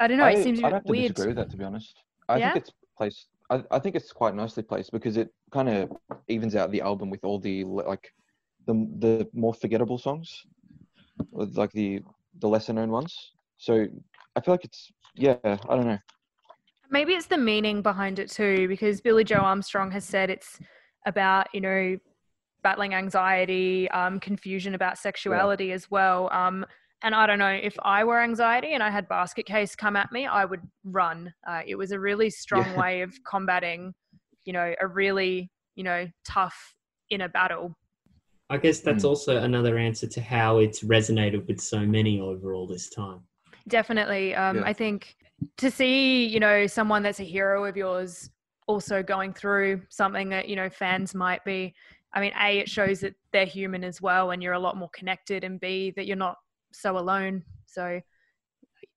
I 0.00 0.06
don't 0.08 0.18
know. 0.18 0.24
I, 0.24 0.32
it 0.32 0.42
seems 0.42 0.60
a 0.60 0.66
I'd 0.66 0.70
bit 0.70 0.74
have 0.74 0.84
to 0.84 0.90
weird. 0.90 1.14
disagree 1.14 1.28
with 1.28 1.36
that 1.36 1.50
to 1.50 1.56
be 1.56 1.64
honest. 1.64 2.02
I 2.28 2.38
Yeah? 2.38 2.52
think 2.52 2.64
it's 2.66 2.72
placed. 2.96 3.28
I, 3.50 3.62
I 3.70 3.78
think 3.78 3.96
it's 3.96 4.12
quite 4.12 4.34
nicely 4.34 4.62
placed 4.62 4.92
because 4.92 5.16
it 5.16 5.30
kind 5.52 5.68
of 5.68 5.90
evens 6.28 6.54
out 6.56 6.70
the 6.70 6.82
album 6.82 7.08
with 7.08 7.24
all 7.24 7.38
the 7.38 7.64
like 7.64 8.12
the 8.66 8.74
the 8.98 9.28
more 9.32 9.54
forgettable 9.54 9.98
songs, 9.98 10.30
with, 11.30 11.56
like 11.56 11.72
the 11.72 12.02
the 12.40 12.48
lesser 12.48 12.72
known 12.74 12.90
ones. 12.90 13.14
So 13.56 13.86
I 14.36 14.40
feel 14.40 14.52
like 14.54 14.64
it's 14.64 14.90
yeah. 15.14 15.36
I 15.44 15.76
don't 15.76 15.86
know. 15.86 15.98
Maybe 16.90 17.12
it's 17.12 17.26
the 17.26 17.38
meaning 17.38 17.82
behind 17.82 18.18
it 18.18 18.30
too, 18.30 18.66
because 18.68 19.00
Billie 19.00 19.24
Joe 19.24 19.40
Armstrong 19.44 19.90
has 19.90 20.04
said 20.04 20.30
it's 20.30 20.58
about 21.06 21.46
you 21.52 21.60
know 21.60 21.96
battling 22.62 22.94
anxiety, 22.94 23.88
um, 23.90 24.18
confusion 24.18 24.74
about 24.74 24.98
sexuality 24.98 25.72
as 25.72 25.90
well. 25.90 26.28
Um, 26.32 26.66
and 27.02 27.14
I 27.14 27.26
don't 27.26 27.38
know 27.38 27.48
if 27.62 27.76
I 27.84 28.02
were 28.02 28.20
anxiety 28.20 28.72
and 28.74 28.82
I 28.82 28.90
had 28.90 29.06
Basket 29.08 29.46
Case 29.46 29.76
come 29.76 29.94
at 29.94 30.10
me, 30.10 30.26
I 30.26 30.44
would 30.44 30.62
run. 30.82 31.32
Uh, 31.46 31.60
it 31.64 31.76
was 31.76 31.92
a 31.92 32.00
really 32.00 32.28
strong 32.30 32.70
Yeah. 32.72 32.78
way 32.80 33.00
of 33.02 33.14
combating, 33.22 33.94
you 34.44 34.52
know, 34.52 34.74
a 34.80 34.86
really 34.86 35.50
you 35.76 35.84
know 35.84 36.06
tough 36.24 36.74
inner 37.10 37.28
battle. 37.28 37.76
I 38.50 38.56
guess 38.56 38.80
that's 38.80 39.04
Mm. 39.04 39.08
also 39.08 39.36
another 39.42 39.76
answer 39.76 40.06
to 40.06 40.22
how 40.22 40.58
it's 40.58 40.82
resonated 40.82 41.46
with 41.46 41.60
so 41.60 41.80
many 41.80 42.18
over 42.18 42.54
all 42.54 42.66
this 42.66 42.88
time. 42.88 43.20
Definitely. 43.68 44.34
Um, 44.34 44.56
Yeah. 44.56 44.62
I 44.64 44.72
think 44.72 45.16
to 45.58 45.70
see, 45.70 46.26
you 46.26 46.40
know, 46.40 46.66
someone 46.66 47.02
that's 47.02 47.20
a 47.20 47.24
hero 47.24 47.64
of 47.64 47.76
yours 47.76 48.30
also 48.66 49.02
going 49.02 49.32
through 49.32 49.82
something 49.88 50.28
that, 50.30 50.48
you 50.48 50.56
know, 50.56 50.68
fans 50.68 51.14
might 51.14 51.44
be. 51.44 51.74
I 52.14 52.20
mean, 52.20 52.32
A, 52.40 52.58
it 52.58 52.68
shows 52.68 53.00
that 53.00 53.14
they're 53.32 53.46
human 53.46 53.84
as 53.84 54.00
well 54.00 54.30
and 54.30 54.42
you're 54.42 54.54
a 54.54 54.58
lot 54.58 54.76
more 54.76 54.90
connected, 54.94 55.44
and 55.44 55.60
B, 55.60 55.92
that 55.96 56.06
you're 56.06 56.16
not 56.16 56.36
so 56.72 56.98
alone. 56.98 57.42
So 57.66 58.00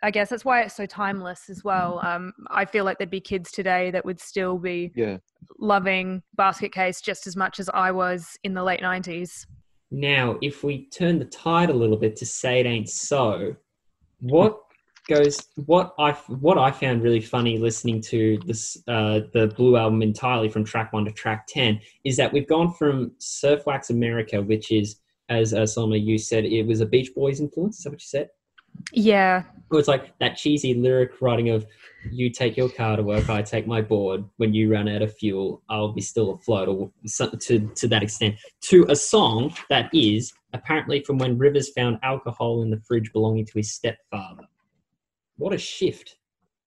I 0.03 0.11
guess 0.11 0.29
that's 0.29 0.45
why 0.45 0.61
it's 0.61 0.75
so 0.75 0.85
timeless 0.85 1.49
as 1.49 1.63
well. 1.63 1.99
Um, 1.99 2.33
I 2.49 2.65
feel 2.65 2.85
like 2.85 2.97
there'd 2.97 3.09
be 3.09 3.21
kids 3.21 3.51
today 3.51 3.91
that 3.91 4.05
would 4.05 4.19
still 4.19 4.57
be 4.57 4.91
Yeah. 4.95 5.17
loving 5.59 6.23
Basket 6.35 6.71
Case 6.73 7.01
just 7.01 7.27
as 7.27 7.35
much 7.35 7.59
as 7.59 7.69
I 7.73 7.91
was 7.91 8.37
in 8.43 8.53
the 8.53 8.63
late 8.63 8.81
90s. 8.81 9.45
Now, 9.91 10.37
if 10.41 10.63
we 10.63 10.87
turn 10.89 11.19
the 11.19 11.25
tide 11.25 11.69
a 11.69 11.73
little 11.73 11.97
bit 11.97 12.15
to 12.17 12.25
say 12.25 12.61
it 12.61 12.65
ain't 12.65 12.89
so, 12.89 13.55
what 14.21 14.61
goes 15.11 15.47
what 15.65 15.93
I 15.99 16.11
what 16.11 16.57
I 16.57 16.71
found 16.71 17.03
really 17.03 17.21
funny 17.21 17.57
listening 17.57 18.01
to 18.03 18.39
this 18.45 18.77
uh, 18.87 19.21
the 19.33 19.47
Blue 19.55 19.77
album 19.77 20.01
entirely 20.01 20.49
from 20.49 20.63
track 20.63 20.93
one 20.93 21.05
to 21.05 21.11
track 21.11 21.47
ten 21.47 21.79
is 22.03 22.17
that 22.17 22.31
we've 22.31 22.47
gone 22.47 22.73
from 22.73 23.11
Surf 23.17 23.65
Wax 23.65 23.89
America, 23.89 24.41
which 24.41 24.71
is 24.71 24.97
as 25.29 25.53
uh, 25.53 25.65
Salomae 25.65 25.97
you 25.97 26.17
said, 26.17 26.45
it 26.45 26.63
was 26.63 26.81
a 26.81 26.85
Beach 26.85 27.11
Boys 27.15 27.39
influence. 27.39 27.77
Is 27.77 27.83
that 27.83 27.91
what 27.91 28.01
you 28.01 28.05
said? 28.05 28.29
Yeah, 28.93 29.43
It 29.71 29.75
was 29.75 29.87
like 29.87 30.17
that 30.19 30.37
cheesy 30.37 30.73
lyric 30.73 31.21
writing 31.21 31.49
of 31.49 31.65
"You 32.09 32.29
take 32.29 32.55
your 32.55 32.69
car 32.69 32.95
to 32.95 33.03
work, 33.03 33.29
I 33.29 33.41
take 33.41 33.67
my 33.67 33.81
board. 33.81 34.23
When 34.37 34.53
you 34.53 34.71
run 34.71 34.87
out 34.87 35.01
of 35.01 35.15
fuel, 35.17 35.61
I'll 35.69 35.91
be 35.91 36.01
still 36.01 36.31
afloat." 36.31 36.69
Or 36.69 36.91
to 37.07 37.59
to 37.59 37.87
that 37.87 38.03
extent, 38.03 38.35
to 38.69 38.85
a 38.89 38.95
song 38.95 39.53
that 39.69 39.89
is 39.93 40.33
apparently 40.53 41.01
from 41.03 41.17
when 41.17 41.37
Rivers 41.37 41.69
found 41.69 41.99
alcohol 42.01 42.61
in 42.63 42.69
the 42.69 42.81
fridge 42.87 43.11
belonging 43.13 43.45
to 43.45 43.53
his 43.55 43.73
stepfather. 43.73 44.47
What 45.41 45.53
a 45.53 45.57
shift! 45.57 46.17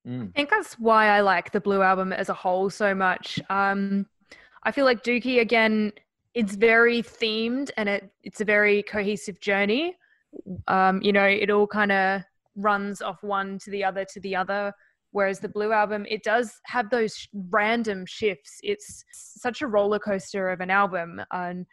Mm. 0.05 0.29
I 0.29 0.31
think 0.35 0.49
that's 0.49 0.73
why 0.73 1.07
I 1.07 1.21
like 1.21 1.53
the 1.53 1.61
Blue 1.61 1.81
album 1.81 2.11
as 2.11 2.27
a 2.27 2.33
whole 2.33 2.69
so 2.69 2.93
much. 2.93 3.39
Um, 3.49 4.05
I 4.63 4.71
feel 4.71 4.83
like 4.83 5.01
Dookie 5.01 5.39
again, 5.39 5.93
it's 6.33 6.55
very 6.55 7.01
themed 7.01 7.71
and 7.77 7.87
it 7.87 8.09
it's 8.23 8.41
a 8.41 8.45
very 8.45 8.83
cohesive 8.83 9.39
journey. 9.39 9.95
Um, 10.67 11.01
you 11.01 11.13
know, 11.13 11.23
it 11.23 11.49
all 11.49 11.67
kind 11.67 11.93
of 11.93 12.23
runs 12.57 13.01
off 13.01 13.23
one 13.23 13.59
to 13.59 13.71
the 13.71 13.85
other 13.85 14.05
to 14.11 14.19
the 14.19 14.35
other. 14.35 14.73
Whereas 15.11 15.39
the 15.39 15.47
Blue 15.47 15.71
album, 15.71 16.05
it 16.09 16.23
does 16.23 16.59
have 16.65 16.89
those 16.89 17.15
sh- 17.15 17.27
random 17.49 18.05
shifts. 18.05 18.59
It's 18.61 19.05
such 19.13 19.61
a 19.61 19.67
roller 19.67 19.99
coaster 19.99 20.49
of 20.49 20.59
an 20.59 20.69
album, 20.69 21.21
and 21.31 21.65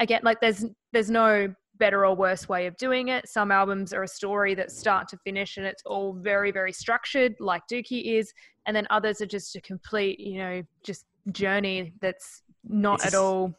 again, 0.00 0.22
like 0.24 0.40
there's 0.40 0.64
there's 0.92 1.08
no 1.08 1.54
better 1.78 2.04
or 2.06 2.14
worse 2.14 2.48
way 2.48 2.66
of 2.66 2.76
doing 2.76 3.08
it. 3.08 3.28
Some 3.28 3.50
albums 3.50 3.92
are 3.92 4.02
a 4.02 4.08
story 4.08 4.54
that 4.54 4.70
start 4.70 5.08
to 5.08 5.16
finish 5.18 5.56
and 5.56 5.66
it's 5.66 5.82
all 5.86 6.12
very, 6.12 6.50
very 6.50 6.72
structured, 6.72 7.34
like 7.40 7.62
Dookie 7.70 8.18
is, 8.18 8.32
and 8.66 8.76
then 8.76 8.86
others 8.90 9.20
are 9.20 9.26
just 9.26 9.56
a 9.56 9.60
complete, 9.60 10.18
you 10.20 10.38
know, 10.38 10.62
just 10.82 11.06
journey 11.32 11.92
that's 12.00 12.42
not 12.68 12.96
It's 12.96 13.06
at 13.06 13.14
all. 13.14 13.54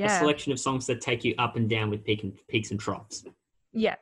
A 0.00 0.08
selection 0.08 0.52
of 0.52 0.58
songs 0.58 0.86
that 0.86 1.00
take 1.00 1.24
you 1.24 1.34
up 1.38 1.56
and 1.56 1.68
down 1.68 1.90
with 1.90 2.04
peak 2.04 2.22
and, 2.22 2.32
peaks 2.48 2.70
and 2.70 2.80
troughs. 2.80 3.24
yeah, 3.72 3.96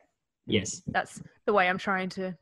Yes. 0.47 0.81
that's 0.87 1.21
the 1.45 1.53
way 1.53 1.67
I'm 1.69 1.77
trying 1.77 2.09
to 2.09 2.35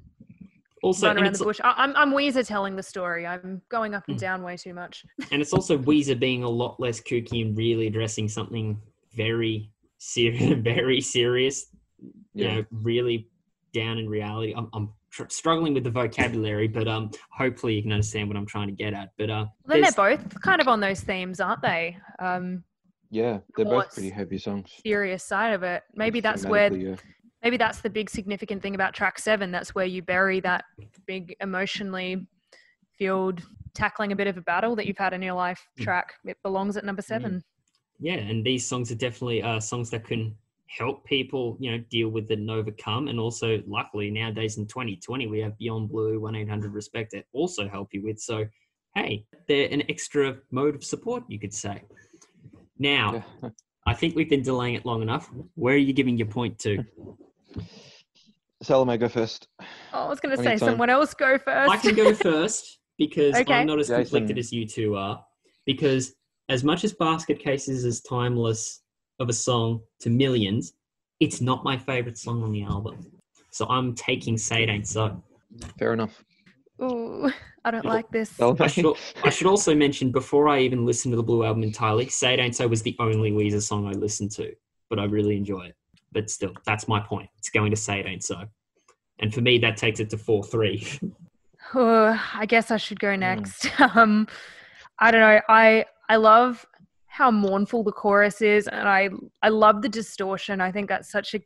Also, 0.83 1.07
run 1.07 1.17
around 1.17 1.27
it's, 1.27 1.39
the 1.39 1.45
bush. 1.45 1.59
I, 1.63 1.73
I'm 1.77 1.95
I'm 1.95 2.11
Weezer 2.11 2.45
telling 2.45 2.75
the 2.75 2.83
story. 2.83 3.25
I'm 3.27 3.61
going 3.69 3.93
up 3.95 4.03
and 4.07 4.17
Mm. 4.17 4.21
down 4.21 4.43
way 4.43 4.57
too 4.57 4.73
much. 4.73 5.05
and 5.31 5.41
it's 5.41 5.53
also 5.53 5.77
Weezer 5.77 6.19
being 6.19 6.43
a 6.43 6.49
lot 6.49 6.79
less 6.79 6.99
kooky 7.01 7.45
and 7.45 7.57
really 7.57 7.87
addressing 7.87 8.27
something 8.29 8.79
very 9.15 9.70
serious, 10.01 10.59
very 10.63 10.99
serious. 11.01 11.67
You 11.99 12.11
Yeah. 12.45 12.55
know, 12.55 12.65
really 12.71 13.27
down 13.73 13.97
in 13.99 14.09
reality. 14.09 14.53
I'm, 14.57 14.67
I'm 14.73 14.89
tr- 15.11 15.29
struggling 15.29 15.73
with 15.73 15.83
the 15.83 15.91
vocabulary, 15.91 16.67
but 16.67 16.87
um, 16.87 17.11
hopefully 17.31 17.75
you 17.75 17.81
can 17.83 17.91
understand 17.91 18.27
what 18.27 18.35
I'm 18.35 18.45
trying 18.45 18.67
to 18.67 18.73
get 18.73 18.93
at. 18.93 19.09
But 19.17 19.29
uh, 19.29 19.45
Then 19.65 19.81
they're 19.81 19.91
both 19.91 20.41
kind 20.41 20.59
of 20.59 20.67
on 20.67 20.79
those 20.79 21.01
themes, 21.01 21.39
aren't 21.39 21.61
they? 21.61 21.97
Um, 22.19 22.63
Yeah. 23.11 23.39
They're 23.55 23.65
both 23.65 23.93
pretty 23.93 24.09
heavy 24.09 24.37
songs. 24.39 24.71
serious 24.85 25.23
side 25.23 25.53
of 25.53 25.63
it. 25.63 25.83
Maybe 25.95 26.19
that's 26.19 26.45
where 26.45 26.73
yeah. 26.73 26.95
maybe 27.43 27.57
that's 27.57 27.81
the 27.81 27.89
big 27.89 28.09
significant 28.09 28.61
thing 28.63 28.75
about 28.75 28.93
track 28.93 29.19
seven. 29.19 29.51
That's 29.51 29.75
where 29.75 29.85
you 29.85 30.01
bury 30.01 30.39
that 30.41 30.65
big 31.05 31.35
emotionally 31.39 32.27
filled 32.97 33.41
tackling 33.73 34.11
a 34.11 34.15
bit 34.15 34.27
of 34.27 34.37
a 34.37 34.41
battle 34.41 34.75
that 34.75 34.85
you've 34.87 34.97
had 34.97 35.13
in 35.13 35.21
your 35.21 35.33
life 35.35 35.65
Mm. 35.79 35.83
track, 35.83 36.13
it 36.25 36.37
belongs 36.43 36.75
at 36.77 36.83
number 36.83 37.01
seven. 37.01 37.41
Yeah, 38.01 38.15
and 38.15 38.43
these 38.43 38.67
songs 38.67 38.91
are 38.91 38.95
definitely 38.95 39.43
uh, 39.43 39.59
songs 39.59 39.91
that 39.91 40.03
can 40.05 40.35
help 40.67 41.05
people, 41.05 41.55
you 41.59 41.71
know, 41.71 41.77
deal 41.91 42.09
with 42.09 42.31
it 42.31 42.39
and 42.39 42.49
overcome. 42.49 43.07
And 43.09 43.19
also, 43.19 43.61
luckily 43.67 44.09
nowadays 44.09 44.57
in 44.57 44.65
2020, 44.65 45.27
we 45.27 45.39
have 45.39 45.55
Beyond 45.59 45.89
Blue, 45.89 46.19
one 46.19 46.35
eight 46.35 46.49
hundred 46.49 46.73
Respect 46.73 47.11
that 47.11 47.25
also 47.31 47.69
help 47.69 47.89
you 47.93 48.03
with. 48.03 48.19
So, 48.19 48.45
hey, 48.95 49.25
they're 49.47 49.69
an 49.71 49.83
extra 49.87 50.37
mode 50.49 50.73
of 50.73 50.83
support, 50.83 51.23
you 51.27 51.39
could 51.39 51.53
say. 51.53 51.83
Now, 52.79 53.23
Yeah. 53.43 53.49
I 53.87 53.95
think 53.95 54.15
we've 54.15 54.29
been 54.29 54.43
delaying 54.43 54.75
it 54.75 54.85
long 54.85 55.01
enough. 55.01 55.29
Where 55.55 55.73
are 55.73 55.77
you 55.77 55.91
giving 55.93 56.15
your 56.17 56.27
point 56.27 56.59
to? 56.59 56.83
Salomae, 58.63 58.97
go 58.97 59.09
first. 59.09 59.47
Oh, 59.91 60.05
I 60.05 60.07
was 60.07 60.19
going 60.19 60.37
to 60.37 60.43
say 60.43 60.57
someone 60.57 60.89
else 60.89 61.15
go 61.15 61.39
first. 61.39 61.71
I 61.71 61.77
can 61.77 61.95
go 61.95 62.13
first 62.13 62.77
because 62.99 63.35
Okay. 63.39 63.53
I'm 63.53 63.65
not 63.65 63.79
as 63.79 63.87
Jason. 63.87 64.03
conflicted 64.03 64.37
as 64.37 64.53
you 64.53 64.67
two 64.67 64.95
are. 64.95 65.23
Because 65.65 66.13
as 66.51 66.65
much 66.65 66.83
as 66.83 66.91
Basket 66.91 67.39
Case 67.39 67.69
is 67.69 67.85
as 67.85 68.01
timeless 68.01 68.81
of 69.19 69.29
a 69.29 69.33
song 69.33 69.79
to 70.01 70.09
millions, 70.09 70.73
it's 71.21 71.39
not 71.39 71.63
my 71.63 71.77
favorite 71.77 72.17
song 72.17 72.43
on 72.43 72.51
the 72.51 72.63
album. 72.63 73.09
So 73.51 73.65
I'm 73.67 73.95
taking 73.95 74.37
Say 74.37 74.63
It 74.63 74.69
Ain't 74.69 74.85
So. 74.85 75.23
Fair 75.79 75.93
enough. 75.93 76.21
Ooh, 76.81 77.31
I 77.63 77.71
don't 77.71 77.85
like 77.85 78.11
this. 78.11 78.37
I 78.41 78.67
should, 78.67 78.85
I 79.23 79.29
should 79.29 79.47
also 79.47 79.73
mention 79.73 80.11
before 80.11 80.49
I 80.49 80.59
even 80.59 80.85
listened 80.85 81.13
to 81.13 81.15
the 81.15 81.23
Blue 81.23 81.45
album 81.45 81.63
entirely, 81.63 82.09
Say 82.09 82.33
It 82.33 82.41
Ain't 82.41 82.55
So 82.57 82.67
was 82.67 82.81
the 82.81 82.97
only 82.99 83.31
Weezer 83.31 83.61
song 83.61 83.87
I 83.87 83.91
listened 83.91 84.31
to, 84.31 84.53
but 84.89 84.99
I 84.99 85.05
really 85.05 85.37
enjoy 85.37 85.67
it. 85.67 85.75
But 86.11 86.29
still, 86.29 86.53
that's 86.65 86.85
my 86.85 86.99
point. 86.99 87.29
It's 87.37 87.49
going 87.49 87.71
to 87.71 87.77
Say 87.77 88.01
It 88.01 88.07
Ain't 88.07 88.25
So. 88.25 88.43
And 89.19 89.33
for 89.33 89.39
me, 89.39 89.57
that 89.59 89.77
takes 89.77 90.01
it 90.01 90.09
to 90.09 90.17
4 90.17 90.43
3. 90.43 90.99
Oh, 91.73 92.19
I 92.33 92.47
guess 92.47 92.69
I 92.69 92.75
should 92.75 92.99
go 92.99 93.15
next. 93.15 93.69
Um, 93.79 94.27
I 94.99 95.11
don't 95.11 95.21
know. 95.21 95.39
I 95.47 95.85
I 96.11 96.17
love 96.17 96.65
how 97.05 97.31
mournful 97.31 97.83
the 97.83 97.93
chorus 97.93 98.41
is, 98.41 98.67
and 98.67 98.85
I 98.85 99.09
I 99.41 99.47
love 99.47 99.81
the 99.81 99.87
distortion. 99.87 100.59
I 100.59 100.69
think 100.69 100.89
that's 100.89 101.09
such 101.09 101.33
a 101.35 101.39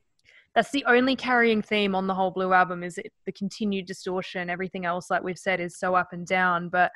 that's 0.56 0.72
the 0.72 0.84
only 0.86 1.16
carrying 1.16 1.62
theme 1.62 1.94
on 1.94 2.08
the 2.08 2.16
whole 2.16 2.32
Blue 2.32 2.52
album 2.52 2.82
is 2.84 2.98
it, 2.98 3.14
the 3.28 3.32
continued 3.32 3.86
distortion. 3.86 4.50
Everything 4.50 4.84
else, 4.88 5.12
like 5.12 5.22
we've 5.22 5.38
said, 5.38 5.60
is 5.60 5.78
so 5.78 5.94
up 5.94 6.14
and 6.14 6.26
down. 6.26 6.70
But 6.70 6.92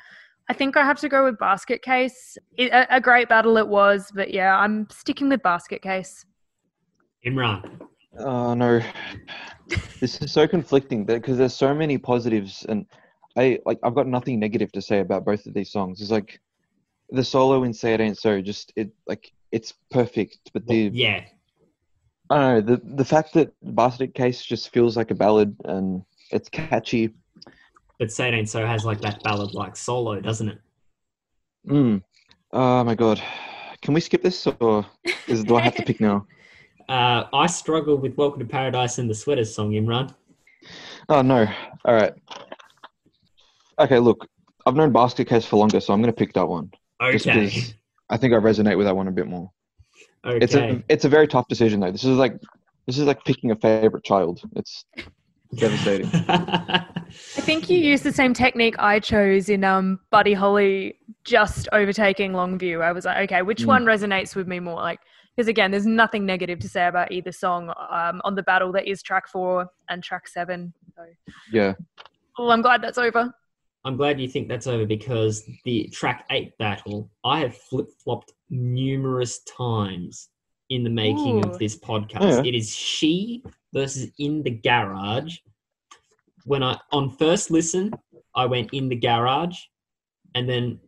I 0.49 0.53
think 0.53 0.77
I 0.77 0.83
have 0.83 0.99
to 1.01 1.09
go 1.09 1.23
with 1.23 1.37
Basket 1.37 1.83
Case. 1.83 2.39
It, 2.57 2.71
a, 2.71 2.95
a 2.95 2.99
great 2.99 3.29
battle 3.29 3.55
it 3.57 3.67
was, 3.67 4.11
but 4.15 4.33
yeah, 4.33 4.57
I'm 4.57 4.87
sticking 4.89 5.29
with 5.29 5.43
Basket 5.43 5.83
Case. 5.83 6.25
Imran. 7.23 7.81
Oh 8.17 8.55
no, 8.55 8.81
this 9.99 10.19
is 10.23 10.31
so 10.31 10.47
conflicting 10.47 11.05
because 11.05 11.37
there's 11.37 11.53
so 11.53 11.75
many 11.75 11.99
positives, 11.99 12.65
and 12.67 12.87
I 13.37 13.59
like 13.67 13.77
I've 13.83 13.93
got 13.93 14.07
nothing 14.07 14.39
negative 14.39 14.71
to 14.71 14.81
say 14.81 15.01
about 15.01 15.23
both 15.23 15.45
of 15.45 15.53
these 15.53 15.71
songs. 15.71 16.01
It's 16.01 16.09
like 16.09 16.41
the 17.11 17.23
solo 17.23 17.63
in 17.63 17.73
"Say 17.73 17.93
It 17.93 17.99
Ain't 17.99 18.17
So," 18.17 18.41
just 18.41 18.73
it 18.75 18.91
like 19.07 19.31
it's 19.51 19.73
perfect, 19.91 20.37
but 20.53 20.65
the 20.67 20.89
Yeah, 20.93 21.23
I 22.29 22.37
don't 22.37 22.67
know 22.67 22.75
the 22.75 22.95
the 22.95 23.05
fact 23.05 23.33
that 23.33 23.53
"Basket 23.61 24.13
Case" 24.13 24.43
just 24.45 24.71
feels 24.71 24.95
like 24.95 25.11
a 25.11 25.15
ballad 25.15 25.55
and 25.65 26.03
it's 26.31 26.49
catchy. 26.49 27.13
but 27.97 28.11
Say 28.11 28.29
It 28.29 28.33
Ain't 28.33 28.49
So 28.49 28.65
has 28.65 28.85
like 28.85 29.01
that 29.01 29.23
ballad 29.23 29.53
like 29.53 29.75
solo, 29.75 30.19
doesn't 30.19 30.49
it? 30.49 30.59
Mm. 31.67 32.01
Oh 32.51 32.83
my 32.83 32.95
god, 32.95 33.21
can 33.81 33.93
we 33.93 34.01
skip 34.01 34.21
this 34.23 34.47
or 34.59 34.85
is, 35.27 35.43
do 35.43 35.55
I 35.55 35.61
have 35.61 35.75
to 35.75 35.83
pick 35.83 35.99
now? 35.99 36.25
Uh, 36.89 37.27
I 37.33 37.45
struggle 37.45 37.97
with 37.97 38.15
Welcome 38.17 38.39
to 38.39 38.45
Paradise 38.45 38.97
and 38.97 39.07
the 39.07 39.13
Sweaters 39.13 39.53
song, 39.53 39.73
Imran. 39.73 40.11
Oh 41.07 41.21
no! 41.21 41.45
All 41.85 41.93
right. 41.93 42.13
Okay, 43.77 43.99
look, 43.99 44.27
I've 44.65 44.75
known 44.75 44.91
Basket 44.91 45.27
Case 45.27 45.45
for 45.45 45.57
longer, 45.57 45.79
so 45.81 45.93
I'm 45.93 46.01
gonna 46.01 46.13
pick 46.13 46.33
that 46.33 46.47
one. 46.47 46.71
Just 47.11 47.27
Okay. 47.27 47.45
because 47.45 47.73
I 48.09 48.17
think 48.17 48.33
I 48.33 48.37
resonate 48.37 48.77
with 48.77 48.85
that 48.87 48.95
one 48.95 49.07
a 49.07 49.11
bit 49.11 49.27
more. 49.27 49.51
Okay. 50.25 50.43
It's 50.43 50.55
a 50.55 50.83
it's 50.89 51.05
a 51.05 51.09
very 51.09 51.27
tough 51.27 51.47
decision 51.47 51.79
though. 51.79 51.91
This 51.91 52.03
is 52.03 52.17
like 52.17 52.33
this 52.87 52.97
is 52.97 53.05
like 53.05 53.23
picking 53.23 53.51
a 53.51 53.55
favorite 53.55 54.03
child. 54.03 54.41
It's 54.55 54.83
devastating. 55.55 56.09
I 56.27 56.85
think 57.41 57.69
you 57.69 57.77
used 57.77 58.03
the 58.03 58.11
same 58.11 58.33
technique 58.33 58.75
I 58.79 58.99
chose 58.99 59.49
in 59.49 59.63
um, 59.63 59.99
Buddy 60.11 60.33
Holly 60.33 60.95
just 61.23 61.67
overtaking 61.71 62.33
Longview. 62.33 62.81
I 62.81 62.91
was 62.91 63.05
like, 63.05 63.29
okay, 63.29 63.41
which 63.41 63.63
Mm. 63.63 63.67
one 63.67 63.85
resonates 63.85 64.35
with 64.35 64.47
me 64.47 64.59
more? 64.59 64.75
Like, 64.75 64.99
because 65.35 65.47
again, 65.47 65.71
there's 65.71 65.85
nothing 65.87 66.25
negative 66.25 66.59
to 66.59 66.69
say 66.69 66.87
about 66.87 67.11
either 67.11 67.31
song 67.31 67.69
um, 67.89 68.21
on 68.25 68.35
the 68.35 68.43
battle 68.43 68.71
that 68.73 68.87
is 68.87 69.01
track 69.01 69.27
four 69.27 69.67
and 69.89 70.03
track 70.03 70.27
seven. 70.27 70.73
So, 70.95 71.03
yeah. 71.51 71.73
oh, 72.37 72.49
I'm 72.49 72.61
glad 72.61 72.81
that's 72.81 72.97
over. 72.97 73.33
I'm 73.85 73.95
glad 73.95 74.19
you 74.19 74.27
think 74.27 74.47
that's 74.47 74.67
over 74.67 74.85
because 74.85 75.49
the 75.63 75.87
track 75.93 76.25
eight 76.31 76.57
battle 76.57 77.09
I 77.23 77.39
have 77.39 77.55
flip 77.55 77.87
flopped 78.03 78.33
numerous 78.49 79.41
times 79.43 80.29
in 80.69 80.83
the 80.83 80.89
making 80.89 81.37
Ooh. 81.37 81.49
of 81.49 81.59
this 81.59 81.77
podcast. 81.77 82.43
Yeah. 82.43 82.49
It 82.49 82.55
is 82.55 82.75
she 82.75 83.43
versus 83.73 84.11
in 84.19 84.43
the 84.43 84.51
garage. 84.51 85.37
When 86.45 86.63
I 86.63 86.77
on 86.91 87.09
first 87.09 87.51
listen, 87.51 87.91
I 88.35 88.45
went 88.45 88.73
in 88.73 88.89
the 88.89 88.95
garage, 88.95 89.57
and 90.35 90.47
then 90.47 90.79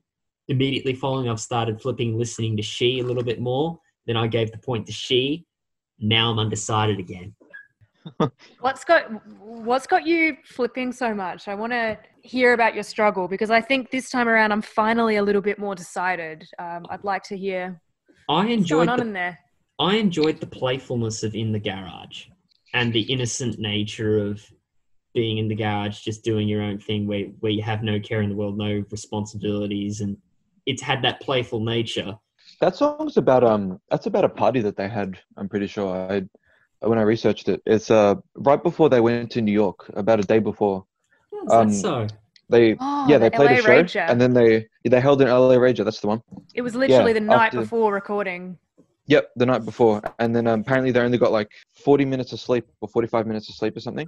immediately 0.48 0.94
following, 0.94 1.30
I've 1.30 1.39
started 1.39 1.82
flipping, 1.82 2.18
listening 2.18 2.58
to 2.58 2.64
she 2.64 3.00
a 3.00 3.04
little 3.04 3.24
bit 3.24 3.39
more. 3.39 3.80
Then 4.06 4.18
I 4.18 4.28
gave 4.28 4.52
the 4.52 4.58
point 4.58 4.86
to 4.88 4.92
she. 4.92 5.46
Now 6.00 6.32
I'm 6.32 6.39
undecided 6.39 7.00
again. 7.00 7.36
What's 8.60 8.84
got 8.84 9.06
What's 9.39 9.88
got 9.88 10.06
you 10.06 10.38
flipping 10.45 10.91
so 10.91 11.14
much? 11.14 11.47
I 11.47 11.56
want 11.56 11.74
to 11.74 11.97
hear 12.24 12.54
about 12.54 12.74
your 12.74 12.84
struggle 12.84 13.28
because 13.28 13.52
I 13.52 13.62
think 13.62 13.91
this 13.91 14.10
time 14.10 14.28
around 14.28 14.52
I'm 14.52 14.62
finally 14.62 15.18
a 15.18 15.24
little 15.24 15.41
bit 15.41 15.60
more 15.60 15.76
decided. 15.76 16.47
Um, 16.60 16.86
I'd 16.89 17.04
like 17.04 17.24
to 17.24 17.38
hear 17.38 17.82
I 18.30 18.45
what's 18.45 18.52
enjoyed 18.52 18.88
going 18.88 18.89
on 18.89 18.99
the 18.99 19.06
in 19.06 19.14
there. 19.14 19.39
I 19.80 19.95
enjoyed 19.95 20.39
the 20.39 20.47
playfulness 20.47 21.24
of 21.24 21.36
in 21.36 21.52
the 21.52 21.60
garage 21.60 22.26
and 22.74 22.93
the 22.93 23.02
innocent 23.02 23.60
nature 23.60 24.20
of 24.20 24.41
being 25.14 25.39
in 25.39 25.47
the 25.47 25.56
garage, 25.56 26.02
just 26.02 26.24
doing 26.24 26.47
your 26.47 26.62
own 26.62 26.80
thing 26.80 27.08
where, 27.08 27.26
where 27.39 27.52
you 27.52 27.62
have 27.64 27.84
no 27.84 27.99
care 27.99 28.22
in 28.22 28.30
the 28.30 28.36
world, 28.36 28.58
no 28.58 28.84
responsibilities. 28.91 30.02
And 30.02 30.18
it's 30.66 30.82
had 30.82 31.02
that 31.02 31.20
playful 31.22 31.60
nature. 31.60 32.18
That 32.60 32.76
song's 32.76 33.18
about 33.18 33.43
um 33.43 33.80
that's 33.89 34.06
about 34.06 34.24
a 34.24 34.30
party 34.30 34.62
that 34.62 34.78
they 34.78 34.88
had, 34.88 35.18
I'm 35.38 35.49
pretty 35.49 35.68
sure. 35.68 35.95
I 36.12 36.24
when 36.82 36.98
I 37.00 37.04
researched 37.04 37.48
it. 37.50 37.62
It's 37.66 37.90
uh 37.92 38.16
right 38.36 38.62
before 38.62 38.90
they 38.90 39.02
went 39.02 39.32
to 39.32 39.42
New 39.42 39.52
York, 39.54 39.90
about 39.94 40.20
a 40.20 40.24
day 40.24 40.40
before. 40.40 40.86
Oh, 41.34 41.46
is 41.46 41.52
Um, 41.54 41.68
that 41.70 41.76
so? 41.76 42.08
They 42.50 42.76
Oh, 42.80 43.06
yeah, 43.08 43.18
the 43.18 43.30
they 43.30 43.36
played 43.38 43.52
LA 43.52 43.56
a 43.58 43.62
show 43.62 43.84
Rager. 43.84 44.10
and 44.10 44.20
then 44.20 44.34
they 44.34 44.68
they 44.84 45.00
held 45.00 45.22
an 45.22 45.28
LA 45.30 45.56
Rager, 45.56 45.86
that's 45.86 46.02
the 46.02 46.08
one. 46.08 46.22
It 46.54 46.62
was 46.62 46.76
literally 46.76 47.12
yeah, 47.12 47.20
the 47.20 47.26
night 47.26 47.46
after- 47.48 47.62
before 47.62 47.94
recording. 47.94 48.58
Yep, 49.08 49.32
the 49.36 49.46
night 49.46 49.66
before. 49.66 50.02
And 50.20 50.34
then 50.36 50.48
um, 50.48 50.62
apparently 50.62 50.92
they 50.92 51.00
only 51.02 51.18
got 51.18 51.32
like 51.32 51.50
40 51.84 52.06
minutes 52.06 52.32
of 52.34 52.40
sleep 52.40 52.66
or 52.82 52.88
45 52.88 53.26
minutes 53.28 53.50
of 53.50 53.56
sleep 53.56 53.76
or 53.76 53.80
something. 53.82 54.08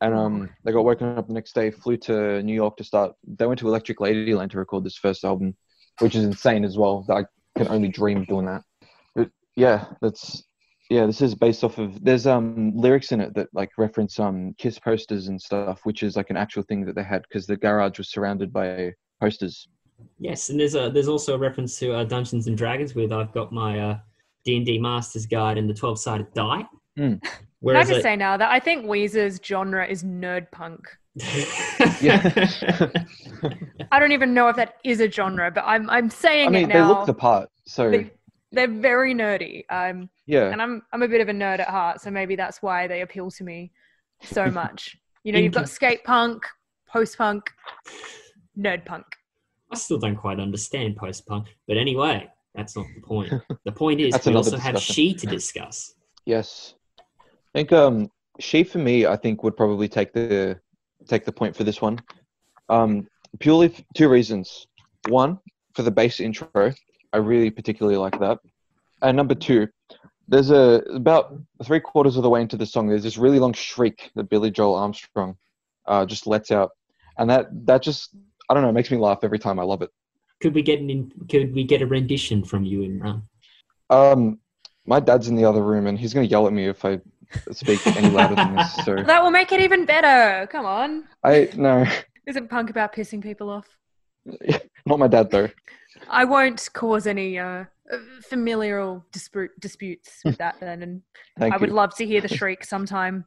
And 0.00 0.12
um, 0.14 0.50
they 0.64 0.72
got 0.72 0.84
woken 0.84 1.16
up 1.18 1.28
the 1.28 1.34
next 1.34 1.54
day, 1.54 1.70
flew 1.70 1.96
to 1.98 2.42
New 2.42 2.54
York 2.54 2.76
to 2.78 2.84
start. 2.84 3.12
They 3.26 3.46
went 3.46 3.60
to 3.60 3.68
Electric 3.68 3.98
Ladyland 3.98 4.50
to 4.50 4.58
record 4.58 4.82
this 4.82 4.96
first 4.96 5.24
album, 5.24 5.54
which 6.00 6.16
is 6.16 6.24
insane 6.24 6.64
as 6.64 6.76
well. 6.76 7.04
That 7.06 7.14
I 7.14 7.58
can 7.58 7.68
only 7.68 7.88
dream 7.88 8.18
of 8.22 8.26
doing 8.26 8.46
that. 8.46 8.62
But 9.14 9.30
yeah, 9.56 9.84
that's 10.00 10.42
yeah. 10.94 11.06
This 11.06 11.20
is 11.20 11.34
based 11.34 11.64
off 11.64 11.78
of. 11.78 12.02
There's 12.04 12.26
um 12.26 12.72
lyrics 12.74 13.12
in 13.12 13.20
it 13.20 13.34
that 13.34 13.48
like 13.52 13.70
reference 13.78 14.18
um 14.18 14.54
Kiss 14.58 14.78
posters 14.78 15.28
and 15.28 15.40
stuff, 15.40 15.80
which 15.84 16.02
is 16.02 16.16
like 16.16 16.30
an 16.30 16.36
actual 16.36 16.62
thing 16.62 16.84
that 16.86 16.94
they 16.94 17.02
had 17.02 17.22
because 17.22 17.46
the 17.46 17.56
garage 17.56 17.98
was 17.98 18.08
surrounded 18.10 18.52
by 18.52 18.92
posters. 19.20 19.68
Yes, 20.18 20.50
and 20.50 20.58
there's 20.60 20.74
a 20.74 20.90
there's 20.90 21.08
also 21.08 21.34
a 21.34 21.38
reference 21.38 21.78
to 21.80 21.94
uh, 21.94 22.04
Dungeons 22.04 22.46
and 22.46 22.56
Dragons 22.56 22.94
with 22.94 23.12
I've 23.12 23.32
got 23.32 23.52
my 23.52 23.78
uh, 23.78 23.98
D&D 24.44 24.78
Master's 24.78 25.26
Guide 25.26 25.56
and 25.58 25.68
the 25.70 25.74
12-sided 25.74 26.32
die. 26.34 26.64
Mm. 26.98 27.20
Can 27.22 27.76
I 27.76 27.82
just 27.82 27.92
it- 28.00 28.02
say 28.02 28.14
now 28.16 28.36
that 28.36 28.50
I 28.50 28.60
think 28.60 28.86
Weezer's 28.86 29.40
genre 29.44 29.86
is 29.86 30.02
nerd 30.04 30.50
punk. 30.52 30.80
I 33.90 33.98
don't 33.98 34.12
even 34.12 34.34
know 34.34 34.48
if 34.48 34.56
that 34.56 34.74
is 34.84 35.00
a 35.00 35.10
genre, 35.10 35.50
but 35.50 35.64
I'm 35.66 35.88
I'm 35.90 36.10
saying 36.10 36.48
I 36.48 36.50
mean, 36.50 36.64
it 36.64 36.68
they 36.68 36.74
now. 36.74 36.88
look 36.88 37.06
the 37.06 37.14
part. 37.14 37.48
So 37.66 37.90
They- 37.90 38.10
They're 38.52 38.68
very 38.68 39.14
nerdy. 39.14 39.64
Um, 39.70 40.08
yeah. 40.26 40.50
and 40.50 40.60
I'm 40.60 40.82
I'm 40.92 41.02
a 41.02 41.08
bit 41.08 41.20
of 41.20 41.28
a 41.28 41.32
nerd 41.32 41.60
at 41.60 41.68
heart, 41.68 42.00
so 42.00 42.10
maybe 42.10 42.36
that's 42.36 42.62
why 42.62 42.86
they 42.86 43.02
appeal 43.02 43.30
to 43.32 43.44
me 43.44 43.72
so 44.22 44.50
much. 44.50 44.96
You 45.22 45.32
know, 45.32 45.38
you've 45.38 45.52
got 45.52 45.68
skate 45.68 46.04
punk, 46.04 46.44
post 46.86 47.16
punk, 47.18 47.50
nerd 48.58 48.84
punk. 48.84 49.06
I 49.70 49.76
still 49.76 49.98
don't 49.98 50.16
quite 50.16 50.38
understand 50.38 50.96
post-punk, 50.96 51.48
but 51.66 51.76
anyway, 51.76 52.30
that's 52.54 52.76
not 52.76 52.86
the 52.94 53.00
point. 53.00 53.32
The 53.64 53.72
point 53.72 54.00
is 54.00 54.14
we 54.14 54.30
another 54.30 54.36
also 54.36 54.56
have 54.58 54.78
she 54.78 55.14
to 55.14 55.26
discuss. 55.26 55.94
Yes, 56.26 56.74
I 57.00 57.02
think 57.54 57.72
um 57.72 58.10
she 58.38 58.62
for 58.62 58.78
me 58.78 59.06
I 59.06 59.16
think 59.16 59.42
would 59.42 59.56
probably 59.56 59.88
take 59.88 60.12
the 60.12 60.60
take 61.08 61.24
the 61.24 61.32
point 61.32 61.56
for 61.56 61.64
this 61.64 61.80
one, 61.80 61.98
um 62.68 63.08
purely 63.40 63.68
for 63.68 63.82
two 63.96 64.08
reasons. 64.08 64.66
One 65.08 65.38
for 65.74 65.82
the 65.82 65.90
bass 65.90 66.20
intro, 66.20 66.72
I 67.12 67.16
really 67.16 67.50
particularly 67.50 67.96
like 67.96 68.18
that, 68.20 68.38
and 69.02 69.16
number 69.16 69.34
two, 69.34 69.66
there's 70.28 70.50
a 70.50 70.82
about 70.92 71.34
three 71.62 71.80
quarters 71.80 72.16
of 72.16 72.22
the 72.22 72.30
way 72.30 72.40
into 72.40 72.56
the 72.56 72.66
song. 72.66 72.88
There's 72.88 73.02
this 73.02 73.18
really 73.18 73.38
long 73.38 73.52
shriek 73.52 74.10
that 74.14 74.24
Billie 74.24 74.50
Joe 74.50 74.74
Armstrong 74.74 75.36
uh, 75.86 76.06
just 76.06 76.26
lets 76.26 76.50
out, 76.50 76.70
and 77.18 77.28
that 77.30 77.48
that 77.66 77.82
just 77.82 78.14
I 78.48 78.54
don't 78.54 78.62
know. 78.62 78.70
It 78.70 78.74
makes 78.74 78.90
me 78.90 78.96
laugh 78.96 79.20
every 79.22 79.38
time. 79.38 79.58
I 79.58 79.62
love 79.64 79.82
it. 79.82 79.90
Could 80.40 80.54
we 80.54 80.62
get 80.62 80.80
an 80.80 80.90
in, 80.90 81.12
could 81.30 81.54
we 81.54 81.64
get 81.64 81.82
a 81.82 81.86
rendition 81.86 82.44
from 82.44 82.64
you, 82.64 82.80
Imran? 82.80 83.22
Um, 83.90 84.38
my 84.86 85.00
dad's 85.00 85.28
in 85.28 85.36
the 85.36 85.44
other 85.44 85.62
room, 85.62 85.86
and 85.86 85.98
he's 85.98 86.14
gonna 86.14 86.26
yell 86.26 86.46
at 86.46 86.52
me 86.52 86.66
if 86.66 86.84
I 86.84 87.00
speak 87.52 87.86
any 87.86 88.10
louder 88.10 88.34
than 88.34 88.56
this. 88.56 88.84
So 88.84 88.96
That 89.06 89.22
will 89.22 89.30
make 89.30 89.52
it 89.52 89.60
even 89.60 89.84
better. 89.84 90.46
Come 90.46 90.66
on. 90.66 91.04
I 91.22 91.50
no, 91.56 91.86
Isn't 92.26 92.48
punk 92.48 92.70
about 92.70 92.94
pissing 92.94 93.22
people 93.22 93.50
off? 93.50 93.76
not 94.86 94.98
my 94.98 95.08
dad 95.08 95.30
though. 95.30 95.48
I 96.08 96.24
won't 96.24 96.68
cause 96.72 97.06
any 97.06 97.38
uh, 97.38 97.44
uh, 97.46 97.64
familial 98.22 99.04
dispute, 99.12 99.50
disputes 99.60 100.20
with 100.24 100.38
that 100.38 100.56
then. 100.60 100.82
And 100.82 101.02
Thank 101.38 101.54
I 101.54 101.56
would 101.56 101.70
you. 101.70 101.74
love 101.74 101.94
to 101.96 102.06
hear 102.06 102.20
the 102.20 102.28
shriek 102.28 102.64
sometime 102.64 103.24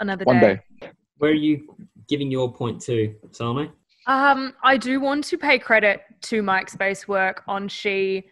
another 0.00 0.24
One 0.24 0.40
day. 0.40 0.60
day. 0.80 0.90
Where 1.18 1.30
are 1.30 1.34
you 1.34 1.76
giving 2.08 2.30
your 2.30 2.52
point 2.52 2.80
to, 2.82 3.14
Salomae? 3.30 3.70
Um, 4.06 4.54
I 4.62 4.76
do 4.76 5.00
want 5.00 5.24
to 5.24 5.38
pay 5.38 5.58
credit 5.58 6.02
to 6.22 6.42
Mike's 6.42 6.76
bass 6.76 7.08
work 7.08 7.42
on 7.48 7.68
She 7.68 8.24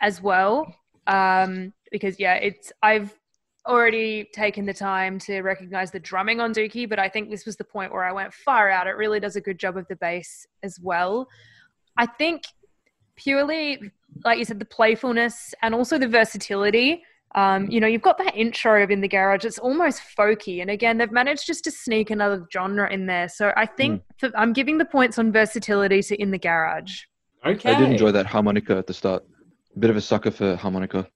as 0.00 0.20
well. 0.20 0.74
Um, 1.06 1.72
because 1.90 2.18
yeah, 2.18 2.34
it's 2.34 2.72
I've 2.82 3.16
already 3.66 4.24
taken 4.32 4.66
the 4.66 4.74
time 4.74 5.18
to 5.20 5.42
recognize 5.42 5.90
the 5.90 6.00
drumming 6.00 6.40
on 6.40 6.52
Dookie, 6.52 6.88
but 6.88 6.98
I 6.98 7.08
think 7.08 7.30
this 7.30 7.46
was 7.46 7.56
the 7.56 7.64
point 7.64 7.92
where 7.92 8.02
I 8.02 8.12
went 8.12 8.32
far 8.32 8.70
out. 8.70 8.86
It 8.86 8.96
really 8.96 9.20
does 9.20 9.36
a 9.36 9.40
good 9.40 9.58
job 9.58 9.76
of 9.76 9.86
the 9.88 9.96
bass 9.96 10.46
as 10.62 10.80
well. 10.80 11.28
I 11.96 12.06
think 12.06 12.42
purely 13.14 13.92
like 14.24 14.38
you 14.38 14.44
said, 14.44 14.58
the 14.58 14.64
playfulness 14.64 15.54
and 15.62 15.74
also 15.74 15.98
the 15.98 16.08
versatility. 16.08 17.02
Um, 17.34 17.70
you 17.70 17.80
know, 17.80 17.86
you've 17.86 18.02
got 18.02 18.18
that 18.18 18.36
intro 18.36 18.82
of 18.82 18.90
in 18.90 19.00
the 19.00 19.08
garage. 19.08 19.44
It's 19.46 19.58
almost 19.58 20.02
folky, 20.18 20.60
and 20.60 20.70
again, 20.70 20.98
they've 20.98 21.10
managed 21.10 21.46
just 21.46 21.64
to 21.64 21.70
sneak 21.70 22.10
another 22.10 22.46
genre 22.52 22.92
in 22.92 23.06
there. 23.06 23.28
So 23.28 23.52
I 23.56 23.64
think 23.64 24.02
for, 24.18 24.30
I'm 24.36 24.52
giving 24.52 24.76
the 24.76 24.84
points 24.84 25.18
on 25.18 25.32
versatility 25.32 26.02
to 26.02 26.20
in 26.20 26.30
the 26.30 26.38
garage. 26.38 27.04
Okay. 27.46 27.72
I 27.72 27.78
did 27.78 27.90
enjoy 27.90 28.12
that 28.12 28.26
harmonica 28.26 28.76
at 28.76 28.86
the 28.86 28.94
start. 28.94 29.24
A 29.74 29.78
bit 29.78 29.88
of 29.88 29.96
a 29.96 30.00
sucker 30.02 30.30
for 30.30 30.56
harmonica. 30.56 31.08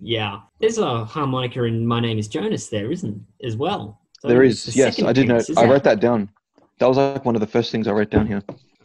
Yeah, 0.00 0.40
there's 0.58 0.78
a 0.78 1.04
harmonica 1.04 1.64
in 1.64 1.86
My 1.86 2.00
Name 2.00 2.18
Is 2.18 2.28
Jonas 2.28 2.68
there, 2.68 2.90
isn't 2.90 3.22
as 3.44 3.56
well? 3.56 4.00
So 4.20 4.28
there 4.28 4.42
it's 4.42 4.66
is, 4.66 4.74
the 4.74 4.78
yes, 4.78 5.02
I 5.02 5.12
did 5.12 5.28
know. 5.28 5.40
I 5.58 5.66
wrote 5.66 5.84
that 5.84 6.00
down. 6.00 6.30
That 6.78 6.86
was 6.86 6.96
like 6.96 7.24
one 7.24 7.34
of 7.34 7.40
the 7.40 7.46
first 7.46 7.70
things 7.70 7.86
I 7.86 7.92
wrote 7.92 8.10
down 8.10 8.26
here. 8.26 8.42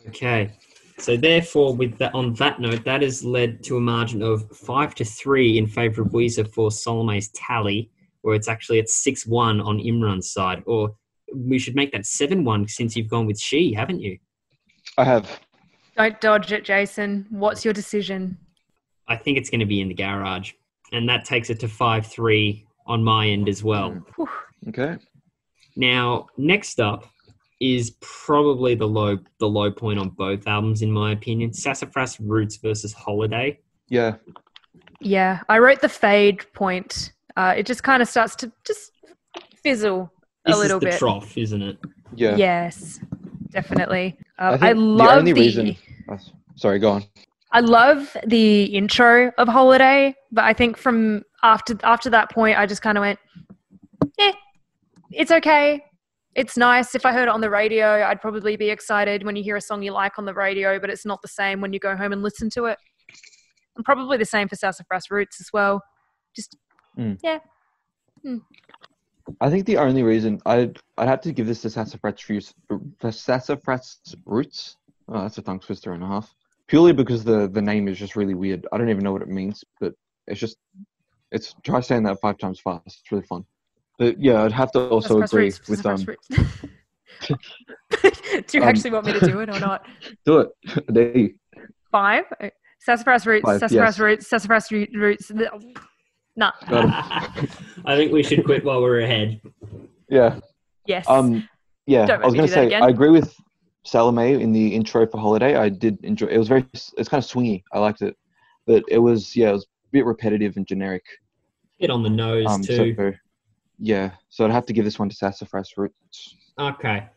Okay. 0.09 0.51
So 0.99 1.15
therefore, 1.15 1.75
with 1.75 1.97
that, 1.99 2.13
on 2.15 2.33
that 2.35 2.59
note, 2.59 2.83
that 2.85 3.03
has 3.03 3.23
led 3.23 3.63
to 3.65 3.77
a 3.77 3.79
margin 3.79 4.21
of 4.23 4.49
five 4.51 4.95
to 4.95 5.05
three 5.05 5.57
in 5.57 5.67
favour 5.67 6.01
of 6.01 6.09
Weezer 6.09 6.51
for 6.51 6.71
Salomae's 6.71 7.29
tally, 7.29 7.91
where 8.21 8.35
it's 8.35 8.47
actually 8.47 8.79
at 8.79 8.89
six 8.89 9.25
one 9.25 9.61
on 9.61 9.77
Imran's 9.77 10.31
side. 10.31 10.63
Or 10.65 10.95
we 11.33 11.59
should 11.59 11.75
make 11.75 11.91
that 11.91 12.05
seven 12.05 12.43
one 12.43 12.67
since 12.67 12.95
you've 12.95 13.09
gone 13.09 13.27
with 13.27 13.39
she, 13.39 13.73
haven't 13.73 14.01
you? 14.01 14.17
I 14.97 15.03
have. 15.03 15.39
Don't 15.95 16.19
dodge 16.19 16.51
it, 16.51 16.63
Jason. 16.63 17.27
What's 17.29 17.63
your 17.63 17.73
decision? 17.73 18.37
I 19.07 19.15
think 19.15 19.37
it's 19.37 19.49
going 19.49 19.59
to 19.59 19.65
be 19.65 19.81
in 19.81 19.87
the 19.87 19.93
garage, 19.93 20.53
and 20.91 21.07
that 21.09 21.25
takes 21.25 21.49
it 21.49 21.59
to 21.59 21.67
five 21.67 22.07
three 22.07 22.65
on 22.87 23.03
my 23.03 23.27
end 23.27 23.49
as 23.49 23.63
well. 23.63 24.03
Okay. 24.67 24.97
Now, 25.75 26.27
next 26.37 26.79
up 26.79 27.05
is 27.59 27.91
probably 28.01 28.75
the 28.75 28.87
low 28.87 29.17
the 29.39 29.47
low 29.47 29.71
point 29.71 29.99
on 29.99 30.09
both 30.09 30.47
albums, 30.47 30.81
in 30.81 30.91
my 30.91 31.11
opinion. 31.11 31.53
Sassafras 31.53 32.19
Roots 32.19 32.57
versus 32.57 32.93
Holiday. 32.93 33.59
Yeah. 33.89 34.15
Yeah, 34.99 35.41
I 35.49 35.59
wrote 35.59 35.81
the 35.81 35.89
fade 35.89 36.45
point. 36.53 37.13
Uh, 37.35 37.53
it 37.55 37.65
just 37.65 37.83
kind 37.83 38.01
of 38.01 38.07
starts 38.07 38.35
to 38.37 38.51
just 38.65 38.91
fizzle 39.63 40.11
a 40.45 40.49
This 40.51 40.57
little 40.57 40.77
is 40.77 40.81
the 40.81 40.85
bit. 40.87 40.99
trough, 40.99 41.37
isn't 41.37 41.61
it? 41.61 41.77
Yeah. 42.15 42.35
Yes, 42.35 42.99
definitely. 43.51 44.17
Uh, 44.39 44.53
I, 44.53 44.57
think 44.57 44.75
the 44.77 44.81
love 44.81 45.17
only 45.19 45.33
the. 45.33 45.41
reason- 45.41 45.75
Oh, 46.09 46.17
sorry, 46.55 46.79
go 46.79 46.91
on. 46.91 47.03
I 47.51 47.59
love 47.59 48.15
the 48.25 48.63
intro 48.65 49.31
of 49.37 49.47
Holiday, 49.47 50.15
but 50.31 50.45
I 50.45 50.53
think 50.53 50.77
from 50.77 51.23
after 51.43 51.77
after 51.83 52.09
that 52.09 52.31
point, 52.31 52.57
I 52.57 52.65
just 52.65 52.81
kind 52.81 52.97
of 52.97 53.01
went, 53.01 53.19
"Eh, 54.19 54.31
it's 55.11 55.31
okay. 55.31 55.83
It's 56.37 56.55
nice. 56.55 56.93
If 56.93 57.03
I 57.03 57.13
heard 57.13 57.23
it 57.23 57.29
on 57.29 57.41
the 57.41 57.49
radio, 57.49 58.03
I'd 58.05 58.21
probably 58.21 58.55
be 58.55 58.69
excited 58.69 59.25
when 59.25 59.35
you 59.35 59.41
hear 59.41 59.55
a 59.55 59.61
song 59.61 59.81
you 59.81 59.91
like 59.91 60.19
on 60.19 60.25
the 60.25 60.35
radio, 60.35 60.79
but 60.79 60.91
it's 60.91 61.03
not 61.03 61.19
the 61.23 61.27
same 61.27 61.61
when 61.61 61.73
you 61.73 61.79
go 61.79 61.97
home 61.97 62.13
and 62.13 62.21
listen 62.21 62.47
to 62.51 62.65
it. 62.65 62.77
And 63.75 63.83
probably 63.83 64.17
the 64.17 64.25
same 64.25 64.47
for 64.47 64.55
Sassafras 64.55 65.09
Roots 65.09 65.41
as 65.41 65.49
well. 65.51 65.81
Just 66.35 66.55
mm. 66.95 67.17
yeah. 67.23 67.39
Hmm. 68.21 68.37
I 69.41 69.49
think 69.49 69.65
the 69.65 69.77
only 69.77 70.03
reason 70.03 70.39
I'd 70.45 70.77
I'd 70.99 71.07
have 71.07 71.21
to 71.21 71.31
give 71.31 71.47
this 71.47 71.63
to 71.63 71.71
Sassafras 71.71 72.29
Roots, 72.29 72.53
for 72.99 73.11
Sassafras 73.11 73.97
Roots. 74.25 74.77
Oh, 75.09 75.23
that's 75.23 75.39
a 75.39 75.41
tongue 75.41 75.59
twister 75.59 75.93
and 75.93 76.03
a 76.03 76.07
half. 76.07 76.35
Purely 76.67 76.93
because 76.93 77.23
the 77.23 77.49
the 77.49 77.61
name 77.63 77.87
is 77.87 77.97
just 77.97 78.15
really 78.15 78.35
weird. 78.35 78.67
I 78.71 78.77
don't 78.77 78.89
even 78.89 79.03
know 79.03 79.11
what 79.11 79.23
it 79.23 79.27
means, 79.27 79.63
but 79.81 79.93
it's 80.27 80.39
just 80.39 80.57
it's 81.31 81.55
try 81.63 81.79
saying 81.79 82.03
that 82.03 82.21
five 82.21 82.37
times 82.37 82.59
fast. 82.59 82.83
It's 82.85 83.11
really 83.11 83.25
fun. 83.25 83.43
But 83.97 84.21
yeah, 84.21 84.43
I'd 84.43 84.51
have 84.51 84.71
to 84.73 84.87
also 84.89 85.21
Sassafras 85.21 85.31
agree 85.33 85.43
Roots, 85.45 85.69
with 85.69 85.85
um. 85.85 86.05
Do 87.27 88.57
you 88.57 88.61
Um, 88.61 88.67
actually 88.67 88.91
want 88.91 89.05
me 89.07 89.13
to 89.13 89.19
do 89.25 89.39
it 89.39 89.49
or 89.49 89.59
not? 89.59 89.85
Do 90.25 90.39
it. 90.39 90.49
There 90.87 91.17
you- 91.17 91.35
Five. 91.91 92.25
Uh, 92.39 92.49
Sassafras 92.79 93.25
Roots. 93.25 93.45
Five, 93.45 93.59
Sassafras 93.59 93.95
yes. 93.95 93.99
Roots. 93.99 94.27
Sassafras 94.29 94.71
Roots. 94.71 95.31
Nah. 96.35 96.51
I 96.61 97.95
think 97.95 98.11
we 98.11 98.21
should 98.21 98.45
quit 98.45 98.63
while 98.63 98.81
we're 98.81 98.99
ahead. 99.01 99.41
Yeah. 100.09 100.39
Yes. 100.85 101.05
Um. 101.09 101.47
Yeah. 101.87 102.05
Don't 102.05 102.21
I 102.21 102.25
was 102.25 102.35
gonna 102.35 102.47
say 102.47 102.67
again. 102.67 102.83
I 102.83 102.89
agree 102.89 103.09
with 103.09 103.33
Salomae 103.83 104.39
in 104.39 104.51
the 104.51 104.75
intro 104.75 105.07
for 105.07 105.17
Holiday. 105.17 105.55
I 105.55 105.69
did 105.69 105.97
enjoy. 106.03 106.27
It 106.27 106.37
was 106.37 106.47
very. 106.47 106.65
It's 106.73 107.09
kind 107.09 107.23
of 107.23 107.29
swingy. 107.29 107.63
I 107.73 107.79
liked 107.79 108.01
it, 108.03 108.15
but 108.67 108.83
it 108.87 108.99
was 108.99 109.35
yeah. 109.35 109.49
It 109.49 109.53
was 109.53 109.63
a 109.63 109.67
bit 109.91 110.05
repetitive 110.05 110.55
and 110.57 110.67
generic. 110.67 111.03
Bit 111.79 111.89
on 111.89 112.03
the 112.03 112.09
nose 112.09 112.45
Um. 112.47 112.61
too. 112.61 112.93
So 112.95 113.13
yeah. 113.79 114.11
So 114.29 114.45
I'd 114.45 114.51
have 114.51 114.65
to 114.67 114.73
give 114.73 114.85
this 114.85 114.99
one 114.99 115.09
to 115.09 115.15
Sassafras 115.15 115.77
Roots. 115.77 116.35
Okay. 116.59 117.07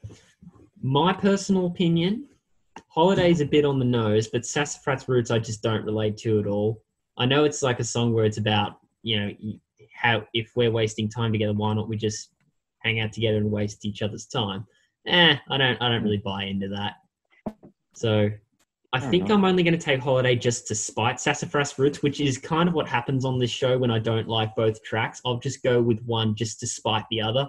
My 0.83 1.13
personal 1.13 1.67
opinion, 1.67 2.27
Holiday's 2.89 3.41
a 3.41 3.47
bit 3.47 3.65
on 3.65 3.79
the 3.79 3.85
nose, 3.85 4.29
but 4.29 4.47
Sassafras 4.47 5.09
Roots 5.09 5.31
I 5.31 5.39
just 5.39 5.63
don't 5.63 5.85
relate 5.85 6.17
to 6.19 6.41
at 6.41 6.47
all. 6.47 6.83
I 7.19 7.27
know 7.27 7.45
it's 7.45 7.63
like 7.63 7.81
a 7.81 7.85
song 7.85 8.13
where 8.13 8.25
it's 8.25 8.39
about, 8.39 8.79
you 9.03 9.21
know, 9.21 9.31
how 9.95 10.25
if 10.33 10.53
we're 10.57 10.71
wasting 10.71 11.09
time 11.09 11.33
together, 11.33 11.53
why 11.53 11.75
not 11.75 11.89
we 11.89 11.97
just 11.97 12.31
hang 12.79 13.01
out 13.01 13.13
together 13.13 13.39
and 13.39 13.51
waste 13.51 13.85
each 13.85 14.03
other's 14.03 14.27
time? 14.27 14.67
Eh, 15.07 15.37
I 15.49 15.59
don't 15.59 15.81
I 15.83 15.89
don't 15.89 16.03
really 16.03 16.23
buy 16.25 16.45
into 16.45 16.69
that. 16.69 16.95
So 17.95 18.31
I 18.93 18.99
Fair 18.99 19.11
think 19.11 19.27
enough. 19.27 19.39
I'm 19.39 19.45
only 19.45 19.63
going 19.63 19.79
to 19.79 19.85
take 19.85 20.01
Holiday 20.01 20.35
just 20.35 20.67
to 20.69 20.75
spite 20.75 21.21
Sassafras 21.21 21.79
Roots, 21.79 22.03
which 22.03 22.21
is 22.21 22.39
kind 22.39 22.69
of 22.69 22.75
what 22.75 22.89
happens 22.89 23.25
on 23.25 23.39
this 23.39 23.51
show 23.51 23.79
when 23.79 23.91
I 23.91 24.01
don't 24.01 24.27
like 24.27 24.55
both 24.57 24.83
tracks. 24.83 25.21
I'll 25.25 25.39
just 25.39 25.63
go 25.63 25.81
with 25.81 26.03
one 26.05 26.35
just 26.35 26.59
to 26.61 26.67
spite 26.67 27.05
the 27.11 27.21
other. 27.21 27.49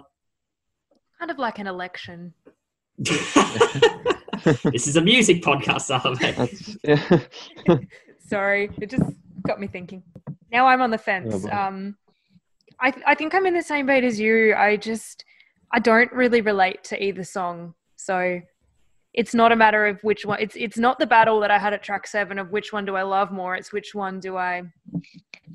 kind 1.18 1.30
of 1.30 1.38
like 1.38 1.58
an 1.58 1.66
election. 1.66 2.32
this 2.98 4.86
is 4.86 4.96
a 4.96 5.00
music 5.00 5.42
podcast, 5.42 5.90
Ahmed. 5.90 6.36
That's 6.36 6.76
yeah. 6.84 7.76
Sorry, 8.20 8.70
it 8.80 8.90
just 8.90 9.02
got 9.44 9.58
me 9.58 9.66
thinking. 9.66 10.04
Now 10.52 10.66
I'm 10.66 10.80
on 10.80 10.90
the 10.90 10.98
fence. 10.98 11.44
Oh. 11.50 11.50
Um, 11.50 11.96
I 12.78 12.90
th- 12.90 13.04
I 13.06 13.14
think 13.14 13.34
I'm 13.34 13.46
in 13.46 13.54
the 13.54 13.62
same 13.62 13.86
boat 13.86 14.04
as 14.04 14.20
you. 14.20 14.54
I 14.54 14.76
just 14.76 15.24
I 15.72 15.80
don't 15.80 16.12
really 16.12 16.40
relate 16.40 16.84
to 16.84 17.02
either 17.02 17.24
song, 17.24 17.74
so 17.96 18.40
it's 19.14 19.34
not 19.34 19.52
a 19.52 19.56
matter 19.56 19.86
of 19.86 20.02
which 20.02 20.24
one. 20.24 20.40
It's 20.40 20.56
it's 20.56 20.78
not 20.78 20.98
the 20.98 21.06
battle 21.06 21.40
that 21.40 21.50
I 21.50 21.58
had 21.58 21.72
at 21.72 21.82
track 21.82 22.06
seven 22.06 22.38
of 22.38 22.50
which 22.50 22.72
one 22.72 22.84
do 22.84 22.96
I 22.96 23.02
love 23.02 23.30
more. 23.30 23.54
It's 23.54 23.72
which 23.72 23.94
one 23.94 24.20
do 24.20 24.36
I 24.36 24.62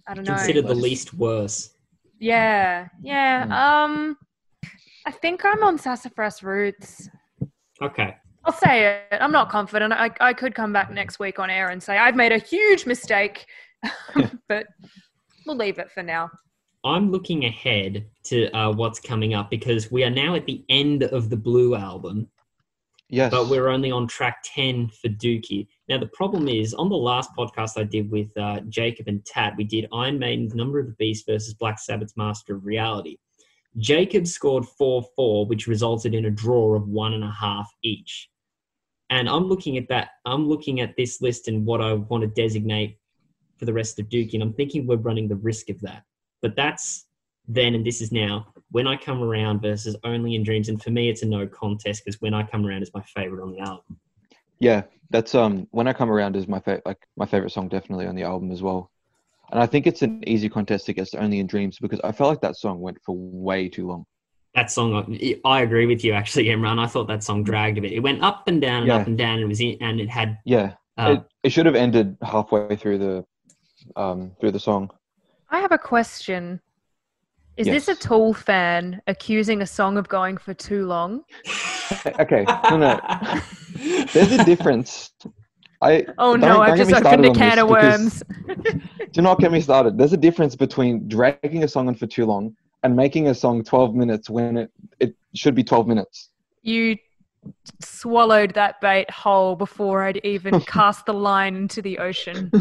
I 0.08 0.14
don't 0.14 0.28
know. 0.28 0.36
Consider 0.36 0.62
the 0.62 0.76
least 0.76 1.14
worse. 1.14 1.72
Yeah, 2.20 2.88
yeah. 3.02 3.46
Hmm. 3.46 3.52
Um, 3.52 4.18
I 5.06 5.12
think 5.12 5.46
I'm 5.46 5.64
on 5.64 5.78
Sassafras 5.78 6.44
Roots. 6.44 7.10
Okay. 7.82 8.16
I'll 8.46 8.54
say 8.54 9.02
it. 9.12 9.18
I'm 9.20 9.32
not 9.32 9.50
confident. 9.50 9.94
I, 9.94 10.10
I 10.22 10.34
could 10.34 10.56
come 10.56 10.72
back 10.72 10.90
next 10.90 11.20
week 11.20 11.38
on 11.38 11.50
air 11.50 11.70
and 11.70 11.84
say 11.84 11.98
I've 11.98 12.16
made 12.16 12.32
a 12.32 12.38
huge 12.38 12.86
mistake, 12.86 13.46
but 14.48 14.68
we'll 15.46 15.58
leave 15.58 15.80
it 15.80 15.92
for 15.92 16.02
now. 16.02 16.30
I'm 16.86 17.12
looking 17.12 17.46
ahead 17.46 18.06
to 18.26 18.50
uh, 18.52 18.72
what's 18.72 19.00
coming 19.00 19.34
up 19.34 19.50
because 19.50 19.92
we 19.92 20.04
are 20.04 20.10
now 20.10 20.36
at 20.36 20.46
the 20.46 20.64
end 20.70 21.04
of 21.04 21.30
the 21.30 21.36
Blue 21.36 21.76
album, 21.76 22.28
yes. 23.10 23.32
but 23.32 23.50
we're 23.50 23.68
only 23.68 23.92
on 23.92 24.08
track 24.08 24.44
10 24.44 24.90
for 24.90 25.10
Dookie. 25.10 25.68
Now, 25.88 25.98
the 25.98 26.08
problem 26.08 26.48
is, 26.48 26.74
on 26.74 26.90
the 26.90 26.96
last 26.96 27.30
podcast 27.38 27.78
I 27.78 27.84
did 27.84 28.12
with 28.12 28.36
uh, 28.38 28.62
Jacob 28.70 29.08
and 29.08 29.26
Tat, 29.26 29.54
we 29.58 29.64
did 29.64 29.88
Iron 29.94 30.20
Maiden's 30.20 30.56
Number 30.56 30.80
of 30.80 30.88
the 30.88 30.94
Beast 30.94 31.26
versus 31.28 31.54
Black 31.54 31.80
Sabbath's 31.80 32.18
Master 32.18 32.56
of 32.56 32.66
Reality. 32.66 33.18
Jacob 33.78 34.26
scored 34.26 34.66
4 34.66 35.04
4, 35.16 35.46
which 35.46 35.68
resulted 35.68 36.16
in 36.16 36.26
a 36.26 36.32
draw 36.32 36.76
of 36.76 36.88
one 36.88 37.14
and 37.14 37.24
a 37.24 37.32
half 37.32 37.70
each. 37.84 38.30
And 39.10 39.30
I'm 39.30 39.48
looking 39.48 39.78
at 39.78 39.88
that, 39.90 40.10
I'm 40.26 40.48
looking 40.48 40.82
at 40.82 40.96
this 40.98 41.22
list 41.22 41.48
and 41.48 41.66
what 41.66 41.82
I 41.82 41.94
want 41.94 42.24
to 42.24 42.28
designate 42.28 42.98
for 43.58 43.66
the 43.66 43.74
rest 43.74 44.00
of 44.00 44.10
Dookie, 44.10 44.34
and 44.34 44.44
I'm 44.44 44.54
thinking 44.54 44.86
we're 44.86 44.98
running 44.98 45.28
the 45.28 45.36
risk 45.36 45.70
of 45.70 45.80
that. 45.82 46.04
But 46.42 46.56
that's 46.56 47.08
then, 47.48 47.74
and 47.76 47.86
this 47.86 48.02
is 48.02 48.12
now, 48.12 48.54
when 48.72 48.88
I 48.88 48.98
come 48.98 49.22
around 49.22 49.62
versus 49.62 49.96
Only 50.04 50.36
in 50.36 50.44
Dreams. 50.44 50.70
And 50.70 50.82
for 50.82 50.90
me, 50.90 51.10
it's 51.10 51.24
a 51.24 51.26
no 51.26 51.48
contest 51.48 52.04
because 52.04 52.22
when 52.22 52.34
I 52.34 52.44
come 52.44 52.66
around 52.66 52.84
is 52.84 52.92
my 52.94 53.02
favorite 53.04 53.44
on 53.44 53.52
the 53.52 53.60
album. 53.60 54.00
Yeah, 54.60 54.84
that's 55.10 55.36
um 55.36 55.68
when 55.72 55.88
I 55.88 55.94
come 55.94 56.10
around 56.12 56.36
is 56.36 56.48
my 56.48 56.60
fa- 56.60 56.82
like 56.86 56.98
my 57.16 57.26
favorite 57.26 57.52
song 57.52 57.70
definitely 57.70 58.08
on 58.08 58.16
the 58.16 58.24
album 58.24 58.52
as 58.52 58.62
well. 58.62 58.92
And 59.52 59.62
I 59.62 59.66
think 59.66 59.88
it's 59.88 60.02
an 60.02 60.24
easy 60.28 60.50
contest 60.50 60.90
against 60.90 61.16
Only 61.16 61.40
in 61.40 61.48
Dreams 61.48 61.78
because 61.80 62.02
I 62.04 62.12
felt 62.12 62.30
like 62.30 62.42
that 62.42 62.58
song 62.58 62.82
went 62.82 62.98
for 63.06 63.16
way 63.16 63.70
too 63.70 63.88
long. 63.88 64.06
That 64.56 64.72
song, 64.72 65.18
I 65.46 65.62
agree 65.62 65.86
with 65.86 66.04
you 66.04 66.14
actually, 66.14 66.46
Imran. 66.46 66.80
I 66.80 66.88
thought 66.88 67.08
that 67.08 67.24
song 67.24 67.44
dragged 67.44 67.78
a 67.78 67.82
bit. 67.82 67.92
It 67.92 68.00
went 68.00 68.24
up 68.24 68.48
and 68.48 68.60
down 68.60 68.80
and 68.80 68.88
Yeah. 68.88 68.96
up 68.98 69.08
and 69.08 69.18
down. 69.18 69.36
And 69.36 69.44
it 69.44 69.48
was 69.48 69.62
in, 69.62 69.78
and 69.82 70.02
it 70.02 70.10
had. 70.10 70.40
Yeah, 70.46 70.74
Uh, 70.98 71.18
it, 71.20 71.24
it 71.44 71.50
should 71.52 71.68
have 71.68 71.76
ended 71.76 72.18
halfway 72.24 72.76
through 72.76 72.98
the 72.98 73.26
um 73.96 74.32
through 74.40 74.52
the 74.52 74.60
song. 74.60 74.90
I 75.50 75.60
have 75.60 75.72
a 75.72 75.78
question. 75.78 76.60
Is 77.58 77.66
this 77.66 77.88
a 77.88 77.92
Yes. 77.92 78.00
Tool 78.00 78.34
fan 78.34 79.02
accusing 79.08 79.62
a 79.62 79.68
song 79.68 79.98
of 79.98 80.08
going 80.08 80.38
for 80.38 80.54
too 80.54 80.86
long? 80.86 81.24
Okay, 82.20 82.44
no, 82.70 82.78
no. 82.78 83.00
There's 84.12 84.34
a 84.34 84.44
difference. 84.44 85.12
I 85.82 86.06
Oh 86.18 86.36
no, 86.36 86.60
I've 86.60 86.78
just 86.78 86.92
opened 86.92 87.26
a 87.26 87.34
can 87.34 87.60
of 87.60 87.70
worms. 87.70 88.24
Do 89.14 89.22
not 89.22 89.40
get 89.40 89.54
me 89.54 89.62
started. 89.62 89.98
There's 89.98 90.12
a 90.12 90.18
difference 90.18 90.54
between 90.54 91.08
dragging 91.08 91.64
a 91.64 91.68
song 91.68 91.88
on 91.88 91.96
for 91.96 92.06
too 92.06 92.26
long 92.26 92.54
and 92.84 92.94
making 92.94 93.30
a 93.30 93.34
song 93.34 93.64
12 93.64 93.96
minutes 93.96 94.30
when 94.30 94.58
it, 94.58 94.72
it 95.00 95.16
should 95.34 95.56
be 95.56 95.64
12 95.64 95.88
minutes. 95.88 96.30
You 96.62 96.98
swallowed 97.82 98.54
that 98.56 98.82
bait 98.82 99.10
whole 99.10 99.56
before 99.56 100.04
I'd 100.04 100.20
even 100.26 100.60
cast 100.68 101.06
the 101.06 101.14
line 101.14 101.56
into 101.56 101.82
the 101.82 102.00
ocean. 102.00 102.52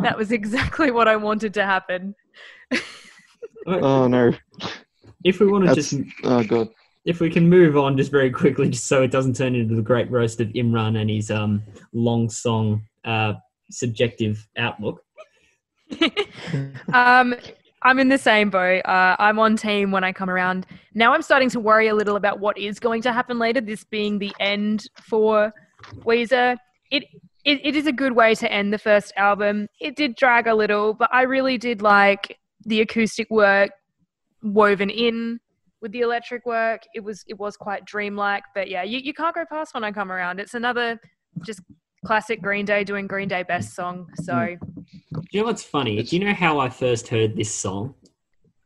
that 0.00 0.18
was 0.18 0.32
exactly 0.32 0.90
what 0.90 1.06
I 1.06 1.14
wanted 1.14 1.54
to 1.54 1.64
happen. 1.64 2.16
Oh 3.66 4.06
no. 4.06 4.32
if 5.24 5.40
we 5.40 5.46
want 5.46 5.64
to 5.64 5.74
That's, 5.74 5.90
just, 5.90 6.02
oh 6.24 6.42
god. 6.44 6.68
if 7.04 7.20
we 7.20 7.30
can 7.30 7.48
move 7.48 7.76
on 7.76 7.96
just 7.96 8.10
very 8.10 8.30
quickly, 8.30 8.68
just 8.70 8.86
so 8.86 9.02
it 9.02 9.10
doesn't 9.10 9.36
turn 9.36 9.54
into 9.54 9.74
the 9.74 9.82
great 9.82 10.10
roast 10.10 10.40
of 10.40 10.48
Imran 10.48 11.00
and 11.00 11.10
his 11.10 11.30
um 11.30 11.62
long 11.92 12.28
song 12.28 12.82
uh 13.04 13.34
subjective 13.70 14.46
outlook. 14.56 15.02
um, 16.92 17.34
I'm 17.82 17.98
in 17.98 18.08
the 18.08 18.18
same 18.18 18.50
boat. 18.50 18.82
Uh, 18.84 19.16
I'm 19.18 19.38
on 19.38 19.56
team 19.56 19.90
when 19.90 20.04
I 20.04 20.12
come 20.12 20.28
around. 20.28 20.66
Now 20.94 21.12
I'm 21.14 21.22
starting 21.22 21.48
to 21.50 21.60
worry 21.60 21.88
a 21.88 21.94
little 21.94 22.16
about 22.16 22.38
what 22.38 22.58
is 22.58 22.78
going 22.78 23.02
to 23.02 23.12
happen 23.12 23.38
later. 23.38 23.60
This 23.60 23.84
being 23.84 24.18
the 24.18 24.32
end 24.38 24.88
for 25.02 25.52
Weezer. 26.04 26.56
It, 26.90 27.04
it 27.44 27.60
it 27.64 27.76
is 27.76 27.86
a 27.86 27.92
good 27.92 28.12
way 28.12 28.34
to 28.34 28.52
end 28.52 28.72
the 28.72 28.78
first 28.78 29.12
album. 29.16 29.68
It 29.80 29.96
did 29.96 30.14
drag 30.16 30.46
a 30.46 30.54
little, 30.54 30.92
but 30.92 31.08
I 31.12 31.22
really 31.22 31.56
did 31.56 31.80
like 31.80 32.38
the 32.66 32.80
acoustic 32.80 33.30
work 33.30 33.70
woven 34.42 34.90
in 34.90 35.40
with 35.80 35.92
the 35.92 36.00
electric 36.00 36.44
work. 36.46 36.82
It 36.94 37.00
was 37.00 37.24
it 37.26 37.38
was 37.38 37.56
quite 37.56 37.84
dreamlike. 37.84 38.44
But 38.54 38.68
yeah, 38.68 38.82
you, 38.82 38.98
you 38.98 39.14
can't 39.14 39.34
go 39.34 39.44
past 39.50 39.74
when 39.74 39.84
I 39.84 39.92
come 39.92 40.12
around. 40.12 40.40
It's 40.40 40.54
another 40.54 41.00
just 41.44 41.60
classic 42.04 42.42
Green 42.42 42.64
Day 42.64 42.84
doing 42.84 43.06
Green 43.06 43.28
Day 43.28 43.42
best 43.42 43.74
song. 43.74 44.08
So. 44.22 44.56
Do 45.12 45.22
you 45.32 45.40
know 45.40 45.46
what's 45.46 45.62
funny? 45.62 45.94
It's- 45.94 46.10
Do 46.10 46.16
you 46.16 46.24
know 46.24 46.34
how 46.34 46.58
I 46.58 46.68
first 46.68 47.08
heard 47.08 47.36
this 47.36 47.54
song? 47.54 47.94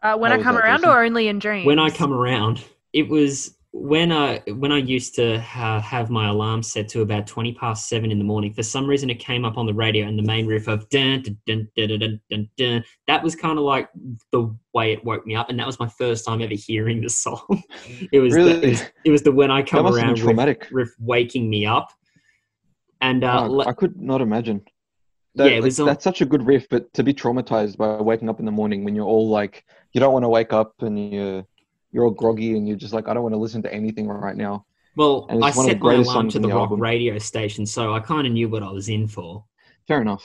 Uh, 0.02 0.16
when 0.16 0.32
I 0.32 0.42
come 0.42 0.58
around, 0.58 0.84
or 0.84 1.02
only 1.02 1.28
in 1.28 1.38
dreams? 1.38 1.66
When 1.66 1.78
I 1.78 1.88
come 1.88 2.12
around, 2.12 2.62
it 2.92 3.08
was 3.08 3.56
when 3.76 4.12
I 4.12 4.38
when 4.46 4.70
I 4.70 4.78
used 4.78 5.16
to 5.16 5.40
ha- 5.40 5.80
have 5.80 6.08
my 6.08 6.28
alarm 6.28 6.62
set 6.62 6.88
to 6.90 7.02
about 7.02 7.26
twenty 7.26 7.52
past 7.52 7.88
seven 7.88 8.12
in 8.12 8.18
the 8.18 8.24
morning. 8.24 8.52
For 8.52 8.62
some 8.62 8.86
reason, 8.86 9.10
it 9.10 9.16
came 9.16 9.44
up 9.44 9.58
on 9.58 9.66
the 9.66 9.74
radio, 9.74 10.06
and 10.06 10.16
the 10.16 10.22
main 10.22 10.46
riff 10.46 10.68
of 10.68 10.88
dun 10.90 11.22
dun 11.22 11.36
dun 11.44 11.68
dun 11.76 11.98
dun 11.98 12.20
dun, 12.30 12.48
dun, 12.56 12.84
that 13.08 13.20
was 13.24 13.34
kind 13.34 13.58
of 13.58 13.64
like 13.64 13.88
the 14.30 14.56
way 14.74 14.92
it 14.92 15.04
woke 15.04 15.26
me 15.26 15.34
up, 15.34 15.50
and 15.50 15.58
that 15.58 15.66
was 15.66 15.80
my 15.80 15.88
first 15.88 16.24
time 16.24 16.40
ever 16.40 16.54
hearing 16.54 17.02
the 17.02 17.08
song. 17.08 17.42
it 18.12 18.20
was 18.20 18.32
the, 18.32 18.62
it, 18.62 18.68
was, 18.68 18.82
it 19.06 19.10
was 19.10 19.22
the 19.22 19.32
when 19.32 19.50
I 19.50 19.60
come 19.60 19.86
around 19.86 20.12
riff, 20.12 20.20
traumatic. 20.20 20.68
riff 20.70 20.90
waking 21.00 21.50
me 21.50 21.66
up, 21.66 21.92
and 23.00 23.24
uh, 23.24 23.48
Oh, 23.50 23.60
I 23.62 23.72
could 23.72 24.00
not 24.00 24.20
imagine. 24.20 24.62
Yeah, 25.34 25.44
That, 25.46 25.52
it 25.52 25.62
like, 25.64 25.78
on- 25.80 25.86
that's 25.86 26.04
such 26.04 26.20
a 26.20 26.26
good 26.26 26.46
riff, 26.46 26.68
but 26.70 26.94
to 26.94 27.02
be 27.02 27.12
traumatized 27.12 27.76
by 27.76 28.00
waking 28.00 28.28
up 28.28 28.38
in 28.38 28.46
the 28.46 28.52
morning 28.52 28.84
when 28.84 28.94
you're 28.94 29.04
all 29.04 29.28
like, 29.28 29.64
you 29.92 30.00
don't 30.00 30.12
want 30.12 30.22
to 30.22 30.28
wake 30.28 30.52
up 30.52 30.74
and 30.80 31.12
you're 31.12 31.44
you're 31.94 32.04
all 32.04 32.10
groggy 32.10 32.56
and 32.56 32.66
you're 32.66 32.76
just 32.76 32.92
like, 32.92 33.06
I 33.06 33.14
don't 33.14 33.22
want 33.22 33.34
to 33.34 33.38
listen 33.38 33.62
to 33.62 33.72
anything 33.72 34.08
right 34.08 34.36
now. 34.36 34.66
well, 34.96 35.28
I 35.30 35.48
it's 35.48 35.56
one 35.56 35.70
of 35.70 35.78
the 35.78 35.78
set 35.78 35.80
my 35.80 35.94
alarm 35.94 36.28
to 36.30 36.40
the 36.40 36.48
the 36.48 36.54
rock 36.54 36.70
album. 36.70 36.80
radio 36.80 37.18
station, 37.18 37.64
so 37.64 37.94
I 37.94 38.00
kind 38.00 38.26
of 38.26 38.32
knew 38.32 38.48
what 38.48 38.64
I 38.64 38.70
was 38.70 38.88
in 38.88 39.06
for. 39.06 39.44
Fair 39.86 40.02
enough. 40.02 40.24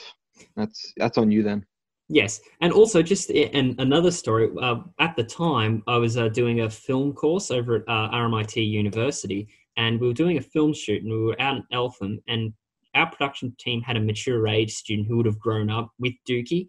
That's 0.56 0.92
that's 0.96 1.16
on 1.16 1.30
you 1.30 1.44
then. 1.44 1.64
Yes, 2.08 2.40
and 2.60 2.72
also 2.72 3.02
just 3.02 3.30
and 3.30 3.80
another 3.80 4.10
story. 4.10 4.50
Uh, 4.60 4.80
at 4.98 5.14
the 5.14 5.22
time, 5.22 5.84
I 5.86 5.96
was 5.96 6.16
uh, 6.16 6.28
doing 6.28 6.62
a 6.62 6.70
film 6.70 7.12
course 7.12 7.52
over 7.52 7.76
at 7.76 7.82
uh, 7.82 8.10
RMIT 8.10 8.68
University, 8.68 9.46
and 9.76 10.00
we 10.00 10.08
were 10.08 10.12
doing 10.12 10.38
a 10.38 10.42
film 10.42 10.74
shoot, 10.74 11.04
and 11.04 11.12
we 11.12 11.18
were 11.18 11.40
out 11.40 11.56
in 11.58 11.64
Eltham, 11.70 12.20
and 12.26 12.52
our 12.96 13.08
production 13.08 13.54
team 13.60 13.80
had 13.80 13.96
a 13.96 14.00
mature 14.00 14.48
age 14.48 14.74
student 14.74 15.06
who 15.06 15.18
would 15.18 15.26
have 15.26 15.38
grown 15.38 15.70
up 15.70 15.92
with 16.00 16.14
Dookie. 16.28 16.66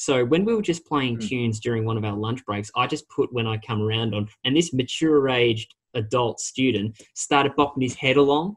So 0.00 0.24
when 0.24 0.44
we 0.44 0.54
were 0.54 0.62
just 0.62 0.86
playing 0.86 1.14
Hmm. 1.16 1.26
tunes 1.26 1.58
during 1.58 1.84
one 1.84 1.96
of 1.96 2.04
our 2.04 2.16
lunch 2.16 2.44
breaks, 2.46 2.70
I 2.76 2.86
just 2.86 3.08
put 3.08 3.32
"When 3.32 3.48
I 3.48 3.56
Come 3.58 3.82
Around" 3.82 4.14
on, 4.14 4.28
and 4.44 4.56
this 4.56 4.72
mature 4.72 5.28
aged 5.28 5.74
adult 5.94 6.38
student 6.38 7.02
started 7.14 7.56
bopping 7.56 7.82
his 7.82 7.96
head 7.96 8.16
along. 8.16 8.54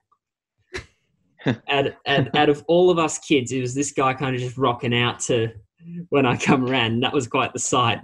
out, 1.68 1.88
out, 2.06 2.36
out 2.36 2.50
of 2.50 2.64
all 2.68 2.92
of 2.92 3.00
us 3.00 3.18
kids, 3.18 3.52
it 3.52 3.60
was 3.60 3.74
this 3.74 3.92
guy 3.92 4.14
kind 4.14 4.36
of 4.36 4.42
just 4.42 4.56
rocking 4.56 4.94
out 4.94 5.20
to 5.22 5.52
when 6.10 6.28
I 6.28 6.38
come 6.38 6.64
around. 6.70 6.92
And 6.94 7.04
that 7.04 7.14
was 7.14 7.28
quite 7.28 7.54
the 7.54 7.60
sight. 7.60 8.00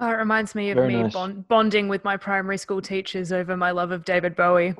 Oh, 0.00 0.08
it 0.08 0.12
reminds 0.14 0.54
me 0.54 0.70
of 0.70 0.76
Very 0.76 0.88
me 0.94 1.02
nice. 1.02 1.12
bond- 1.12 1.46
bonding 1.46 1.88
with 1.88 2.04
my 2.04 2.16
primary 2.16 2.56
school 2.56 2.80
teachers 2.80 3.32
over 3.32 3.54
my 3.54 3.70
love 3.70 3.90
of 3.90 4.06
David 4.06 4.34
Bowie. 4.34 4.74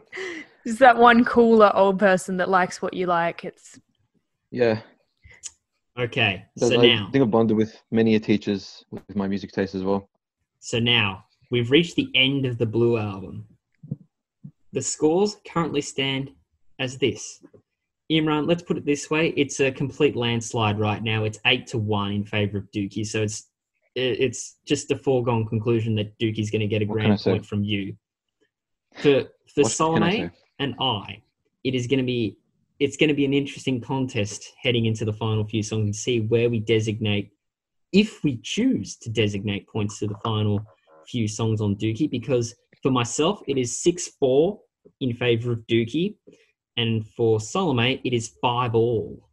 Is 0.64 0.78
that 0.78 0.96
one 0.96 1.26
cooler 1.26 1.70
old 1.74 1.98
person 1.98 2.38
that 2.38 2.48
likes 2.48 2.80
what 2.80 2.94
you 2.94 3.04
like? 3.06 3.44
It's 3.44 3.78
Yeah. 4.50 4.80
Okay, 5.98 6.44
Does- 6.56 6.70
so 6.70 6.80
I 6.80 6.86
now, 6.86 7.08
think 7.12 7.22
I've 7.22 7.30
bonded 7.30 7.56
with 7.56 7.80
many 7.90 8.14
a 8.16 8.20
teachers 8.20 8.84
with 8.90 9.14
my 9.14 9.28
music 9.28 9.52
taste 9.52 9.74
as 9.74 9.84
well. 9.84 10.08
so 10.58 10.78
now 10.80 11.24
we've 11.50 11.70
reached 11.70 11.94
the 11.94 12.10
end 12.14 12.46
of 12.46 12.58
the 12.58 12.66
Blue 12.66 12.98
album. 12.98 13.46
The 14.72 14.82
scores 14.82 15.36
currently 15.46 15.80
stand 15.82 16.32
as 16.80 16.98
this. 16.98 17.42
Imran, 18.10 18.48
let's 18.48 18.62
put 18.62 18.76
it 18.76 18.84
this 18.84 19.08
way: 19.08 19.28
it's 19.36 19.60
a 19.60 19.70
complete 19.70 20.16
landslide 20.16 20.78
right 20.80 21.02
now. 21.02 21.22
It's 21.24 21.38
eight 21.46 21.66
to 21.68 21.78
one 21.78 22.10
in 22.12 22.24
favor 22.24 22.58
of 22.58 22.70
Dookie, 22.72 23.06
so 23.06 23.22
it's 23.22 23.50
it's 23.94 24.56
just 24.66 24.90
a 24.90 24.96
foregone 24.98 25.46
conclusion 25.46 25.94
that 25.94 26.18
Dookie's 26.18 26.50
going 26.50 26.60
to 26.60 26.66
get 26.66 26.82
a 26.82 26.86
What 26.86 26.94
grand 26.94 27.20
point 27.20 27.46
from 27.46 27.62
you. 27.62 27.96
For 28.96 29.22
for 29.54 29.62
What 29.62 29.76
can 29.76 30.02
I 30.02 30.10
Salomae, 30.10 30.16
say? 30.16 30.30
and 30.58 30.74
I, 30.80 31.22
it 31.62 31.76
is 31.76 31.86
going 31.86 32.00
to 32.00 32.04
be 32.04 32.36
it's 32.84 32.96
going 32.98 33.08
to 33.08 33.14
be 33.14 33.24
an 33.24 33.32
interesting 33.34 33.80
contest 33.80 34.40
heading 34.62 34.84
into 34.86 35.04
the 35.04 35.12
final 35.12 35.44
few 35.52 35.62
songs 35.62 35.84
and 35.84 35.96
see 35.96 36.20
where 36.20 36.48
we 36.50 36.58
designate, 36.60 37.30
if 37.92 38.22
we 38.24 38.32
choose 38.42 38.96
to 39.02 39.08
designate 39.10 39.66
points 39.68 39.98
to 40.00 40.06
the 40.06 40.16
final 40.22 40.60
few 41.08 41.26
songs 41.26 41.60
on 41.60 41.76
Dookie. 41.76 42.10
Because 42.10 42.54
for 42.82 42.90
myself, 42.90 43.40
it 43.48 43.56
is 43.56 43.82
six 43.82 44.08
four 44.20 44.60
in 45.00 45.14
favor 45.14 45.52
of 45.52 45.60
Dookie, 45.70 46.16
and 46.76 47.06
for 47.16 47.40
Salomae, 47.40 48.00
it 48.04 48.12
is 48.12 48.26
five 48.42 48.74
all. 48.74 49.28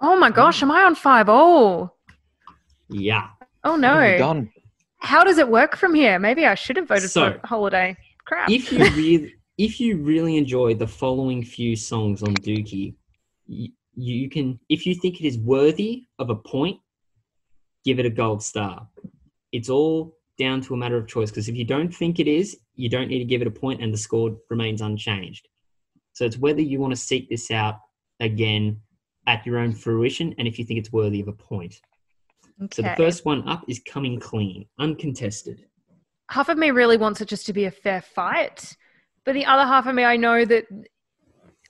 oh 0.00 0.16
my 0.18 0.30
gosh, 0.30 0.62
am 0.62 0.70
I 0.70 0.82
on 0.82 0.94
five 0.94 1.28
all? 1.28 1.96
Yeah. 2.90 3.28
Oh 3.64 3.72
What 3.76 3.84
have 3.84 4.04
you 4.04 4.12
no! 4.12 4.18
done? 4.18 4.50
How 4.98 5.24
does 5.24 5.38
it 5.38 5.48
work 5.48 5.76
from 5.76 5.94
here? 5.94 6.18
Maybe 6.18 6.44
I 6.46 6.54
should 6.54 6.76
have 6.76 6.88
voted 6.88 7.10
So- 7.10 7.32
for 7.40 7.46
Holiday. 7.46 7.96
Crap. 8.24 8.48
if 8.50 8.70
you 8.72 8.78
really 8.78 9.34
if 9.62 9.78
you 9.78 9.96
really 9.98 10.36
enjoy 10.36 10.74
the 10.74 10.86
following 10.88 11.44
few 11.44 11.76
songs 11.76 12.22
on 12.24 12.34
Dookie, 12.34 12.96
you, 13.46 13.68
you 13.94 14.28
can 14.28 14.58
if 14.68 14.86
you 14.86 14.94
think 14.94 15.20
it 15.20 15.26
is 15.26 15.38
worthy 15.38 16.06
of 16.18 16.30
a 16.30 16.34
point, 16.34 16.80
give 17.84 18.00
it 18.00 18.06
a 18.06 18.10
gold 18.10 18.42
star. 18.42 18.88
It's 19.52 19.68
all 19.68 20.16
down 20.36 20.62
to 20.62 20.74
a 20.74 20.76
matter 20.76 20.96
of 20.96 21.06
choice 21.06 21.30
because 21.30 21.48
if 21.48 21.54
you 21.54 21.64
don't 21.64 21.94
think 21.94 22.18
it 22.18 22.26
is, 22.26 22.56
you 22.74 22.88
don't 22.88 23.06
need 23.06 23.20
to 23.20 23.24
give 23.24 23.40
it 23.40 23.46
a 23.46 23.52
point 23.52 23.80
and 23.80 23.94
the 23.94 23.98
score 23.98 24.36
remains 24.50 24.80
unchanged. 24.80 25.46
So 26.12 26.24
it's 26.24 26.38
whether 26.38 26.60
you 26.60 26.80
want 26.80 26.92
to 26.92 26.96
seek 27.00 27.30
this 27.30 27.52
out 27.52 27.76
again 28.18 28.80
at 29.28 29.46
your 29.46 29.58
own 29.58 29.72
fruition 29.72 30.34
and 30.38 30.48
if 30.48 30.58
you 30.58 30.64
think 30.64 30.80
it's 30.80 30.92
worthy 30.92 31.20
of 31.20 31.28
a 31.28 31.32
point. 31.32 31.80
Okay. 32.60 32.74
So 32.74 32.82
the 32.82 32.94
first 32.96 33.24
one 33.24 33.46
up 33.48 33.64
is 33.68 33.80
coming 33.86 34.18
clean, 34.18 34.66
uncontested. 34.80 35.66
half 36.30 36.48
of 36.48 36.58
me 36.58 36.72
really 36.72 36.96
wants 36.96 37.20
it 37.20 37.28
just 37.28 37.46
to 37.46 37.52
be 37.52 37.66
a 37.66 37.70
fair 37.70 38.00
fight, 38.00 38.76
but 39.24 39.34
the 39.34 39.46
other 39.46 39.64
half 39.64 39.86
of 39.86 39.94
me, 39.94 40.04
I 40.04 40.16
know 40.16 40.44
that 40.44 40.64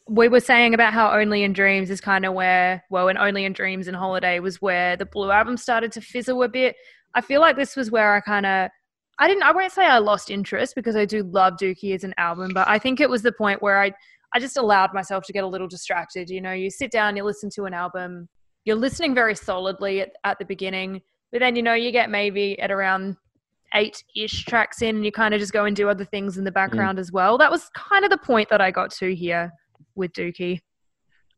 we 0.08 0.28
were 0.28 0.40
saying 0.40 0.74
about 0.74 0.92
how 0.92 1.12
Only 1.12 1.42
in 1.42 1.52
Dreams 1.52 1.90
is 1.90 2.00
kind 2.00 2.24
of 2.24 2.34
where, 2.34 2.82
well, 2.90 3.08
and 3.08 3.18
Only 3.18 3.44
in 3.44 3.52
Dreams 3.52 3.88
and 3.88 3.96
Holiday 3.96 4.40
was 4.40 4.60
where 4.60 4.96
the 4.96 5.06
Blue 5.06 5.30
album 5.30 5.56
started 5.56 5.92
to 5.92 6.00
fizzle 6.00 6.42
a 6.42 6.48
bit. 6.48 6.76
I 7.14 7.20
feel 7.20 7.40
like 7.40 7.56
this 7.56 7.76
was 7.76 7.90
where 7.90 8.14
I 8.14 8.20
kind 8.20 8.46
of, 8.46 8.70
I 9.18 9.28
didn't, 9.28 9.44
I 9.44 9.52
won't 9.52 9.72
say 9.72 9.86
I 9.86 9.98
lost 9.98 10.30
interest 10.30 10.74
because 10.74 10.96
I 10.96 11.04
do 11.04 11.22
love 11.22 11.54
Dookie 11.60 11.94
as 11.94 12.04
an 12.04 12.14
album, 12.16 12.52
but 12.54 12.66
I 12.68 12.78
think 12.78 13.00
it 13.00 13.10
was 13.10 13.22
the 13.22 13.32
point 13.32 13.62
where 13.62 13.80
I, 13.80 13.92
I 14.34 14.40
just 14.40 14.56
allowed 14.56 14.94
myself 14.94 15.24
to 15.24 15.32
get 15.32 15.44
a 15.44 15.46
little 15.48 15.68
distracted. 15.68 16.30
You 16.30 16.40
know, 16.40 16.52
you 16.52 16.70
sit 16.70 16.90
down, 16.90 17.16
you 17.16 17.22
listen 17.22 17.50
to 17.50 17.64
an 17.64 17.74
album, 17.74 18.28
you're 18.64 18.76
listening 18.76 19.14
very 19.14 19.34
solidly 19.34 20.00
at, 20.00 20.12
at 20.24 20.38
the 20.38 20.44
beginning, 20.44 21.02
but 21.30 21.40
then, 21.40 21.54
you 21.54 21.62
know, 21.62 21.74
you 21.74 21.92
get 21.92 22.10
maybe 22.10 22.58
at 22.58 22.70
around 22.70 23.16
eight 23.74 24.02
ish 24.14 24.44
tracks 24.44 24.82
in, 24.82 24.96
and 24.96 25.04
you 25.04 25.12
kind 25.12 25.34
of 25.34 25.40
just 25.40 25.52
go 25.52 25.64
and 25.64 25.74
do 25.74 25.88
other 25.88 26.04
things 26.04 26.38
in 26.38 26.44
the 26.44 26.52
background 26.52 26.98
as 26.98 27.12
well. 27.12 27.38
That 27.38 27.50
was 27.50 27.70
kind 27.74 28.04
of 28.04 28.10
the 28.10 28.18
point 28.18 28.48
that 28.50 28.60
I 28.60 28.70
got 28.70 28.90
to 28.92 29.14
here. 29.14 29.52
with 29.94 30.12
Dookie. 30.12 30.60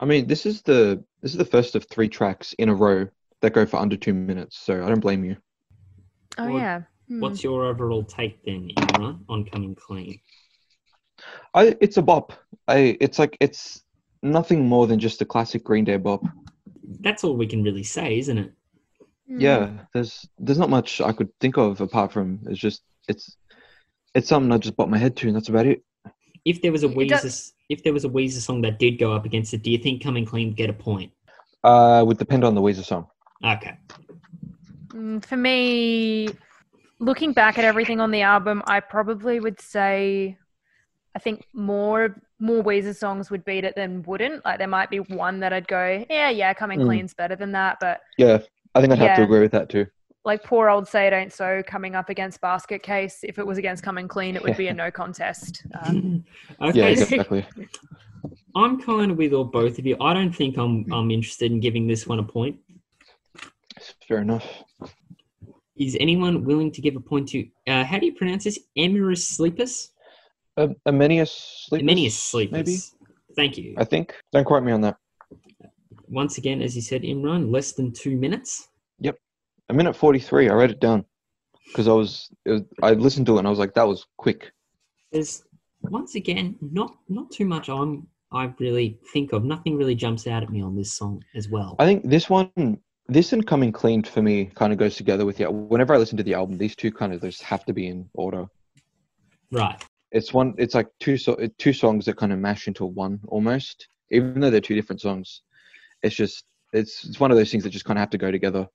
I 0.01 0.05
mean, 0.05 0.27
this 0.27 0.47
is 0.47 0.63
the 0.63 1.03
this 1.23 1.33
is 1.33 1.39
the 1.39 1.45
first 1.45 1.75
of 1.75 1.85
three 1.85 2.09
tracks 2.09 2.53
in 2.59 2.69
a 2.69 2.75
row 2.75 3.07
that 3.41 3.53
go 3.53 3.67
for 3.67 3.79
under 3.79 3.97
two 3.97 4.15
minutes, 4.15 4.59
so 4.59 4.85
I 4.85 4.89
don't 4.89 5.01
blame 5.01 5.25
you. 5.25 5.37
Oh 6.39 6.49
Well, 6.49 6.59
yeah. 6.59 6.83
Hmm. 7.09 7.21
What's 7.21 7.45
your 7.45 7.67
overall 7.67 8.03
take 8.03 8.43
then, 8.45 8.71
Imran, 8.77 9.21
on 9.29 9.45
coming 9.45 9.75
clean? 9.75 10.19
I 11.55 11.77
it's 11.81 11.97
a 11.97 12.03
bop. 12.03 12.33
I 12.67 12.97
it's 13.01 13.19
like 13.19 13.37
it's 13.41 13.83
nothing 14.23 14.67
more 14.67 14.87
than 14.87 14.99
just 14.99 15.23
a 15.23 15.25
classic 15.25 15.63
Green 15.65 15.85
Day 15.85 15.97
bop. 15.97 16.25
That's 17.01 17.25
all 17.25 17.37
we 17.37 17.47
can 17.47 17.63
really 17.63 17.83
say, 17.83 18.19
isn't 18.19 18.39
it? 18.39 18.53
Hmm. 19.29 19.41
Yeah, 19.41 19.71
there's 19.95 20.27
there's 20.39 20.59
not 20.59 20.71
much 20.71 21.01
I 21.01 21.13
could 21.13 21.31
think 21.41 21.57
of 21.57 21.81
apart 21.81 22.13
from 22.13 22.41
it's 22.47 22.59
just 22.61 22.83
it's 23.09 23.37
it's 24.15 24.29
something 24.29 24.53
I 24.53 24.59
just 24.59 24.77
bought 24.77 24.91
my 24.91 24.99
head 24.99 25.17
to, 25.17 25.27
and 25.29 25.37
that's 25.37 25.49
about 25.49 25.67
it. 25.67 25.83
If 26.45 26.61
there 26.63 26.73
was 26.73 26.85
a 26.85 26.89
It 26.89 26.97
Weezer, 26.97 27.23
does- 27.23 27.53
if 27.71 27.83
there 27.83 27.93
was 27.95 28.05
a 28.05 28.09
Weezer 28.09 28.41
song 28.41 28.61
that 28.63 28.79
did 28.79 28.99
go 28.99 29.13
up 29.15 29.25
against 29.25 29.55
it, 29.55 29.63
do 29.63 29.71
you 29.71 29.79
think 29.79 30.03
coming 30.03 30.27
clean 30.27 30.49
would 30.49 30.57
get 30.57 30.69
a 30.71 30.75
point? 30.75 31.11
Uh, 31.65 32.05
would 32.07 32.19
depend 32.19 32.45
on 32.45 32.55
the 32.55 32.61
Weezer 32.61 32.85
song. 32.85 33.07
Okay. 33.45 33.79
Mm, 34.89 35.25
For 35.25 35.37
me, 35.39 36.29
looking 36.99 37.33
back 37.33 37.59
at 37.59 37.65
everything 37.65 38.01
on 38.01 38.11
the 38.11 38.21
album, 38.21 38.63
I 38.67 38.81
probably 38.81 39.41
would 39.41 39.61
say, 39.61 40.37
I 41.15 41.19
think 41.19 41.47
more 41.55 42.21
more 42.41 42.63
Weezer 42.63 42.95
songs 42.95 43.31
would 43.31 43.45
beat 43.45 43.65
it 43.65 43.75
than 43.75 44.03
wouldn't. 44.03 44.45
Like 44.45 44.59
there 44.59 44.69
might 44.69 44.91
be 44.91 44.99
one 45.01 45.41
that 45.41 45.53
I'd 45.55 45.67
go, 45.69 46.05
yeah, 46.11 46.29
yeah, 46.29 46.53
coming 46.53 46.81
Mm. 46.81 46.87
clean's 46.87 47.15
better 47.15 47.37
than 47.37 47.53
that. 47.53 47.79
But 47.81 48.01
Yeah, 48.19 48.39
I 48.75 48.81
think 48.81 48.93
I'd 48.93 48.99
have 48.99 49.17
to 49.17 49.23
agree 49.23 49.41
with 49.41 49.53
that 49.53 49.69
too. 49.69 49.87
like 50.25 50.43
poor 50.43 50.69
old 50.69 50.89
Say 50.89 51.07
It 51.07 51.13
Ain't 51.13 51.33
So 51.33 51.63
coming 51.67 51.95
up 51.95 52.09
against 52.09 52.41
Basket 52.41 52.83
Case, 52.83 53.21
if 53.23 53.39
it 53.39 53.47
was 53.47 53.59
against 53.59 53.83
Coming 53.83 54.09
Clean, 54.09 54.35
it 54.37 54.43
would 54.43 54.57
be 54.57 54.69
a 54.69 54.75
no 54.83 54.91
contest. 54.91 55.67
Um, 55.83 56.25
Yeah, 56.73 56.87
exactly. 56.87 57.47
I'm 58.57 58.81
kind 58.81 59.11
of 59.11 59.19
with 59.19 59.33
all 59.33 59.45
both 59.45 59.79
of 59.79 59.85
you. 59.87 59.97
I 60.01 60.15
don't 60.15 60.33
think 60.33 60.57
I'm 60.57 60.91
I'm 60.93 61.11
interested 61.11 61.53
in 61.53 61.61
giving 61.61 61.87
this 61.87 62.07
one 62.07 62.19
a 62.21 62.23
point. 62.23 62.57
Fair 64.09 64.19
enough. 64.19 64.47
Is 65.77 65.97
anyone 65.99 66.45
willing 66.45 66.71
to 66.73 66.81
give 66.81 66.95
a 66.97 67.01
point 67.01 67.29
to? 67.31 67.47
Uh, 67.67 67.85
how 67.85 67.99
do 67.99 68.07
you 68.07 68.15
pronounce 68.15 68.45
this? 68.45 68.59
Emirus 68.79 69.37
Sleepus. 69.37 69.89
Um, 70.57 70.77
Amenius 70.87 71.67
Sleepers? 71.69 71.87
Emenius 71.89 72.33
Sleepus. 72.33 72.53
maybe. 72.53 72.77
Thank 73.35 73.59
you. 73.59 73.75
I 73.77 73.85
think. 73.85 74.15
Don't 74.33 74.45
quote 74.45 74.63
me 74.63 74.71
on 74.71 74.81
that. 74.83 74.97
Once 76.09 76.39
again, 76.39 76.63
as 76.63 76.77
you 76.77 76.83
said, 76.83 77.03
Imran, 77.03 77.51
less 77.51 77.73
than 77.73 77.93
two 77.93 78.17
minutes. 78.17 78.69
Yep, 79.01 79.19
a 79.69 79.75
minute 79.75 79.95
forty-three. 79.95 80.49
I 80.49 80.55
wrote 80.55 80.71
it 80.71 80.81
down 80.81 81.05
because 81.67 81.89
I 81.89 81.93
was, 81.93 82.31
it 82.45 82.51
was 82.51 82.63
I 82.83 82.93
listened 82.93 83.27
to 83.27 83.37
it 83.37 83.39
and 83.41 83.47
I 83.47 83.51
was 83.51 83.59
like, 83.59 83.75
that 83.75 83.87
was 83.87 84.07
quick. 84.17 84.53
There's 85.13 85.43
once 85.83 86.15
again 86.15 86.57
not 86.61 86.97
not 87.09 87.31
too 87.31 87.45
much 87.45 87.69
I'm 87.69 88.07
I 88.33 88.53
really 88.59 88.99
think 89.13 89.33
of. 89.33 89.45
Nothing 89.45 89.77
really 89.77 89.95
jumps 89.95 90.27
out 90.27 90.43
at 90.43 90.51
me 90.51 90.61
on 90.61 90.77
this 90.77 90.93
song 90.93 91.23
as 91.35 91.49
well. 91.49 91.77
I 91.79 91.85
think 91.85 92.09
this 92.09 92.29
one, 92.29 92.51
this 93.07 93.33
and 93.33 93.47
coming 93.47 93.71
clean 93.71 94.03
for 94.03 94.23
me 94.23 94.47
kind 94.47 94.73
of 94.73 94.79
goes 94.79 94.97
together 94.97 95.25
with 95.25 95.39
yeah. 95.39 95.49
Whenever 95.49 95.95
I 95.95 95.99
listen 95.99 96.17
to 96.17 96.25
the 96.25 96.35
album, 96.35 96.59
these 96.59 96.75
two 96.75 96.91
kind 96.91 97.13
of 97.13 97.21
just 97.21 97.43
have 97.43 97.65
to 97.67 97.73
be 97.73 97.87
in 97.87 98.09
order. 98.15 98.47
Right. 99.53 99.81
It's 100.11 100.33
one. 100.33 100.55
It's 100.59 100.75
like 100.75 100.89
two 101.01 101.17
so 101.17 101.37
two 101.59 101.73
songs 101.73 102.07
that 102.07 102.17
kind 102.17 102.33
of 102.33 102.39
mash 102.39 102.67
into 102.67 102.85
one 102.85 103.21
almost, 103.29 103.89
even 104.11 104.41
though 104.41 104.51
they're 104.51 104.61
two 104.61 104.75
different 104.75 105.01
songs. 105.01 105.43
It's 106.05 106.15
just 106.15 106.45
it's 106.73 107.05
it's 107.05 107.19
one 107.19 107.31
of 107.31 107.37
those 107.37 107.51
things 107.51 107.65
that 107.65 107.71
just 107.71 107.85
kind 107.87 107.99
of 107.99 108.01
have 108.01 108.11
to 108.11 108.19
go 108.19 108.31
together. 108.31 108.69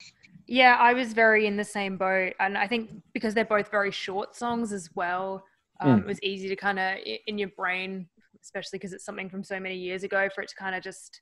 Yeah, 0.48 0.78
I 0.80 0.94
was 0.94 1.14
very 1.14 1.46
in 1.46 1.56
the 1.58 1.64
same 1.64 1.96
boat, 1.96 2.34
and 2.40 2.58
I 2.58 2.68
think 2.68 2.90
because 3.14 3.34
they're 3.36 3.46
both 3.46 3.70
very 3.70 3.92
short 3.92 4.36
songs 4.36 4.74
as 4.74 4.90
well, 4.96 5.44
um, 5.80 6.00
Mm. 6.00 6.02
it 6.02 6.06
was 6.08 6.22
easy 6.24 6.50
to 6.50 6.56
kind 6.56 6.80
of 6.80 6.98
in 7.28 7.38
your 7.38 7.50
brain, 7.50 8.08
especially 8.42 8.80
because 8.80 8.94
it's 8.94 9.06
something 9.06 9.30
from 9.30 9.44
so 9.44 9.60
many 9.60 9.76
years 9.78 10.04
ago, 10.04 10.28
for 10.34 10.42
it 10.42 10.50
to 10.50 10.56
kind 10.56 10.76
of 10.76 10.82
just 10.82 11.22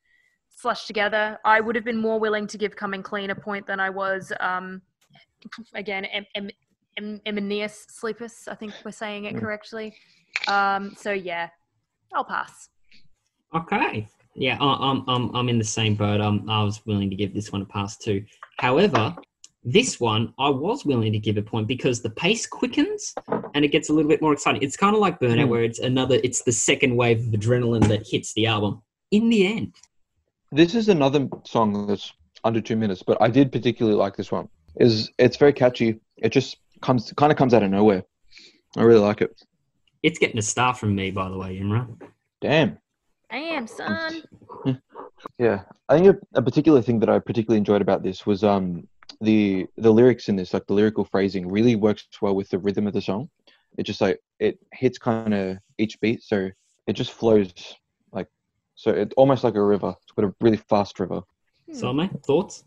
slush 0.49 0.87
together. 0.87 1.37
I 1.43 1.59
would 1.59 1.75
have 1.75 1.83
been 1.83 1.97
more 1.97 2.19
willing 2.19 2.47
to 2.47 2.57
give 2.57 2.75
"Coming 2.77 3.03
Clean" 3.03 3.29
a 3.31 3.35
point 3.35 3.67
than 3.67 3.81
I 3.81 3.89
was. 3.89 4.31
Um, 4.39 4.81
again, 5.73 6.05
em- 6.05 6.25
em- 6.35 6.49
em- 6.95 7.19
Emenius 7.25 7.85
Sleepus, 7.91 8.47
I 8.47 8.55
think 8.55 8.73
we're 8.85 8.91
saying 8.91 9.25
it 9.25 9.35
Mm. 9.35 9.39
correctly. 9.41 9.93
Um, 10.47 10.95
so 10.95 11.11
yeah, 11.11 11.49
I'll 12.13 12.23
pass. 12.23 12.69
Okay. 13.53 14.07
Yeah, 14.37 14.57
I, 14.61 14.91
I'm 14.91 15.03
I'm 15.07 15.35
I'm 15.35 15.49
in 15.49 15.57
the 15.57 15.63
same 15.65 15.95
boat. 15.95 16.21
Um, 16.21 16.45
I 16.49 16.63
was 16.63 16.85
willing 16.85 17.09
to 17.09 17.15
give 17.15 17.33
this 17.33 17.51
one 17.51 17.61
a 17.63 17.65
pass 17.65 17.97
too. 17.97 18.23
However, 18.59 19.15
this 19.63 19.99
one 19.99 20.33
I 20.37 20.49
was 20.49 20.85
willing 20.85 21.11
to 21.11 21.19
give 21.19 21.37
a 21.37 21.41
point 21.41 21.67
because 21.67 22.01
the 22.01 22.11
pace 22.11 22.45
quickens 22.45 23.13
and 23.55 23.65
it 23.65 23.69
gets 23.69 23.89
a 23.89 23.93
little 23.93 24.07
bit 24.09 24.21
more 24.21 24.33
exciting. 24.33 24.61
It's 24.61 24.77
kind 24.77 24.93
of 24.95 25.01
like 25.01 25.19
Burnout, 25.19 25.43
Hmm. 25.45 25.49
where 25.49 25.63
it's 25.63 25.79
another. 25.79 26.19
It's 26.23 26.43
the 26.43 26.51
second 26.51 26.95
wave 26.95 27.19
of 27.27 27.33
adrenaline 27.39 27.87
that 27.87 28.07
hits 28.07 28.33
the 28.33 28.45
album. 28.45 28.81
In 29.11 29.29
the 29.29 29.47
end, 29.47 29.75
This 30.51 30.75
is 30.75 30.87
another 30.87 31.27
song 31.45 31.87
that's 31.87 32.13
under 32.43 32.61
two 32.61 32.75
minutes, 32.77 33.01
but 33.03 33.17
I 33.21 33.27
did 33.29 33.51
particularly 33.51 33.97
like 33.97 34.15
this 34.15 34.31
one. 34.31 34.47
Is 34.79 35.11
it's 35.17 35.37
very 35.37 35.51
catchy. 35.53 35.99
It 36.17 36.29
just 36.29 36.57
comes 36.81 37.11
kind 37.17 37.31
of 37.31 37.37
comes 37.37 37.53
out 37.55 37.63
of 37.63 37.71
nowhere. 37.71 38.03
I 38.77 38.83
really 38.83 38.99
like 39.01 39.21
it. 39.21 39.31
it's 40.03 40.19
getting 40.19 40.37
a 40.37 40.41
star 40.43 40.75
from 40.75 40.93
me, 40.93 41.09
by 41.09 41.27
the 41.29 41.37
way, 41.37 41.59
Imran. 41.59 41.99
Damn. 42.39 42.77
Damn, 43.31 43.67
son. 43.67 44.23
Yeah, 45.39 45.63
I 45.89 45.97
think 45.97 46.15
a, 46.15 46.39
a 46.39 46.41
particular 46.41 46.81
thing 46.81 46.99
that 46.99 47.09
I 47.09 47.19
particularly 47.19 47.57
enjoyed 47.57 47.81
about 47.81 48.03
this 48.03 48.25
was 48.25 48.43
um 48.43 48.87
the 49.21 49.65
the 49.77 49.91
lyrics 49.91 50.29
in 50.29 50.35
this, 50.35 50.53
like 50.53 50.65
the 50.67 50.73
lyrical 50.73 51.05
phrasing, 51.05 51.47
really 51.47 51.75
works 51.75 52.07
well 52.21 52.35
with 52.35 52.49
the 52.49 52.59
rhythm 52.59 52.87
of 52.87 52.93
the 52.93 53.01
song. 53.01 53.29
It 53.77 53.83
just 53.83 54.01
like 54.01 54.19
it 54.39 54.59
hits 54.73 54.97
kind 54.97 55.33
of 55.33 55.57
each 55.77 55.99
beat, 56.01 56.23
so 56.23 56.49
it 56.87 56.93
just 56.93 57.11
flows 57.11 57.51
like 58.11 58.27
so. 58.75 58.91
It's 58.91 59.13
almost 59.17 59.43
like 59.43 59.55
a 59.55 59.63
river. 59.63 59.93
It's 60.03 60.13
a 60.17 60.33
really 60.41 60.57
fast 60.57 60.99
river. 60.99 61.21
Hmm. 61.67 61.73
Salomae, 61.73 62.09
thoughts? 62.25 62.63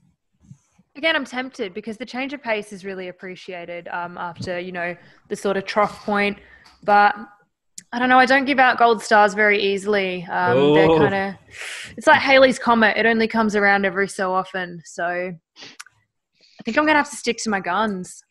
Again, 0.96 1.14
I'm 1.14 1.24
tempted 1.24 1.72
because 1.72 1.96
the 1.96 2.06
change 2.06 2.32
of 2.32 2.42
pace 2.42 2.72
is 2.72 2.84
really 2.84 3.08
appreciated 3.08 3.88
um, 3.88 4.18
after 4.18 4.58
you 4.58 4.72
know 4.72 4.96
the 5.28 5.36
sort 5.36 5.56
of 5.56 5.64
trough 5.64 6.04
point. 6.04 6.38
But 6.82 7.14
I 7.92 7.98
don't 7.98 8.08
know. 8.08 8.18
I 8.18 8.26
don't 8.26 8.44
give 8.44 8.58
out 8.60 8.78
gold 8.78 9.02
stars 9.02 9.34
very 9.34 9.60
easily. 9.60 10.24
Um, 10.30 10.74
They're 10.74 10.88
Oh. 10.90 10.98
kind 10.98 11.14
of 11.14 11.34
it's 11.96 12.06
like 12.06 12.20
Halley's 12.20 12.58
comet. 12.58 12.96
It 12.96 13.04
only 13.06 13.26
comes 13.26 13.56
around 13.56 13.84
every 13.84 14.06
so 14.08 14.32
often. 14.32 14.80
So 14.84 15.04
I 15.06 16.62
think 16.64 16.78
I'm 16.78 16.86
gonna 16.86 16.98
have 16.98 17.10
to 17.10 17.16
stick 17.16 17.38
to 17.42 17.50
my 17.50 17.60
guns. 17.60 18.22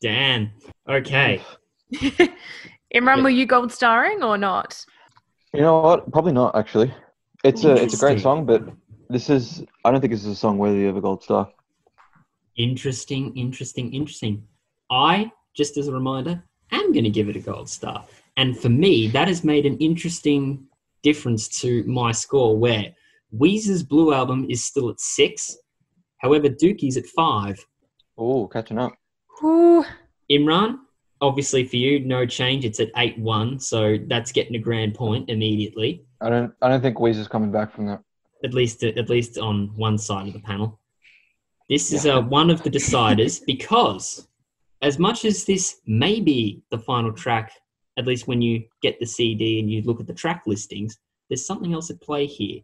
Dan. 0.00 0.52
Okay. 0.88 1.42
Imran, 2.94 3.22
were 3.22 3.30
you 3.30 3.44
gold 3.46 3.72
starring 3.72 4.22
or 4.22 4.38
not? 4.38 4.84
You 5.52 5.62
know 5.62 5.80
what? 5.80 6.10
Probably 6.12 6.32
not 6.32 6.54
actually. 6.56 6.94
It's 7.44 7.64
a 7.64 7.74
it's 7.74 7.94
a 7.94 7.98
great 7.98 8.20
song, 8.20 8.46
but 8.46 8.62
this 9.08 9.30
is 9.30 9.64
I 9.84 9.90
don't 9.90 10.00
think 10.00 10.12
this 10.12 10.20
is 10.24 10.32
a 10.32 10.36
song 10.36 10.58
worthy 10.58 10.86
of 10.86 10.96
a 10.96 11.00
gold 11.00 11.22
star. 11.24 11.50
Interesting, 12.56 13.36
interesting, 13.36 13.92
interesting. 13.94 14.42
I, 14.90 15.30
just 15.54 15.76
as 15.76 15.86
a 15.88 15.92
reminder, 15.92 16.42
am 16.72 16.92
going 16.92 17.04
to 17.04 17.10
give 17.10 17.28
it 17.28 17.36
a 17.36 17.40
gold 17.40 17.68
star. 17.68 18.04
And 18.38 18.58
for 18.58 18.68
me, 18.68 19.08
that 19.08 19.28
has 19.28 19.44
made 19.44 19.66
an 19.66 19.76
interesting 19.78 20.64
difference 21.02 21.48
to 21.60 21.84
my 21.84 22.12
score 22.12 22.56
where 22.56 22.94
Weezer's 23.36 23.82
Blue 23.82 24.14
Album 24.14 24.46
is 24.48 24.64
still 24.64 24.88
at 24.88 25.00
six. 25.00 25.56
However, 26.18 26.48
Dookie's 26.48 26.96
at 26.96 27.06
five. 27.06 27.58
Oh, 28.16 28.46
catching 28.46 28.78
up. 28.78 28.92
Ooh, 29.44 29.84
Imran, 30.30 30.78
obviously 31.20 31.64
for 31.64 31.76
you, 31.76 32.00
no 32.00 32.24
change. 32.24 32.64
It's 32.64 32.80
at 32.80 32.90
8 32.96 33.18
1. 33.18 33.60
So 33.60 33.98
that's 34.06 34.32
getting 34.32 34.56
a 34.56 34.58
grand 34.60 34.94
point 34.94 35.28
immediately, 35.28 36.04
I 36.20 36.30
don't 36.30 36.52
I 36.62 36.68
don't 36.68 36.80
think 36.80 36.98
Weezer's 36.98 37.28
coming 37.28 37.52
back 37.52 37.72
from 37.72 37.86
that. 37.86 38.02
at 38.44 38.54
least, 38.54 38.82
at 38.84 39.08
least 39.08 39.38
on 39.38 39.68
one 39.76 39.98
side 39.98 40.26
of 40.28 40.32
the 40.32 40.40
panel. 40.40 40.78
This 41.68 41.92
is 41.92 42.06
uh, 42.06 42.22
one 42.22 42.50
of 42.50 42.62
the 42.62 42.70
deciders 42.70 43.44
because, 43.44 44.26
as 44.80 44.98
much 44.98 45.24
as 45.26 45.44
this 45.44 45.80
may 45.86 46.18
be 46.20 46.62
the 46.70 46.78
final 46.78 47.12
track, 47.12 47.52
at 47.98 48.06
least 48.06 48.28
when 48.28 48.40
you 48.40 48.64
get 48.80 48.98
the 49.00 49.06
CD 49.06 49.58
and 49.58 49.70
you 49.70 49.82
look 49.82 50.00
at 50.00 50.06
the 50.06 50.14
track 50.14 50.44
listings, 50.46 50.98
there's 51.28 51.44
something 51.44 51.74
else 51.74 51.90
at 51.90 52.00
play 52.00 52.24
here. 52.26 52.60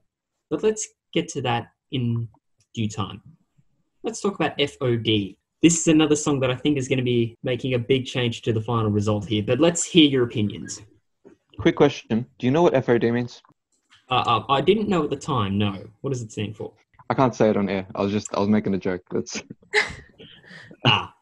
But 0.49 0.63
let's 0.63 0.89
get 1.13 1.29
to 1.31 1.43
that 1.43 1.73
in 1.91 2.29
due 2.75 2.89
time. 2.89 3.21
Let's 4.05 4.21
talk 4.21 4.37
about 4.37 4.57
FOD. 4.59 5.37
This 5.61 5.81
is 5.81 5.87
another 5.89 6.17
song 6.17 6.41
that 6.41 6.51
I 6.51 6.55
think 6.55 6.79
is 6.79 6.89
going 6.89 6.99
to 6.99 7.05
be 7.05 7.37
making 7.43 7.75
a 7.75 7.79
big 7.79 8.07
change 8.07 8.43
to 8.43 8.53
the 8.53 8.61
final 8.61 8.91
result 8.91 9.27
here. 9.27 9.43
But 9.43 9.61
let's 9.61 9.83
hear 9.83 10.09
your 10.09 10.25
opinions. 10.25 10.83
Quick 11.59 11.77
question: 11.77 12.27
Do 12.39 12.47
you 12.47 12.53
know 12.53 12.63
what 12.63 12.75
FOD 12.75 13.13
means? 13.13 13.43
Uh, 14.11 14.23
uh, 14.27 14.45
I 14.53 14.61
didn't 14.61 14.89
know 14.89 15.05
at 15.05 15.11
the 15.11 15.17
time. 15.17 15.57
No, 15.57 15.83
what 16.03 16.11
does 16.11 16.23
it 16.23 16.31
stand 16.31 16.57
for? 16.57 16.73
I 17.09 17.15
can't 17.15 17.35
say 17.35 17.51
it 17.51 17.57
on 17.57 17.69
air. 17.69 17.87
I 17.95 18.03
was 18.03 18.13
just 18.13 18.35
I 18.35 18.41
was 18.41 18.49
making 18.49 18.75
a 18.75 18.79
joke. 18.79 19.03
That's 19.11 19.43
Ah, 20.87 21.15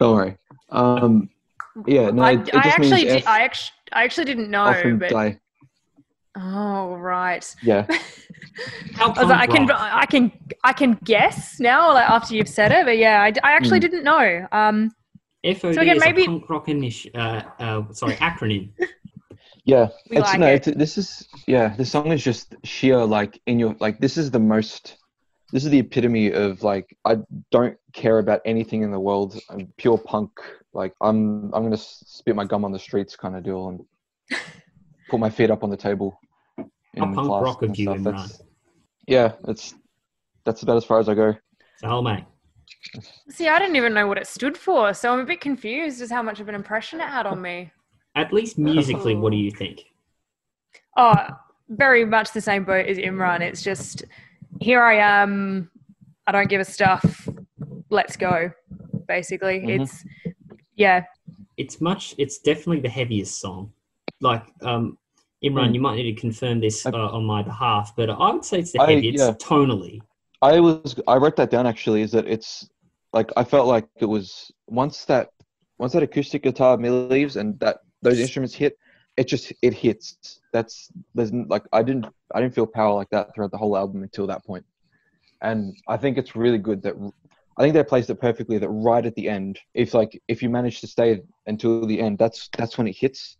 don't 0.00 0.16
worry. 0.16 0.36
Um, 0.70 1.30
yeah, 1.86 2.10
no, 2.10 2.22
I, 2.22 2.32
it, 2.32 2.48
it 2.48 2.54
I 2.54 2.62
just 2.62 2.66
actually, 2.78 2.90
means 2.90 3.02
did, 3.04 3.16
F, 3.22 3.28
I 3.28 3.42
actually, 3.42 3.72
I 3.92 4.04
actually 4.04 4.24
didn't 4.24 4.50
know, 4.50 4.62
often 4.64 4.98
but 4.98 5.10
die. 5.10 5.38
oh 6.36 6.94
right. 6.96 7.44
Yeah, 7.62 7.86
how 8.94 9.12
I, 9.12 9.20
was 9.20 9.28
like, 9.28 9.40
I 9.40 9.46
can. 9.46 9.70
I 9.70 10.06
can, 10.06 10.32
I 10.64 10.72
can 10.72 10.98
guess 11.04 11.60
now, 11.60 11.92
like 11.94 12.08
after 12.08 12.34
you've 12.34 12.48
said 12.48 12.72
it. 12.72 12.84
But 12.84 12.98
yeah, 12.98 13.22
I, 13.22 13.32
I 13.46 13.52
actually 13.52 13.78
Hmm. 13.78 13.82
didn't 13.88 14.04
know. 14.04 14.46
Um, 14.52 14.90
FOD 15.44 15.74
So 15.74 15.80
again, 15.80 15.96
is 15.96 16.04
maybe- 16.04 16.22
a 16.22 16.26
punk 16.26 16.48
rock 16.48 16.66
initi- 16.68 17.10
uh, 17.16 17.42
uh, 17.58 17.92
sorry, 17.92 18.14
acronym. 18.16 18.70
Yeah, 19.64 19.90
We 20.10 20.16
it's 20.16 20.26
like 20.26 20.40
no. 20.40 20.46
it. 20.48 20.66
It's, 20.66 20.76
this 20.76 20.98
is 20.98 21.28
yeah. 21.46 21.68
The 21.76 21.84
song 21.84 22.10
is 22.10 22.24
just 22.24 22.56
sheer 22.64 23.04
like 23.04 23.40
in 23.46 23.60
your 23.60 23.76
like. 23.78 24.00
This 24.00 24.16
is 24.16 24.28
the 24.30 24.40
most. 24.40 24.96
This 25.52 25.64
is 25.64 25.70
the 25.70 25.78
epitome 25.78 26.32
of 26.32 26.64
like 26.64 26.96
I 27.04 27.18
don't 27.52 27.76
care 27.92 28.18
about 28.18 28.40
anything 28.44 28.82
in 28.82 28.90
the 28.90 28.98
world. 28.98 29.38
I'm 29.50 29.72
pure 29.76 29.98
punk. 29.98 30.30
Like 30.74 30.94
I'm 31.00 31.52
I'm 31.54 31.62
gonna 31.64 31.76
spit 31.76 32.34
my 32.34 32.44
gum 32.44 32.64
on 32.64 32.72
the 32.72 32.78
streets 32.78 33.16
kind 33.16 33.36
of 33.36 33.42
deal 33.42 33.68
and 33.68 34.40
put 35.10 35.20
my 35.20 35.30
feet 35.30 35.50
up 35.50 35.62
on 35.62 35.70
the 35.70 35.76
table. 35.76 36.18
How 36.58 36.64
in 36.94 37.14
punk 37.14 37.28
class 37.28 37.42
rock 37.42 37.62
of 37.62 37.70
and 37.70 37.78
you, 37.78 37.84
stuff. 37.86 37.98
Imran. 37.98 38.04
That's, 38.04 38.42
yeah, 39.06 39.32
that's 39.44 39.74
that's 40.44 40.62
about 40.62 40.76
as 40.76 40.84
far 40.84 40.98
as 40.98 41.08
I 41.08 41.14
go. 41.14 41.34
Salomae. 41.82 42.24
See, 43.28 43.48
I 43.48 43.58
didn't 43.58 43.76
even 43.76 43.92
know 43.94 44.06
what 44.06 44.18
it 44.18 44.26
stood 44.26 44.56
for, 44.56 44.94
so 44.94 45.12
I'm 45.12 45.20
a 45.20 45.24
bit 45.24 45.40
confused 45.40 46.00
as 46.00 46.10
how 46.10 46.22
much 46.22 46.40
of 46.40 46.48
an 46.48 46.54
impression 46.54 47.00
it 47.00 47.06
had 47.08 47.26
on 47.26 47.40
me. 47.40 47.70
At 48.14 48.32
least 48.32 48.58
musically, 48.58 49.14
what 49.14 49.30
do 49.30 49.36
you 49.36 49.50
think? 49.50 49.82
Oh, 50.96 51.26
very 51.68 52.04
much 52.04 52.32
the 52.32 52.40
same 52.40 52.64
boat 52.64 52.86
as 52.86 52.98
Imran. 52.98 53.40
It's 53.40 53.62
just 53.62 54.04
here 54.60 54.82
I 54.82 54.96
am. 54.96 55.70
I 56.26 56.32
don't 56.32 56.48
give 56.48 56.60
a 56.60 56.64
stuff. 56.64 57.28
Let's 57.90 58.16
go. 58.16 58.50
Basically, 59.08 59.60
Mhm. 59.60 59.80
it's 59.82 60.04
yeah. 60.76 61.04
It's 61.56 61.80
much. 61.80 62.14
It's 62.18 62.38
definitely 62.38 62.80
the 62.80 62.88
heaviest 62.88 63.40
song. 63.40 63.72
Like 64.20 64.44
um, 64.62 64.98
Imran, 65.44 65.68
Hmm. 65.68 65.74
you 65.74 65.80
might 65.80 65.96
need 65.96 66.14
to 66.14 66.20
confirm 66.20 66.60
this 66.60 66.86
uh, 66.86 66.90
on 66.92 67.24
my 67.24 67.42
behalf, 67.42 67.92
but 67.96 68.08
I 68.10 68.30
would 68.32 68.44
say 68.44 68.60
it's 68.60 68.72
the 68.72 68.80
I- 68.80 68.92
heaviest 68.94 69.24
yeah. 69.24 69.32
tonally. 69.34 70.00
I 70.40 70.58
was 70.58 70.96
I 71.06 71.16
wrote 71.16 71.36
that 71.36 71.50
down 71.50 71.66
actually. 71.66 72.02
Is 72.02 72.10
that 72.12 72.26
it's 72.26 72.68
like 73.12 73.30
I 73.36 73.44
felt 73.44 73.68
like 73.68 73.86
it 74.00 74.06
was 74.06 74.50
once 74.66 75.04
that 75.04 75.28
once 75.78 75.92
that 75.92 76.02
acoustic 76.02 76.42
guitar 76.42 76.76
leaves 76.76 77.36
and 77.36 77.58
that 77.60 77.78
those 78.02 78.18
instruments 78.18 78.54
hit, 78.54 78.76
it 79.16 79.28
just 79.28 79.52
it 79.62 79.72
hits. 79.72 80.40
That's 80.52 80.90
there's 81.14 81.32
like 81.32 81.62
I 81.72 81.82
didn't 81.84 82.06
I 82.34 82.40
didn't 82.40 82.54
feel 82.54 82.66
power 82.66 82.94
like 82.94 83.10
that 83.10 83.32
throughout 83.34 83.52
the 83.52 83.58
whole 83.58 83.76
album 83.76 84.02
until 84.02 84.26
that 84.26 84.44
point, 84.44 84.64
and 85.42 85.76
I 85.86 85.96
think 85.96 86.18
it's 86.18 86.34
really 86.34 86.58
good 86.58 86.82
that 86.82 86.94
I 87.56 87.62
think 87.62 87.74
they 87.74 87.84
placed 87.84 88.10
it 88.10 88.20
perfectly. 88.20 88.58
That 88.58 88.68
right 88.68 89.04
at 89.04 89.14
the 89.14 89.28
end, 89.28 89.58
if 89.74 89.94
like 89.94 90.20
if 90.28 90.42
you 90.42 90.48
manage 90.50 90.80
to 90.80 90.86
stay 90.86 91.20
until 91.46 91.86
the 91.86 92.00
end, 92.00 92.18
that's 92.18 92.48
that's 92.56 92.78
when 92.78 92.86
it 92.86 92.96
hits, 92.96 93.36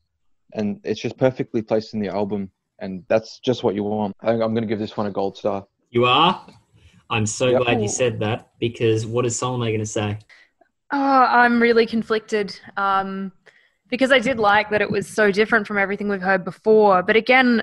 and 0.54 0.80
it's 0.84 1.00
just 1.00 1.16
perfectly 1.16 1.62
placed 1.62 1.94
in 1.94 2.00
the 2.00 2.08
album, 2.08 2.50
and 2.78 3.04
that's 3.08 3.38
just 3.40 3.62
what 3.62 3.74
you 3.74 3.84
want. 3.84 4.14
I 4.20 4.26
think 4.32 4.42
I'm 4.42 4.54
gonna 4.54 4.66
give 4.66 4.78
this 4.78 4.96
one 4.96 5.06
a 5.06 5.10
gold 5.10 5.36
star. 5.36 5.66
You 5.90 6.04
are. 6.04 6.46
I'm 7.10 7.26
so 7.26 7.48
Yep. 7.48 7.62
glad 7.62 7.82
you 7.82 7.88
said 7.88 8.20
that 8.20 8.52
because 8.58 9.04
what 9.04 9.26
is 9.26 9.38
Salomae 9.38 9.68
going 9.68 9.80
to 9.80 9.86
say? 9.86 10.18
Oh, 10.90 10.98
I'm 10.98 11.60
really 11.60 11.84
conflicted 11.84 12.58
um, 12.78 13.32
because 13.90 14.10
I 14.10 14.18
did 14.18 14.38
like 14.38 14.70
that 14.70 14.80
it 14.80 14.90
was 14.90 15.06
so 15.06 15.30
different 15.30 15.66
from 15.66 15.76
everything 15.76 16.08
we've 16.08 16.22
heard 16.22 16.42
before. 16.42 17.02
But 17.02 17.16
again, 17.16 17.62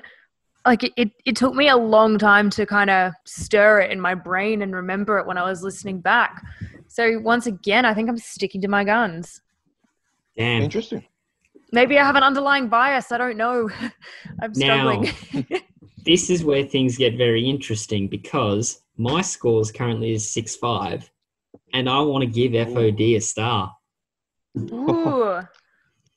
like 0.65 0.83
it, 0.83 0.93
it, 0.97 1.11
it 1.25 1.35
took 1.35 1.53
me 1.53 1.69
a 1.69 1.77
long 1.77 2.17
time 2.17 2.49
to 2.51 2.65
kind 2.65 2.89
of 2.89 3.13
stir 3.25 3.81
it 3.81 3.91
in 3.91 3.99
my 3.99 4.13
brain 4.13 4.61
and 4.61 4.75
remember 4.75 5.17
it 5.17 5.25
when 5.27 5.37
I 5.37 5.43
was 5.43 5.63
listening 5.63 6.01
back. 6.01 6.43
So 6.87 7.19
once 7.19 7.45
again, 7.47 7.85
I 7.85 7.93
think 7.93 8.09
I'm 8.09 8.17
sticking 8.17 8.61
to 8.61 8.67
my 8.67 8.83
guns. 8.83 9.41
Damn. 10.37 10.61
Interesting. 10.63 11.05
Maybe 11.71 11.99
I 11.99 12.03
have 12.03 12.15
an 12.15 12.23
underlying 12.23 12.67
bias. 12.67 13.11
I 13.11 13.17
don't 13.17 13.37
know. 13.37 13.69
I'm 14.41 14.51
Now- 14.55 15.03
struggling. 15.03 15.47
This 16.05 16.29
is 16.29 16.45
where 16.45 16.63
things 16.63 16.97
get 16.97 17.17
very 17.17 17.47
interesting 17.47 18.07
because 18.07 18.81
my 18.97 19.21
scores 19.21 19.69
currently 19.69 20.13
is 20.13 20.31
six 20.31 20.55
five, 20.55 21.11
and 21.73 21.89
I 21.89 21.99
want 21.99 22.23
to 22.23 22.27
give 22.29 22.53
FOD 22.53 23.17
a 23.17 23.19
star. 23.19 23.75
Ooh. 24.57 25.41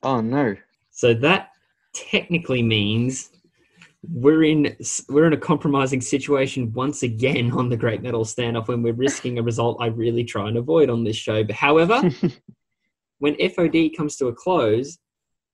Oh 0.05 0.21
no. 0.21 0.57
So 0.91 1.15
that 1.15 1.51
technically 1.93 2.63
means 2.63 3.31
we're 4.11 4.43
in 4.45 4.77
we're 5.09 5.27
in 5.27 5.33
a 5.33 5.37
compromising 5.39 6.01
situation 6.01 6.73
once 6.73 7.03
again 7.05 7.53
on 7.53 7.69
the 7.69 7.77
Great 7.77 8.03
Metal 8.03 8.25
Standoff 8.25 8.67
when 8.69 8.83
we're 8.83 8.93
risking 8.95 9.39
a 9.39 9.43
result 9.43 9.77
I 9.81 9.87
really 9.87 10.25
try 10.25 10.49
and 10.49 10.57
avoid 10.57 10.91
on 10.91 11.05
this 11.05 11.17
show. 11.17 11.45
But 11.45 11.55
however, 11.55 12.03
when 13.19 13.35
FOD 13.37 13.97
comes 13.97 14.17
to 14.17 14.27
a 14.27 14.35
close, 14.35 14.99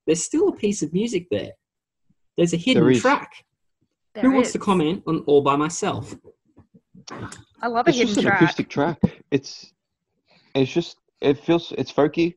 there's 0.07 0.25
still 0.25 0.49
a 0.49 0.57
piece 0.57 0.83
of 0.83 0.93
music 0.95 1.27
there. 1.31 1.51
There's 2.39 2.55
a 2.55 2.57
hidden 2.57 2.85
There 2.85 2.93
is. 2.93 3.03
track. 3.03 3.45
There 4.15 4.25
Who 4.25 4.33
wants 4.33 4.53
to 4.53 4.59
comment 4.59 5.03
on 5.07 5.21
All 5.27 5.43
by 5.43 5.57
Myself? 5.57 6.15
I 7.61 7.67
love 7.69 7.87
a 7.87 7.91
it's 7.91 7.99
hidden 7.99 8.15
just 8.15 8.19
an 8.19 8.25
track. 8.25 8.41
acoustic 8.43 8.69
track. 8.71 8.99
It's 9.31 9.73
it's 10.55 10.73
just 10.73 10.97
it 11.21 11.39
feels 11.39 11.73
it's 11.77 11.93
folky. 11.93 12.35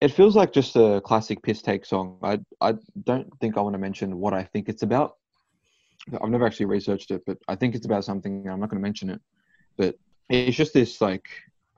It 0.00 0.12
feels 0.12 0.36
like 0.36 0.52
just 0.52 0.76
a 0.76 1.00
classic 1.04 1.42
piss 1.42 1.62
take 1.62 1.84
song. 1.84 2.18
I 2.22 2.38
I 2.60 2.74
don't 3.04 3.28
think 3.40 3.56
I 3.58 3.60
want 3.60 3.74
to 3.74 3.78
mention 3.78 4.18
what 4.18 4.32
I 4.32 4.44
think 4.44 4.68
it's 4.68 4.82
about. 4.82 5.16
I've 6.22 6.30
never 6.30 6.46
actually 6.46 6.66
researched 6.66 7.10
it, 7.10 7.22
but 7.26 7.38
I 7.48 7.54
think 7.54 7.74
it's 7.74 7.86
about 7.86 8.04
something. 8.04 8.48
I'm 8.48 8.60
not 8.60 8.70
going 8.70 8.80
to 8.80 8.82
mention 8.82 9.10
it, 9.10 9.20
but 9.76 9.96
it's 10.28 10.56
just 10.56 10.72
this 10.72 11.00
like 11.00 11.26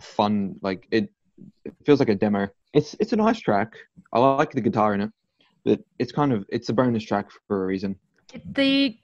fun 0.01 0.57
like 0.62 0.87
it. 0.91 1.11
It 1.64 1.75
feels 1.85 1.99
like 1.99 2.09
a 2.09 2.14
demo. 2.14 2.49
It's 2.73 2.95
it's 3.01 3.12
a 3.12 3.16
nice 3.16 3.41
track. 3.41 3.75
I 4.12 4.18
like 4.18 4.53
the 4.53 4.61
guitar 4.61 4.95
in 4.95 5.01
it, 5.01 5.11
but 5.64 5.81
it's 5.99 6.12
kind 6.12 6.33
of 6.33 6.45
it's 6.49 6.68
a 6.68 6.73
bonus 6.73 7.05
track 7.05 7.27
for 7.49 7.64
a 7.64 7.66
reason. 7.66 7.97
The 8.55 8.97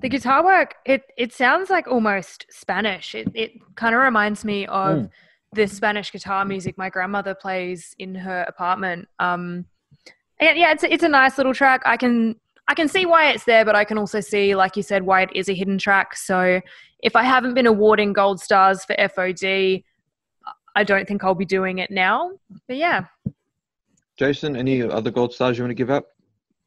the 0.00 0.08
guitar 0.10 0.44
work 0.44 0.74
it 0.84 1.02
it 1.16 1.32
sounds 1.32 1.70
like 1.70 1.88
almost 1.88 2.44
spanish 2.50 3.14
it, 3.14 3.28
it 3.34 3.52
kind 3.76 3.94
of 3.94 4.02
reminds 4.02 4.44
me 4.44 4.66
of 4.66 4.98
Mm. 4.98 5.10
the 5.54 5.66
spanish 5.66 6.12
guitar 6.12 6.44
music 6.44 6.76
my 6.76 6.90
grandmother 6.90 7.34
plays 7.34 7.94
in 7.98 8.14
her 8.14 8.44
apartment 8.46 9.08
um 9.20 9.64
yeah 10.38 10.70
it's 10.72 10.84
it's 10.84 11.02
a 11.02 11.08
nice 11.08 11.38
little 11.38 11.54
track 11.54 11.80
i 11.86 11.96
can 11.96 12.38
i 12.68 12.74
can 12.74 12.88
see 12.88 13.06
why 13.06 13.30
it's 13.30 13.44
there 13.44 13.64
but 13.64 13.74
i 13.74 13.84
can 13.84 13.98
also 13.98 14.20
see 14.20 14.54
like 14.54 14.76
you 14.76 14.82
said 14.82 15.02
why 15.02 15.22
it 15.22 15.30
is 15.34 15.48
a 15.48 15.54
hidden 15.54 15.78
track 15.78 16.16
so 16.16 16.60
if 17.02 17.16
i 17.16 17.22
haven't 17.22 17.54
been 17.54 17.66
awarding 17.66 18.12
gold 18.12 18.40
stars 18.40 18.84
for 18.84 18.94
fod 18.96 19.82
i 20.74 20.84
don't 20.84 21.06
think 21.08 21.24
i'll 21.24 21.34
be 21.34 21.44
doing 21.44 21.78
it 21.78 21.90
now 21.90 22.30
but 22.68 22.76
yeah 22.76 23.04
Jason, 24.16 24.56
any 24.56 24.80
other 24.82 25.10
gold 25.10 25.34
stars 25.34 25.58
you 25.58 25.64
want 25.64 25.70
to 25.70 25.74
give 25.74 25.90
up? 25.90 26.06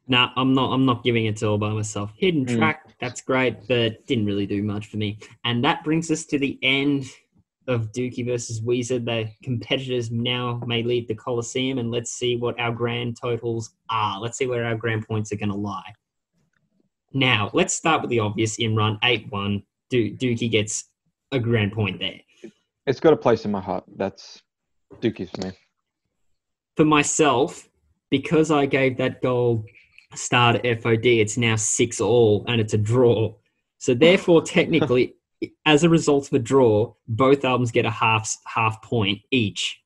Nah, 0.08 0.30
I'm 0.36 0.54
not. 0.54 0.72
I'm 0.72 0.86
not 0.86 1.04
giving 1.04 1.26
it 1.26 1.38
to 1.38 1.48
all 1.48 1.58
by 1.58 1.70
myself. 1.70 2.12
Hidden 2.16 2.46
Mm. 2.46 2.58
track, 2.58 2.84
that's 3.00 3.22
great, 3.22 3.68
but 3.68 4.06
didn't 4.06 4.26
really 4.26 4.46
do 4.46 4.62
much 4.62 4.88
for 4.88 4.98
me. 4.98 5.18
And 5.46 5.64
that 5.64 5.84
brings 5.84 6.12
us 6.12 6.26
to 6.26 6.38
the 6.40 6.60
end 6.62 7.06
of 7.70 7.92
Dookie 7.94 8.26
versus 8.26 8.62
Weezer. 8.62 9.04
The 9.04 9.30
competitors 9.44 10.12
now 10.12 10.62
may 10.66 10.84
leave 10.84 11.08
the 11.08 11.16
Coliseum, 11.16 11.78
and 11.78 11.92
let's 11.92 12.12
see 12.12 12.36
what 12.36 12.60
our 12.60 12.72
grand 12.72 13.18
totals 13.22 13.76
are. 13.90 14.20
Let's 14.20 14.38
see 14.38 14.48
where 14.48 14.66
our 14.66 14.76
grand 14.76 15.08
points 15.08 15.32
are 15.32 15.38
going 15.38 15.52
to 15.52 15.56
lie. 15.56 15.94
Now, 17.14 17.50
let's 17.54 17.74
start 17.74 18.02
with 18.02 18.10
the 18.10 18.20
obvious. 18.20 18.58
Imran 18.58 18.98
eight 19.04 19.28
one. 19.32 19.64
Do- 19.90 20.16
Dookie 20.16 20.52
gets 20.52 20.86
a 21.32 21.40
grand 21.40 21.72
point 21.72 22.00
there. 22.00 22.20
It's 22.86 23.00
got 23.00 23.14
a 23.14 23.18
place 23.18 23.46
in 23.46 23.52
my 23.52 23.62
heart. 23.62 23.84
That's 23.96 24.42
Dookie's 25.02 25.30
for 25.32 25.48
me. 25.48 25.52
for 26.76 26.86
myself, 26.86 27.68
because 28.10 28.52
I 28.52 28.66
gave 28.66 28.98
that 28.98 29.22
goal 29.22 29.64
star 30.16 30.54
to 30.54 30.60
FOD, 30.76 31.20
it's 31.22 31.38
now 31.38 31.56
six 31.56 32.02
all 32.02 32.44
and 32.48 32.60
it's 32.60 32.74
a 32.74 32.78
draw. 32.78 33.34
So 33.78 33.94
therefore, 33.94 34.42
technically, 34.42 35.16
as 35.66 35.84
a 35.84 35.90
result 35.90 36.28
of 36.28 36.34
a 36.34 36.40
draw, 36.40 36.94
both 37.08 37.46
albums 37.46 37.72
get 37.72 37.86
a 37.86 37.90
half 37.92 38.36
half 38.46 38.82
point 38.82 39.20
each. 39.32 39.80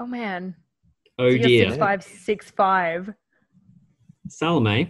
oh 0.00 0.06
man 0.06 0.54
Oh 1.18 1.28
So 1.28 1.34
you're 1.34 1.46
dear, 1.48 1.68
six 1.70 1.78
five 1.78 2.02
six 2.02 2.50
five 2.50 3.14
Salomae. 4.28 4.82
Eh? 4.82 4.86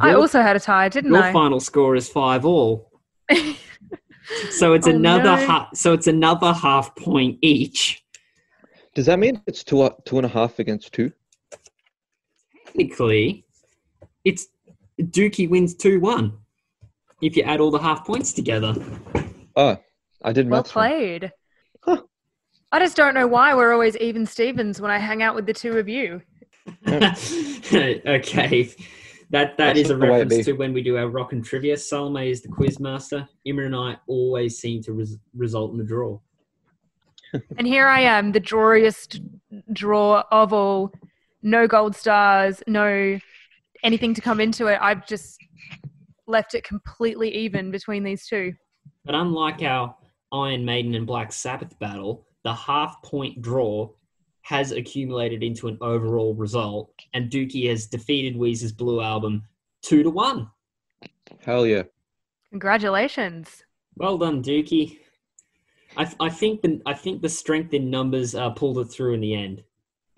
i 0.00 0.10
your- 0.10 0.18
also 0.20 0.42
had 0.42 0.56
a 0.56 0.60
tie 0.60 0.88
didn't 0.88 1.12
your 1.12 1.22
i 1.22 1.26
Your 1.26 1.32
final 1.32 1.60
score 1.60 1.94
is 1.96 2.08
five 2.08 2.44
all. 2.44 2.90
So 4.50 4.72
it's 4.72 4.86
Oh, 4.86 4.90
another 4.90 5.36
no. 5.36 5.46
ha- 5.46 5.68
so 5.74 5.92
it's 5.92 6.06
another 6.06 6.50
half 6.54 6.96
point 6.96 7.38
each. 7.42 8.02
Does 8.94 9.04
that 9.04 9.18
mean 9.18 9.42
it's 9.46 9.62
two 9.62 9.90
two 10.06 10.16
and 10.16 10.24
a 10.24 10.30
half 10.30 10.58
against 10.58 10.92
two? 10.94 11.12
Technically, 12.66 13.44
it's 14.24 14.46
Dookie 14.98 15.48
wins 15.50 15.74
two 15.74 16.00
one. 16.00 16.38
If 17.22 17.36
you 17.36 17.42
add 17.44 17.60
all 17.60 17.70
the 17.70 17.78
half 17.78 18.06
points 18.06 18.32
together. 18.32 18.74
Oh, 19.56 19.76
I 20.22 20.32
did 20.32 20.48
Well 20.48 20.60
maths 20.60 20.74
wrong. 20.74 20.88
played. 20.88 21.32
Huh. 21.82 22.02
I 22.72 22.78
just 22.80 22.96
don't 22.96 23.14
know 23.14 23.26
why 23.26 23.54
we're 23.54 23.72
always 23.72 23.96
even 23.98 24.26
Stevens 24.26 24.80
when 24.80 24.90
I 24.90 24.98
hang 24.98 25.22
out 25.22 25.34
with 25.34 25.46
the 25.46 25.52
two 25.54 25.78
of 25.78 25.88
you. 25.88 26.22
okay. 26.88 28.70
That 29.30 29.56
that 29.56 29.56
That's 29.56 29.78
is 29.80 29.90
a 29.90 29.94
the 29.94 30.00
way 30.00 30.06
it 30.20 30.24
reference 30.24 30.44
to 30.46 30.52
when 30.52 30.72
we 30.72 30.82
do 30.82 30.96
our 30.96 31.08
rock 31.08 31.32
and 31.32 31.44
trivia. 31.44 31.76
Salomae 31.76 32.30
is 32.30 32.42
the 32.42 32.48
quiz 32.48 32.78
master. 32.78 33.28
Imran 33.46 33.66
and 33.66 33.76
I 33.76 33.96
always 34.06 34.58
seem 34.58 34.82
to 34.82 34.92
res- 34.92 35.18
result 35.34 35.72
in 35.72 35.78
the 35.78 35.84
draw. 35.84 36.18
And 37.58 37.66
here 37.66 37.88
I 37.88 38.00
am, 38.02 38.30
the 38.30 38.40
drawiest 38.40 39.20
draw 39.72 40.22
of 40.30 40.52
all. 40.52 40.92
No 41.42 41.66
gold 41.66 41.96
stars, 41.96 42.62
no 42.68 43.18
anything 43.82 44.14
to 44.14 44.20
come 44.20 44.40
into 44.40 44.68
it. 44.68 44.78
I've 44.80 45.04
just 45.06 45.38
left 46.26 46.54
it 46.54 46.64
completely 46.64 47.34
even 47.34 47.70
between 47.70 48.02
these 48.02 48.26
two. 48.26 48.52
But 49.04 49.14
unlike 49.14 49.62
our 49.62 49.94
Iron 50.32 50.64
Maiden 50.64 50.94
and 50.94 51.06
Black 51.06 51.32
Sabbath 51.32 51.78
battle, 51.78 52.26
the 52.42 52.54
half 52.54 53.02
point 53.02 53.40
draw 53.40 53.90
has 54.42 54.72
accumulated 54.72 55.42
into 55.42 55.68
an 55.68 55.78
overall 55.80 56.34
result, 56.34 56.90
and 57.14 57.30
Dookie 57.30 57.68
has 57.70 57.86
defeated 57.86 58.36
Weezer's 58.36 58.72
Blue 58.72 59.00
Album 59.00 59.42
two 59.82 60.02
to 60.02 60.10
one. 60.10 60.50
Hell 61.40 61.66
yeah. 61.66 61.82
Congratulations. 62.50 63.64
Well 63.96 64.18
done, 64.18 64.42
Dookie. 64.42 64.98
I, 65.96 66.04
th- 66.04 66.16
I 66.20 66.28
think 66.28 66.62
the 66.62 66.80
I 66.86 66.94
think 66.94 67.22
the 67.22 67.28
strength 67.28 67.72
in 67.72 67.88
numbers 67.88 68.34
uh, 68.34 68.50
pulled 68.50 68.78
it 68.78 68.86
through 68.86 69.14
in 69.14 69.20
the 69.20 69.34
end, 69.34 69.62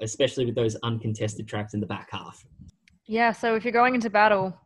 especially 0.00 0.46
with 0.46 0.54
those 0.54 0.76
uncontested 0.82 1.46
tracks 1.46 1.74
in 1.74 1.80
the 1.80 1.86
back 1.86 2.08
half. 2.10 2.44
Yeah, 3.06 3.32
so 3.32 3.54
if 3.54 3.64
you're 3.64 3.72
going 3.72 3.94
into 3.94 4.10
battle, 4.10 4.58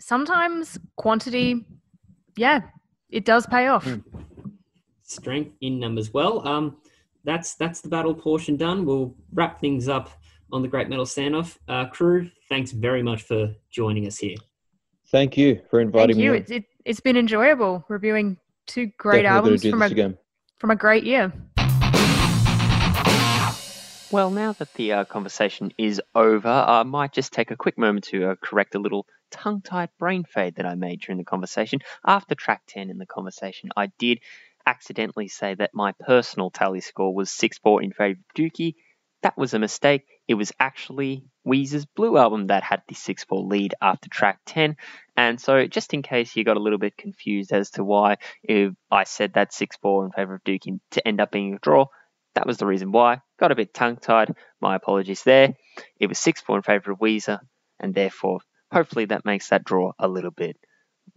sometimes 0.00 0.78
quantity, 0.96 1.64
yeah, 2.36 2.62
it 3.10 3.24
does 3.24 3.46
pay 3.46 3.68
off. 3.68 3.84
Mm. 3.84 4.02
Strength 5.02 5.56
in 5.60 5.78
numbers. 5.78 6.12
Well, 6.12 6.46
um, 6.46 6.76
that's 7.24 7.54
that's 7.54 7.80
the 7.80 7.88
battle 7.88 8.14
portion 8.14 8.56
done. 8.56 8.84
We'll 8.84 9.14
wrap 9.32 9.60
things 9.60 9.88
up 9.88 10.10
on 10.52 10.62
the 10.62 10.68
Great 10.68 10.88
Metal 10.88 11.04
Standoff. 11.04 11.58
Uh, 11.68 11.86
crew, 11.86 12.30
thanks 12.48 12.72
very 12.72 13.02
much 13.02 13.22
for 13.22 13.54
joining 13.70 14.06
us 14.06 14.18
here. 14.18 14.36
Thank 15.10 15.36
you 15.36 15.60
for 15.68 15.80
inviting 15.80 16.16
Thank 16.16 16.24
you. 16.24 16.30
me. 16.30 16.36
on. 16.36 16.42
It's, 16.42 16.50
it, 16.50 16.64
it's 16.84 17.00
been 17.00 17.16
enjoyable 17.16 17.84
reviewing 17.88 18.36
two 18.66 18.90
great 18.98 19.22
Definitely 19.22 19.50
albums 19.52 19.66
from 19.68 19.82
a, 19.82 19.86
again. 19.86 20.18
from 20.58 20.70
a 20.70 20.76
great 20.76 21.04
year. 21.04 21.32
Well, 24.12 24.30
now 24.32 24.54
that 24.54 24.74
the 24.74 24.92
uh, 24.92 25.04
conversation 25.04 25.72
is 25.78 26.02
over, 26.16 26.48
I 26.48 26.82
might 26.82 27.12
just 27.12 27.32
take 27.32 27.52
a 27.52 27.56
quick 27.56 27.78
moment 27.78 28.06
to 28.06 28.30
uh, 28.30 28.34
correct 28.42 28.74
a 28.74 28.80
little 28.80 29.06
tongue 29.30 29.62
tied 29.62 29.90
brain 30.00 30.24
fade 30.24 30.56
that 30.56 30.66
I 30.66 30.74
made 30.74 31.00
during 31.00 31.18
the 31.18 31.24
conversation. 31.24 31.78
After 32.04 32.34
track 32.34 32.62
10 32.66 32.90
in 32.90 32.98
the 32.98 33.06
conversation, 33.06 33.70
I 33.76 33.92
did 34.00 34.18
accidentally 34.66 35.28
say 35.28 35.54
that 35.54 35.74
my 35.74 35.92
personal 35.92 36.50
tally 36.50 36.80
score 36.80 37.14
was 37.14 37.30
6 37.30 37.58
4 37.58 37.84
in 37.84 37.92
favour 37.92 38.18
of 38.18 38.34
Dookie. 38.34 38.74
That 39.22 39.38
was 39.38 39.54
a 39.54 39.60
mistake. 39.60 40.06
It 40.26 40.34
was 40.34 40.50
actually 40.58 41.26
Weezer's 41.46 41.86
Blue 41.86 42.18
album 42.18 42.48
that 42.48 42.64
had 42.64 42.82
the 42.88 42.96
6 42.96 43.22
4 43.22 43.44
lead 43.44 43.76
after 43.80 44.08
track 44.08 44.40
10. 44.46 44.76
And 45.16 45.40
so, 45.40 45.68
just 45.68 45.94
in 45.94 46.02
case 46.02 46.34
you 46.34 46.42
got 46.42 46.56
a 46.56 46.60
little 46.60 46.80
bit 46.80 46.96
confused 46.96 47.52
as 47.52 47.70
to 47.72 47.84
why 47.84 48.16
I 48.90 49.04
said 49.04 49.34
that 49.34 49.52
6 49.52 49.76
4 49.80 50.06
in 50.06 50.10
favour 50.10 50.34
of 50.34 50.42
Dookie 50.42 50.80
to 50.90 51.06
end 51.06 51.20
up 51.20 51.30
being 51.30 51.54
a 51.54 51.58
draw, 51.60 51.86
that 52.34 52.46
was 52.48 52.58
the 52.58 52.66
reason 52.66 52.90
why. 52.90 53.20
Got 53.40 53.52
a 53.52 53.56
bit 53.56 53.72
tongue 53.72 53.96
tied. 53.96 54.34
My 54.60 54.76
apologies 54.76 55.22
there. 55.22 55.54
It 55.98 56.08
was 56.08 56.18
6 56.18 56.42
4 56.42 56.58
in 56.58 56.62
favour 56.62 56.92
of 56.92 56.98
Weezer, 56.98 57.38
and 57.80 57.94
therefore, 57.94 58.40
hopefully, 58.70 59.06
that 59.06 59.24
makes 59.24 59.48
that 59.48 59.64
draw 59.64 59.92
a 59.98 60.06
little 60.06 60.30
bit 60.30 60.58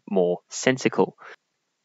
more 0.09 0.39
sensical. 0.49 1.17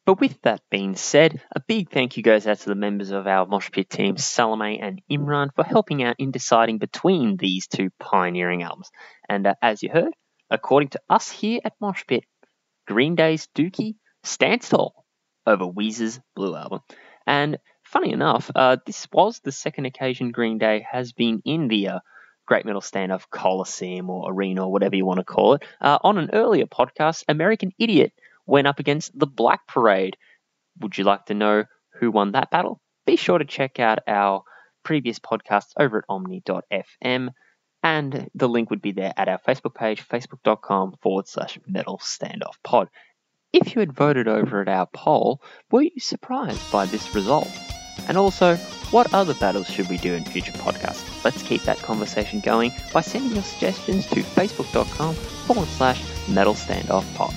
But 0.07 0.21
with 0.21 0.41
that 0.43 0.63
being 0.71 0.95
said, 0.95 1.43
a 1.55 1.61
big 1.61 1.91
thank 1.91 2.17
you 2.17 2.23
goes 2.23 2.47
out 2.47 2.61
to 2.61 2.69
the 2.69 2.75
members 2.75 3.11
of 3.11 3.27
our 3.27 3.47
Mosh 3.47 3.71
Pit 3.71 3.91
team, 3.91 4.17
Salomae 4.17 4.79
and 4.81 5.03
Imran, 5.11 5.49
for 5.55 5.65
helping 5.65 6.03
out 6.03 6.17
in 6.19 6.31
deciding 6.31 6.79
between 6.79 7.37
these 7.37 7.67
two 7.67 7.91
pioneering 7.99 8.63
albums. 8.63 8.91
And 9.29 9.47
uh, 9.47 9.55
as 9.61 9.83
you 9.83 9.91
heard, 9.91 10.15
according 10.51 10.91
to 10.91 11.01
us 11.11 11.31
here 11.31 11.61
at 11.65 11.75
Mosh 11.81 12.05
Pit, 12.07 12.25
Green 12.87 13.17
Day's 13.17 13.49
Dookie 13.55 13.97
stands 14.23 14.69
tall 14.69 15.05
over 15.47 15.65
Weezer's 15.65 16.21
Blue 16.35 16.57
album. 16.57 16.81
And 17.27 17.59
funny 17.89 18.13
enough, 18.13 18.51
uh, 18.55 18.77
this 18.85 19.07
was 19.13 19.41
the 19.41 19.53
second 19.53 19.87
occasion 19.87 20.31
Green 20.31 20.59
Day 20.59 20.87
has 20.91 21.13
been 21.13 21.43
in 21.45 21.69
the 21.69 21.89
uh, 21.89 21.99
Great 22.47 22.65
Metal 22.65 22.81
Standoff 22.81 23.25
Coliseum 23.31 24.11
or 24.11 24.33
Arena 24.33 24.67
or 24.67 24.73
whatever 24.73 24.97
you 24.97 25.07
want 25.07 25.19
to 25.19 25.25
call 25.25 25.55
it. 25.55 25.63
Uh, 25.81 25.99
on 26.03 26.19
an 26.19 26.31
earlier 26.33 26.67
podcast, 26.67 27.25
American 27.29 27.73
Idiot 27.79 28.13
went 28.47 28.67
up 28.67 28.79
against 28.79 29.19
the 29.19 29.27
Black 29.27 29.67
Parade. 29.67 30.17
Would 30.81 30.97
you 30.97 31.05
like 31.05 31.27
to 31.27 31.35
know 31.35 31.65
who 31.99 32.11
won 32.11 32.33
that 32.33 32.51
battle? 32.51 32.81
Be 33.07 33.17
sure 33.17 33.39
to 33.39 33.45
check 33.45 33.81
out 33.81 34.01
our 34.07 34.43
previous 34.85 35.19
podcasts 35.19 35.73
over 35.79 35.99
at 35.99 36.09
omny.fm. 36.09 37.31
And 37.83 38.29
the 38.35 38.49
link 38.49 38.71
would 38.71 38.83
be 38.83 38.93
there 38.93 39.15
at 39.17 39.29
our 39.29 39.39
Facebook 39.39 39.75
page, 39.75 40.07
facebook.com 40.07 40.97
forward 41.01 41.29
slash 41.29 41.59
metal 41.67 41.99
standoff 41.99 42.57
pod. 42.65 42.89
If 43.53 43.75
you 43.75 43.81
had 43.81 43.93
voted 43.93 44.29
over 44.29 44.61
at 44.61 44.69
our 44.69 44.87
poll, 44.93 45.43
were 45.71 45.83
you 45.83 46.01
surprised 46.01 46.71
by 46.71 46.87
this 46.87 47.15
result? 47.15 47.49
And 48.07 48.17
also, 48.17 48.57
what 48.91 49.13
other 49.13 49.35
battles 49.35 49.69
should 49.69 49.89
we 49.89 49.99
do 49.99 50.15
in 50.15 50.25
future 50.25 50.53
podcasts? 50.53 51.25
Let's 51.25 51.43
keep 51.43 51.63
that 51.63 51.79
conversation 51.79 52.41
going 52.41 52.73
by 52.93 53.03
sending 53.03 53.33
your 53.33 53.43
suggestions 53.43 54.07
to 54.07 54.23
facebook.com 54.23 55.15
forward 55.15 55.69
slash 55.69 56.03
metal 56.29 56.55
standoff 56.55 57.13
pod. 57.15 57.35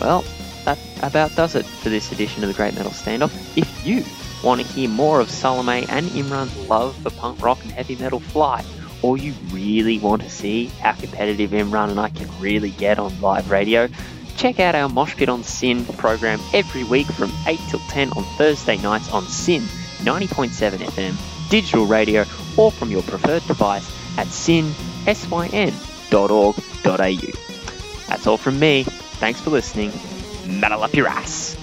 Well, 0.00 0.24
that 0.64 0.78
about 1.02 1.34
does 1.36 1.54
it 1.54 1.64
for 1.64 1.90
this 1.90 2.10
edition 2.12 2.42
of 2.42 2.48
the 2.48 2.54
Great 2.54 2.74
Metal 2.74 2.90
Standoff. 2.90 3.32
If 3.56 3.86
you 3.86 4.04
want 4.42 4.60
to 4.60 4.66
hear 4.66 4.88
more 4.88 5.20
of 5.20 5.28
Salomae 5.28 5.86
and 5.88 6.06
Imran's 6.10 6.68
love 6.68 6.96
for 6.96 7.10
punk 7.10 7.42
rock 7.42 7.62
and 7.62 7.72
heavy 7.72 7.96
metal 7.96 8.20
fly, 8.20 8.64
or 9.02 9.16
you 9.16 9.34
really 9.50 9.98
want 9.98 10.22
to 10.22 10.30
see 10.30 10.66
how 10.80 10.92
competitive 10.92 11.50
Imran 11.50 11.90
and 11.90 12.00
I 12.00 12.08
can 12.08 12.28
really 12.40 12.70
get 12.70 12.98
on 12.98 13.18
live 13.20 13.50
radio, 13.50 13.88
check 14.36 14.60
out 14.60 14.74
our 14.74 14.88
Mosh 14.88 15.16
Pit 15.16 15.28
on 15.28 15.42
SYN 15.42 15.84
program 15.84 16.40
every 16.52 16.84
week 16.84 17.06
from 17.06 17.32
8 17.46 17.58
till 17.68 17.80
10 17.80 18.10
on 18.12 18.24
Thursday 18.36 18.76
nights 18.78 19.10
on 19.10 19.24
SYN 19.24 19.62
90.7 20.02 20.78
FM, 20.78 21.48
digital 21.50 21.86
radio, 21.86 22.24
or 22.56 22.70
from 22.70 22.90
your 22.90 23.02
preferred 23.02 23.42
device 23.46 23.90
at 24.18 24.26
sin.syn.org.au. 24.28 25.66
That's 28.08 28.26
all 28.26 28.36
from 28.36 28.58
me. 28.58 28.84
Thanks 28.84 29.40
for 29.40 29.50
listening. 29.50 29.92
Metal 30.46 30.82
up 30.82 30.94
your 30.94 31.08
ass. 31.08 31.55